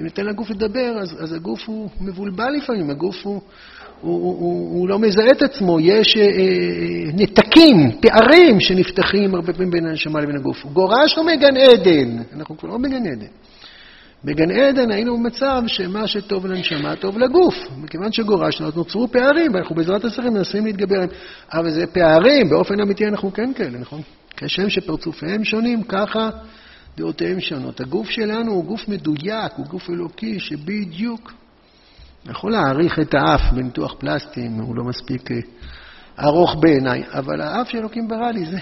אם 0.00 0.04
ניתן 0.04 0.26
לגוף 0.26 0.50
לדבר, 0.50 0.98
אז, 1.00 1.22
אז 1.22 1.32
הגוף 1.32 1.68
הוא 1.68 1.88
מבולבל 2.00 2.50
לפעמים, 2.56 2.90
הגוף 2.90 3.16
הוא... 3.22 3.40
הוא, 4.00 4.20
הוא, 4.20 4.78
הוא, 4.78 4.88
לא 4.88 4.98
מזהה 4.98 5.26
את 5.32 5.42
עצמו, 5.42 5.80
יש 5.80 6.16
אה, 6.16 6.22
אה, 6.22 7.12
נתקים, 7.14 7.76
פערים 8.00 8.60
שנפתחים 8.60 9.34
הרבה 9.34 9.52
פעמים 9.52 9.70
בין 9.70 9.86
הנשמה 9.86 10.20
לבין 10.20 10.36
הגוף. 10.36 10.66
גורשנו 10.66 11.24
מגן 11.24 11.56
עדן, 11.56 12.22
אנחנו 12.36 12.58
כבר 12.58 12.68
לא 12.68 12.78
בגן 12.78 13.06
עדן. 13.06 13.26
בגן 14.24 14.50
עדן 14.50 14.90
היינו 14.90 15.16
במצב 15.16 15.62
שמה 15.66 16.06
שטוב 16.06 16.46
לנשמה 16.46 16.96
טוב 16.96 17.18
לגוף. 17.18 17.54
מכיוון 17.76 18.12
שגורשנו, 18.12 18.66
אז 18.66 18.76
נוצרו 18.76 19.08
פערים, 19.08 19.54
ואנחנו 19.54 19.74
בעזרת 19.74 20.04
השרים 20.04 20.34
מנסים 20.34 20.66
להתגבר 20.66 20.94
עליהם. 20.94 21.10
אבל 21.52 21.70
זה 21.70 21.86
פערים, 21.86 22.48
באופן 22.50 22.80
אמיתי 22.80 23.06
אנחנו 23.06 23.32
כן 23.32 23.52
כאלה, 23.54 23.78
נכון? 23.78 24.00
כשם 24.36 24.68
שפרצופיהם 24.68 25.44
שונים, 25.44 25.82
ככה 25.82 26.30
דעותיהם 26.96 27.40
שונות. 27.40 27.80
הגוף 27.80 28.10
שלנו 28.10 28.52
הוא 28.52 28.64
גוף 28.64 28.88
מדויק, 28.88 29.52
הוא 29.56 29.66
גוף 29.66 29.90
אלוקי 29.90 30.40
שבדיוק 30.40 31.32
יכול 32.30 32.52
להעריך 32.52 32.98
את 32.98 33.14
האף 33.14 33.40
בניתוח 33.52 33.94
פלסטי, 33.98 34.46
אם 34.46 34.52
הוא 34.52 34.76
לא 34.76 34.84
מספיק 34.84 35.30
אה, 35.30 35.36
ארוך 36.24 36.56
בעיניי, 36.60 37.02
אבל 37.12 37.40
האף 37.40 37.68
שאלוקים 37.70 38.08
ברא 38.08 38.30
לי, 38.30 38.44
זה, 38.46 38.58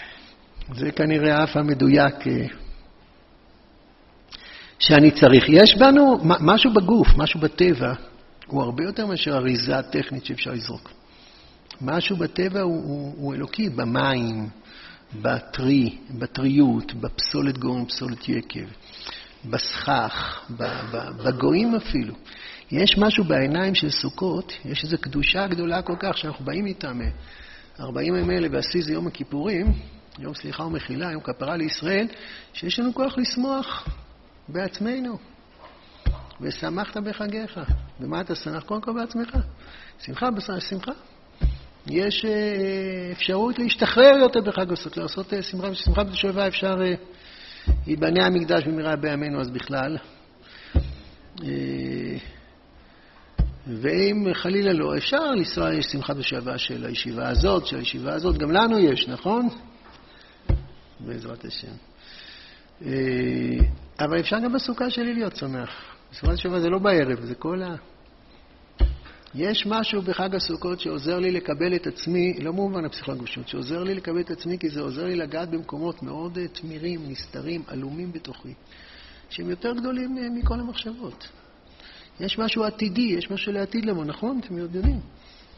זה 0.80 0.92
כנראה 0.92 1.36
האף 1.36 1.56
המדויק 1.56 2.26
אה, 2.26 2.46
שאני 4.86 5.10
צריך. 5.10 5.44
יש 5.48 5.76
בנו 5.76 6.18
משהו 6.22 6.72
בגוף, 6.72 7.08
משהו 7.16 7.40
בטבע, 7.40 7.92
הוא 8.46 8.62
הרבה 8.62 8.84
יותר 8.84 9.06
מאשר 9.06 9.36
אריזה 9.36 9.82
טכנית 9.82 10.24
שאפשר 10.24 10.50
לזרוק. 10.50 10.90
משהו 11.80 12.16
בטבע 12.16 12.60
הוא, 12.60 12.82
הוא, 12.84 13.14
הוא 13.16 13.34
אלוקי, 13.34 13.68
במים, 13.68 14.48
בטרי, 15.22 15.98
בטריות, 16.10 16.94
בפסולת 16.94 17.58
גורם, 17.58 17.84
פסולת 17.84 18.28
יקב, 18.28 18.64
בסכך, 19.44 20.46
בגויים 21.24 21.74
אפילו. 21.74 22.14
יש 22.70 22.98
משהו 22.98 23.24
בעיניים 23.24 23.74
של 23.74 23.90
סוכות, 23.90 24.52
יש 24.64 24.84
איזו 24.84 24.96
קדושה 24.98 25.46
גדולה 25.46 25.82
כל 25.82 25.96
כך 25.98 26.18
שאנחנו 26.18 26.44
באים 26.44 26.66
איתם 26.66 27.00
40 27.80 28.14
ימים 28.14 28.30
האלה 28.30 28.48
ועשי 28.50 28.82
זה 28.82 28.92
יום 28.92 29.06
הכיפורים, 29.06 29.72
יום 30.18 30.34
סליחה 30.34 30.64
ומחילה, 30.64 31.12
יום 31.12 31.22
כפרה 31.22 31.56
לישראל, 31.56 32.06
שיש 32.52 32.78
לנו 32.78 32.94
כוח 32.94 33.18
לשמוח 33.18 33.88
בעצמנו. 34.48 35.18
ושמחת 36.40 36.96
בחגיך. 36.96 37.60
במה 38.00 38.20
אתה 38.20 38.34
שמח? 38.34 38.62
קודם 38.62 38.80
כל 38.80 38.92
בעצמך. 38.92 39.36
שמחה, 39.98 40.26
שמחה. 40.60 40.92
יש 41.86 42.24
אה, 42.24 43.12
אפשרות 43.12 43.58
להשתחרר 43.58 44.16
יותר 44.20 44.40
בחג 44.40 44.72
הסוכות, 44.72 44.96
לעשות 44.96 45.34
אה, 45.34 45.42
שמחה, 45.42 45.74
שמחה 45.74 46.04
בתשובה 46.04 46.48
אפשר, 46.48 46.76
אה, 46.82 46.94
ייבנה 47.86 48.26
המקדש 48.26 48.64
במהרה 48.64 48.96
בימינו 48.96 49.40
אז 49.40 49.50
בכלל. 49.50 49.96
ואם 53.66 54.26
חלילה 54.32 54.72
לא, 54.72 54.96
אפשר 54.96 55.30
לנסוע, 55.30 55.74
יש 55.74 55.86
שמחת 55.86 56.16
בשעבה 56.16 56.58
של 56.58 56.86
הישיבה 56.86 57.28
הזאת, 57.28 57.66
של 57.66 57.76
הישיבה 57.76 58.14
הזאת, 58.14 58.38
גם 58.38 58.50
לנו 58.50 58.78
יש, 58.78 59.08
נכון? 59.08 59.48
בעזרת 61.00 61.44
השם. 61.44 61.72
אה, 62.82 62.88
אבל 64.00 64.20
אפשר 64.20 64.38
גם 64.38 64.52
בסוכה 64.52 64.90
שלי 64.90 65.14
להיות 65.14 65.36
שמח. 65.36 65.70
בסופו 66.12 66.36
של 66.36 66.60
זה 66.60 66.68
לא 66.68 66.78
בערב, 66.78 67.20
זה 67.20 67.34
כל 67.34 67.62
ה... 67.62 67.74
יש 69.34 69.66
משהו 69.66 70.02
בחג 70.02 70.34
הסוכות 70.34 70.80
שעוזר 70.80 71.18
לי 71.18 71.30
לקבל 71.30 71.74
את 71.74 71.86
עצמי, 71.86 72.34
לא 72.40 72.52
במובן 72.52 72.84
הפסיכולוגיות, 72.84 73.48
שעוזר 73.48 73.82
לי 73.82 73.94
לקבל 73.94 74.20
את 74.20 74.30
עצמי 74.30 74.58
כי 74.58 74.68
זה 74.68 74.80
עוזר 74.80 75.04
לי 75.04 75.16
לגעת 75.16 75.50
במקומות 75.50 76.02
מאוד 76.02 76.38
אה, 76.38 76.48
תמירים, 76.48 77.00
נסתרים, 77.08 77.62
עלומים 77.66 78.12
בתוכי, 78.12 78.54
שהם 79.30 79.50
יותר 79.50 79.72
גדולים 79.72 80.18
אה, 80.18 80.30
מכל 80.30 80.60
המחשבות. 80.60 81.28
יש 82.20 82.38
משהו 82.38 82.64
עתידי, 82.64 83.14
יש 83.18 83.30
משהו 83.30 83.52
לעתיד 83.52 83.84
לבוא, 83.84 84.04
נכון? 84.04 84.40
אתם 84.44 84.58
יודעים. 84.58 85.00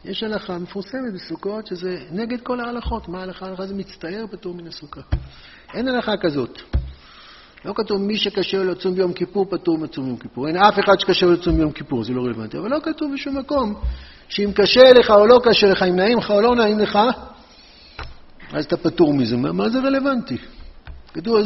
יש 0.05 0.23
הלכה 0.23 0.59
מפורסמת 0.59 1.15
בסוכות 1.15 1.67
שזה 1.67 2.05
נגד 2.11 2.41
כל 2.41 2.61
ההלכות. 2.61 3.09
מה 3.09 3.21
ההלכה? 3.21 3.47
ההלכה 3.47 3.67
זה 3.67 3.75
מצטער 3.75 4.25
פטור 4.31 4.55
מן 4.55 4.67
הסוכה. 4.67 5.01
אין 5.75 5.89
הלכה 5.89 6.17
כזאת. 6.17 6.61
לא 7.67 7.73
כתוב 7.77 8.01
מי 8.01 8.17
שקשה 8.17 8.59
לו 8.59 8.65
לצום 8.65 8.95
ביום 8.95 9.13
כיפור 9.13 9.47
פטור 9.51 9.79
מצום 9.79 10.05
ביום 10.05 10.17
כיפור. 10.17 10.49
אין 10.49 10.57
אף 10.57 10.79
אחד 10.79 11.01
שקשה 11.01 11.27
לו 11.27 11.33
לצום 11.33 11.57
ביום 11.57 11.73
כיפור, 11.73 12.05
זה 12.05 12.13
לא 12.13 12.23
רלוונטי. 12.23 12.59
אבל 12.59 12.71
לא 12.71 12.79
כתוב 12.83 13.13
בשום 13.15 13.39
מקום 13.39 13.75
שאם 14.29 14.51
קשה 14.55 14.93
לך 14.93 15.11
או 15.11 15.27
לא 15.27 15.41
קשה 15.45 15.67
לך, 15.67 15.83
אם 15.83 15.97
נעים 15.97 16.19
לך 16.19 16.31
או 16.31 16.41
לא 16.41 16.57
נעים 16.57 16.79
לך, 16.79 16.99
אז 18.53 18.65
אתה 18.65 18.77
פטור 18.77 19.15
מזה. 19.15 19.37
מה, 19.37 19.53
מה 19.53 19.69
זה 19.69 19.79
רלוונטי? 19.79 20.37
כתוב 21.15 21.37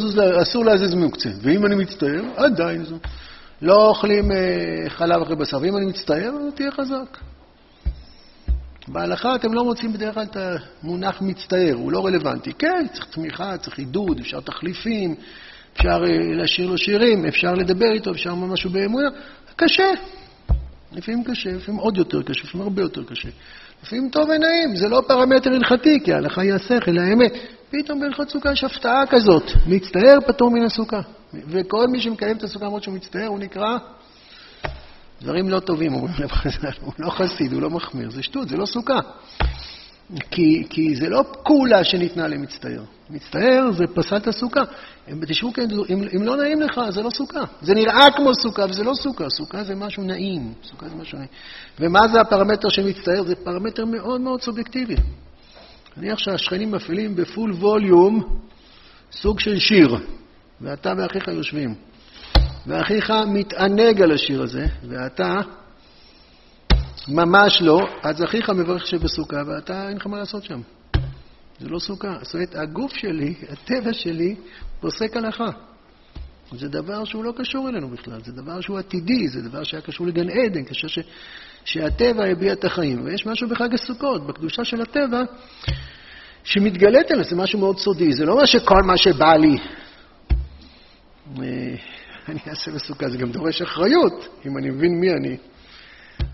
אסור 0.41 0.65
להזיז 0.65 0.93
מוקצה. 0.93 1.29
ואם 1.41 1.65
אני 1.65 1.75
מצטער, 1.75 2.21
עדיין 2.35 2.85
זו. 2.85 2.95
לא 3.61 3.87
אוכלים 3.87 4.31
אה, 4.31 4.89
חלב 4.89 5.21
אחרי 5.21 5.35
בשר. 5.35 5.57
ואם 5.61 5.77
אני 5.77 5.85
מצטער, 5.85 6.31
אז 6.47 6.53
תהיה 6.55 6.71
חזק. 6.71 7.17
בהלכה 8.87 9.35
אתם 9.35 9.53
לא 9.53 9.63
מוצאים 9.63 9.93
בדרך 9.93 10.13
כלל 10.13 10.23
את 10.23 10.37
המונח 10.83 11.21
מצטער, 11.21 11.73
הוא 11.73 11.91
לא 11.91 12.05
רלוונטי. 12.05 12.53
כן, 12.53 12.85
צריך 12.93 13.05
תמיכה, 13.05 13.57
צריך 13.57 13.77
עידוד, 13.77 14.19
אפשר 14.19 14.39
תחליפים, 14.39 15.15
אפשר 15.73 16.03
אה, 16.03 16.35
לשיר 16.43 16.69
לו 16.69 16.77
שירים, 16.77 17.25
אפשר 17.25 17.53
לדבר 17.53 17.91
איתו, 17.93 18.11
אפשר 18.11 18.29
לומר 18.29 18.47
משהו 18.47 18.69
באמונה. 18.69 19.09
קשה. 19.55 19.91
לפעמים 20.91 21.23
קשה, 21.23 21.49
לפעמים 21.49 21.81
עוד 21.81 21.97
יותר 21.97 22.21
קשה, 22.21 22.43
לפעמים 22.43 22.67
הרבה 22.67 22.81
יותר 22.81 23.03
קשה. 23.03 23.29
לפעמים 23.83 24.09
טוב 24.09 24.29
ונעים, 24.29 24.75
זה 24.75 24.89
לא 24.89 25.03
פרמטר 25.07 25.49
הלכתי, 25.49 25.99
כי 26.03 26.13
ההלכה 26.13 26.41
היא 26.41 26.53
השכל, 26.53 26.97
האמת. 26.97 27.33
פתאום 27.69 27.99
בהלכות 27.99 28.29
סוכה 28.29 28.51
יש 28.51 28.63
הפתעה 28.63 29.03
כזאת, 29.09 29.51
מצטער 29.67 30.17
פטור 30.27 30.51
מן 30.51 30.63
הסוכה. 30.63 31.01
וכל 31.33 31.87
מי 31.87 32.01
שמקיים 32.01 32.37
את 32.37 32.43
הסוכה 32.43 32.65
למרות 32.65 32.83
שהוא 32.83 32.95
מצטער, 32.95 33.27
הוא 33.27 33.39
נקרא 33.39 33.77
דברים 35.21 35.49
לא 35.49 35.59
טובים, 35.59 35.93
אומרים 35.93 36.15
לבחז"ל. 36.19 36.71
הוא 36.81 36.93
לא 36.99 37.09
חסיד, 37.09 37.53
הוא 37.53 37.61
לא 37.61 37.69
מחמיר, 37.69 38.11
זה 38.11 38.23
שטות, 38.23 38.49
זה 38.49 38.57
לא 38.57 38.65
סוכה. 38.65 38.99
כי, 40.31 40.63
כי 40.69 40.95
זה 40.95 41.09
לא 41.09 41.23
כולה 41.43 41.83
שניתנה 41.83 42.27
למצטער. 42.27 42.83
מצטער 43.09 43.71
זה 43.71 43.87
פסלת 43.93 44.27
הסוכה. 44.27 44.61
תשמעו, 45.27 45.53
כן, 45.53 45.67
אם, 45.89 46.03
אם 46.15 46.23
לא 46.23 46.37
נעים 46.37 46.61
לך, 46.61 46.81
זה 46.89 47.01
לא 47.01 47.09
סוכה. 47.09 47.43
זה 47.61 47.73
נראה 47.73 48.07
כמו 48.15 48.35
סוכה, 48.35 48.65
וזה 48.69 48.83
לא 48.83 48.93
סוכה. 48.93 49.29
סוכה 49.29 49.63
זה 49.63 49.75
משהו 49.75 50.03
נעים. 50.03 50.53
סוכה 50.63 50.89
זה 50.89 50.95
משהו 50.95 51.17
נעים. 51.17 51.29
ומה 51.79 52.07
זה 52.07 52.21
הפרמטר 52.21 52.69
של 52.69 52.87
מצטער? 52.87 53.23
זה 53.23 53.35
פרמטר 53.35 53.85
מאוד 53.85 54.21
מאוד 54.21 54.41
סובייקטיבי. 54.41 54.95
נניח 55.97 56.19
שהשכנים 56.19 56.71
מפעילים 56.71 57.15
בפול 57.15 57.51
ווליום 57.51 58.39
סוג 59.11 59.39
של 59.39 59.59
שיר, 59.59 59.97
ואתה 60.61 60.93
ואחיך 60.97 61.27
יושבים, 61.27 61.75
ואחיך 62.67 63.13
מתענג 63.27 64.01
על 64.01 64.11
השיר 64.11 64.41
הזה, 64.41 64.65
ואתה 64.89 65.35
ממש 67.07 67.61
לא, 67.61 67.87
אז 68.03 68.23
אחיך 68.23 68.49
מברך 68.49 68.87
שבסוכה, 68.87 69.41
ואתה 69.47 69.89
אין 69.89 69.97
לך 69.97 70.07
מה 70.07 70.17
לעשות 70.17 70.43
שם. 70.43 70.61
זה 71.59 71.69
לא 71.69 71.79
סוכה. 71.79 72.17
זאת 72.21 72.33
אומרת, 72.33 72.55
הגוף 72.55 72.93
שלי, 72.93 73.33
הטבע 73.49 73.93
שלי, 73.93 74.35
פוסק 74.79 75.17
הלכה. 75.17 75.49
זה 76.51 76.67
דבר 76.67 77.05
שהוא 77.05 77.23
לא 77.23 77.33
קשור 77.37 77.69
אלינו 77.69 77.89
בכלל, 77.89 78.21
זה 78.23 78.31
דבר 78.31 78.61
שהוא 78.61 78.79
עתידי, 78.79 79.27
זה 79.27 79.41
דבר 79.41 79.63
שהיה 79.63 79.81
קשור 79.81 80.07
לגן 80.07 80.29
עדן, 80.29 80.63
קשור 80.63 80.89
ש... 80.89 80.99
שהטבע 81.65 82.25
הביע 82.25 82.53
את 82.53 82.65
החיים. 82.65 83.05
ויש 83.05 83.25
משהו 83.25 83.49
בחג 83.49 83.73
הסוכות, 83.73 84.27
בקדושה 84.27 84.65
של 84.65 84.81
הטבע, 84.81 85.23
שמתגלית 86.43 87.11
אלינו, 87.11 87.23
זה 87.23 87.35
משהו 87.35 87.59
מאוד 87.59 87.77
סודי, 87.77 88.13
זה 88.13 88.25
לא 88.25 88.35
מה 88.35 88.47
שכל 88.47 88.83
מה 88.83 88.97
שבא 88.97 89.33
לי. 89.33 89.57
אה, 91.39 91.75
אני 92.29 92.39
אעשה 92.47 92.71
בסוכה, 92.71 93.09
זה 93.09 93.17
גם 93.17 93.31
דורש 93.31 93.61
אחריות, 93.61 94.41
אם 94.45 94.57
אני 94.57 94.69
מבין 94.69 94.99
מי 94.99 95.11
אני. 95.11 95.37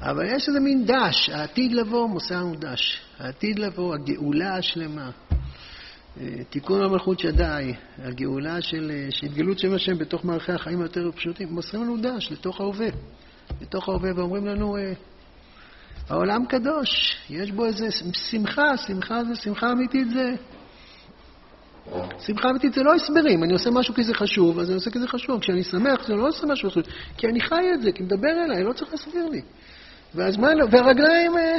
אבל 0.01 0.25
יש 0.35 0.47
איזה 0.47 0.59
מין 0.59 0.85
דש, 0.85 1.29
העתיד 1.29 1.71
לבוא 1.71 2.07
מוסר 2.07 2.35
לנו 2.35 2.55
דש. 2.55 3.01
העתיד 3.19 3.59
לבוא, 3.59 3.95
הגאולה 3.95 4.55
השלמה. 4.55 5.11
אה, 6.21 6.43
תיקון 6.49 6.81
המלכות 6.83 7.19
שדי, 7.19 7.73
הגאולה 7.97 8.61
של, 8.61 8.91
אה, 8.91 9.07
התגלות 9.23 9.59
שם 9.59 9.73
השם 9.73 9.97
בתוך 9.97 10.25
מערכי 10.25 10.51
החיים 10.51 10.81
היותר 10.81 11.11
פשוטים, 11.11 11.47
מוסרים 11.53 11.83
לנו 11.83 11.97
דש 11.97 12.31
לתוך 12.31 12.61
ההווה. 12.61 12.87
לתוך 13.61 13.89
ההווה 13.89 14.09
ואומרים 14.15 14.45
לנו, 14.45 14.77
אה, 14.77 14.93
העולם 16.09 16.45
קדוש, 16.45 17.17
יש 17.29 17.51
בו 17.51 17.65
איזה 17.65 17.87
שמחה, 18.13 18.77
שמחה 18.87 19.23
זה, 19.23 19.35
שמחה 19.35 19.71
אמיתית 19.71 20.09
זה... 20.09 20.35
שמחה 22.25 22.49
אמיתית 22.49 22.73
זה 22.73 22.83
לא 22.83 22.93
הסברים, 22.95 23.43
אני 23.43 23.53
עושה 23.53 23.71
משהו 23.71 23.93
כי 23.93 24.03
זה 24.03 24.13
חשוב, 24.13 24.59
אז 24.59 24.67
אני 24.67 24.75
עושה 24.75 24.91
כי 24.91 24.99
זה 24.99 25.07
חשוב. 25.07 25.41
כשאני 25.41 25.63
שמח, 25.63 26.07
זה 26.07 26.13
לא 26.13 26.27
עושה 26.27 26.47
משהו 26.47 26.69
חשוב, 26.69 26.83
כי 27.17 27.27
אני 27.27 27.41
חי 27.41 27.63
את 27.73 27.81
זה, 27.81 27.91
כי 27.91 28.03
מדבר 28.03 28.31
אליי, 28.45 28.63
לא 28.63 28.73
צריך 28.73 28.91
להסביר 28.91 29.27
לי. 29.29 29.41
והזמן, 30.15 30.53
והרגליים 30.71 31.37
אה, 31.37 31.57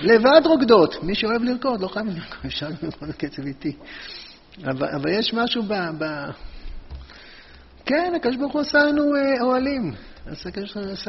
לבד 0.00 0.40
רוקדות. 0.44 1.02
מי 1.02 1.14
שאוהב 1.14 1.42
לרקוד, 1.42 1.80
לא 1.80 1.88
חייב 1.88 2.06
לרקוד, 2.06 2.38
אפשר 2.46 2.68
לרקוד 2.68 3.08
בקצב 3.08 3.46
איטי. 3.46 3.76
אבל, 4.64 4.88
אבל 4.88 5.10
יש 5.10 5.34
משהו 5.34 5.62
ב... 5.62 5.74
ב... 5.98 6.04
כן, 7.86 8.12
הקדוש 8.16 8.36
ברוך 8.36 8.52
הוא 8.52 8.60
עשה 8.60 8.78
לנו 8.78 9.16
אה, 9.16 9.42
אוהלים. 9.42 9.92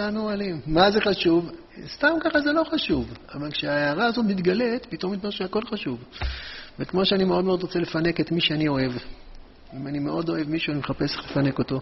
לנו 0.02 0.22
אוהלים. 0.22 0.62
מה 0.66 0.92
זה 0.92 1.02
חשוב? 1.02 1.52
סתם 1.88 2.14
ככה 2.20 2.42
זה 2.42 2.52
לא 2.52 2.64
חשוב. 2.64 3.14
אבל 3.34 3.52
כשההערה 3.52 4.06
הזאת 4.06 4.26
מתגלית, 4.26 4.86
פתאום 4.86 5.14
מתברר 5.14 5.32
שהכל 5.32 5.62
חשוב. 5.66 6.04
וכמו 6.80 7.06
שאני 7.06 7.24
מאוד 7.24 7.46
מאוד 7.46 7.62
רוצה 7.62 7.80
לפנק 7.80 8.20
את 8.20 8.32
מי 8.32 8.42
שאני 8.42 8.68
אוהב, 8.68 8.92
אם 9.74 9.88
אני 9.88 10.00
מאוד 10.00 10.30
אוהב 10.30 10.50
מישהו, 10.50 10.72
אני 10.72 10.80
מחפש 10.80 11.16
איך 11.18 11.32
לפנק 11.32 11.60
אותו. 11.60 11.82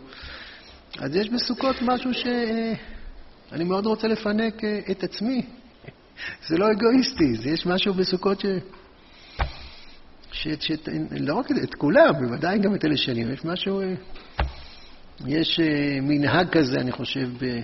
אז 0.99 1.15
יש 1.15 1.29
בסוכות 1.29 1.75
משהו 1.81 2.13
ש... 2.13 2.25
אני 3.51 3.63
מאוד 3.63 3.85
רוצה 3.85 4.07
לפנק 4.07 4.63
אה, 4.63 4.79
את 4.91 5.03
עצמי. 5.03 5.41
זה 6.47 6.57
לא 6.57 6.65
אגואיסטי, 6.71 7.35
זה 7.43 7.49
יש 7.49 7.65
משהו 7.65 7.93
בסוכות 7.93 8.39
ש... 8.39 8.45
ש... 10.31 10.47
ש... 10.59 10.71
לא 11.11 11.35
רק 11.35 11.51
את 11.63 11.75
כולם, 11.75 12.13
בוודאי 12.19 12.59
גם 12.59 12.75
את 12.75 12.85
אלה 12.85 12.97
שלי, 12.97 13.21
יש 13.33 13.45
משהו... 13.45 13.81
אה, 13.81 13.93
יש 15.27 15.59
אה, 15.59 16.01
מנהג 16.01 16.49
כזה, 16.49 16.75
אני 16.79 16.91
חושב, 16.91 17.29
ב... 17.39 17.61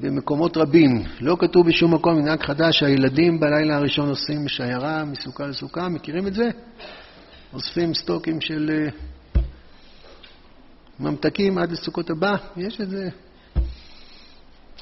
במקומות 0.00 0.56
רבים. 0.56 1.02
לא 1.20 1.36
כתוב 1.38 1.68
בשום 1.68 1.94
מקום 1.94 2.14
מנהג 2.14 2.42
חדש 2.42 2.78
שהילדים 2.78 3.40
בלילה 3.40 3.76
הראשון 3.76 4.08
עושים 4.08 4.48
שיירה 4.48 5.04
מסוכה 5.04 5.46
לסוכה, 5.46 5.88
מכירים 5.88 6.26
את 6.26 6.34
זה? 6.34 6.48
אוספים 7.52 7.94
סטוקים 7.94 8.40
של 8.40 8.88
ממתקים 11.00 11.58
עד 11.58 11.72
לסוכות 11.72 12.10
הבא, 12.10 12.36
יש 12.56 12.80
את 12.80 12.90
זה. 12.90 13.08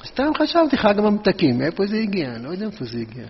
סתם 0.05 0.31
חשבתי 0.41 0.77
חג 0.77 0.99
הממתקים, 0.99 1.57
מאיפה 1.57 1.85
זה 1.85 1.97
הגיע? 1.97 2.35
אני 2.35 2.43
לא 2.43 2.49
יודע 2.49 2.65
איפה 2.65 2.85
זה 2.85 2.97
הגיע. 2.97 3.27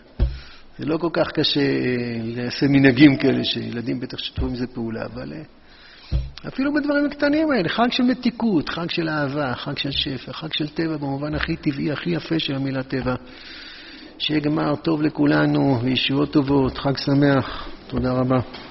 זה 0.78 0.86
לא 0.86 0.98
כל 0.98 1.10
כך 1.14 1.32
קשה 1.32 1.60
אה, 1.60 2.20
לעשות 2.24 2.70
מנהגים 2.70 3.18
כאלה, 3.18 3.44
שילדים 3.44 4.00
בטח 4.00 4.18
שיתפו 4.18 4.46
עם 4.46 4.56
זה 4.56 4.68
פעולה, 4.68 5.06
אבל 5.06 5.34
אה, 5.34 5.42
אפילו 6.48 6.74
בדברים 6.74 7.06
הקטנים 7.06 7.52
האלה, 7.52 7.70
חג 7.70 7.92
של 7.92 8.04
מתיקות, 8.04 8.70
חג 8.70 8.90
של 8.90 9.10
אהבה, 9.10 9.56
חג 9.56 9.78
של 9.78 9.92
שפע, 9.92 10.34
חג 10.34 10.54
של 10.54 10.68
טבע 10.68 10.98
במובן 10.98 11.36
הכי 11.36 11.56
טבעי, 11.56 11.92
הכי 11.92 12.10
יפה 12.10 12.40
של 12.40 12.56
המילה 12.56 12.84
טבע. 12.84 13.16
שיהיה 14.20 14.40
גמר 14.40 14.76
טוב 14.76 15.02
לכולנו 15.02 15.80
וישועות 15.82 16.32
טובות, 16.34 16.78
חג 16.78 16.98
שמח. 16.98 17.70
תודה 17.88 18.12
רבה. 18.12 18.38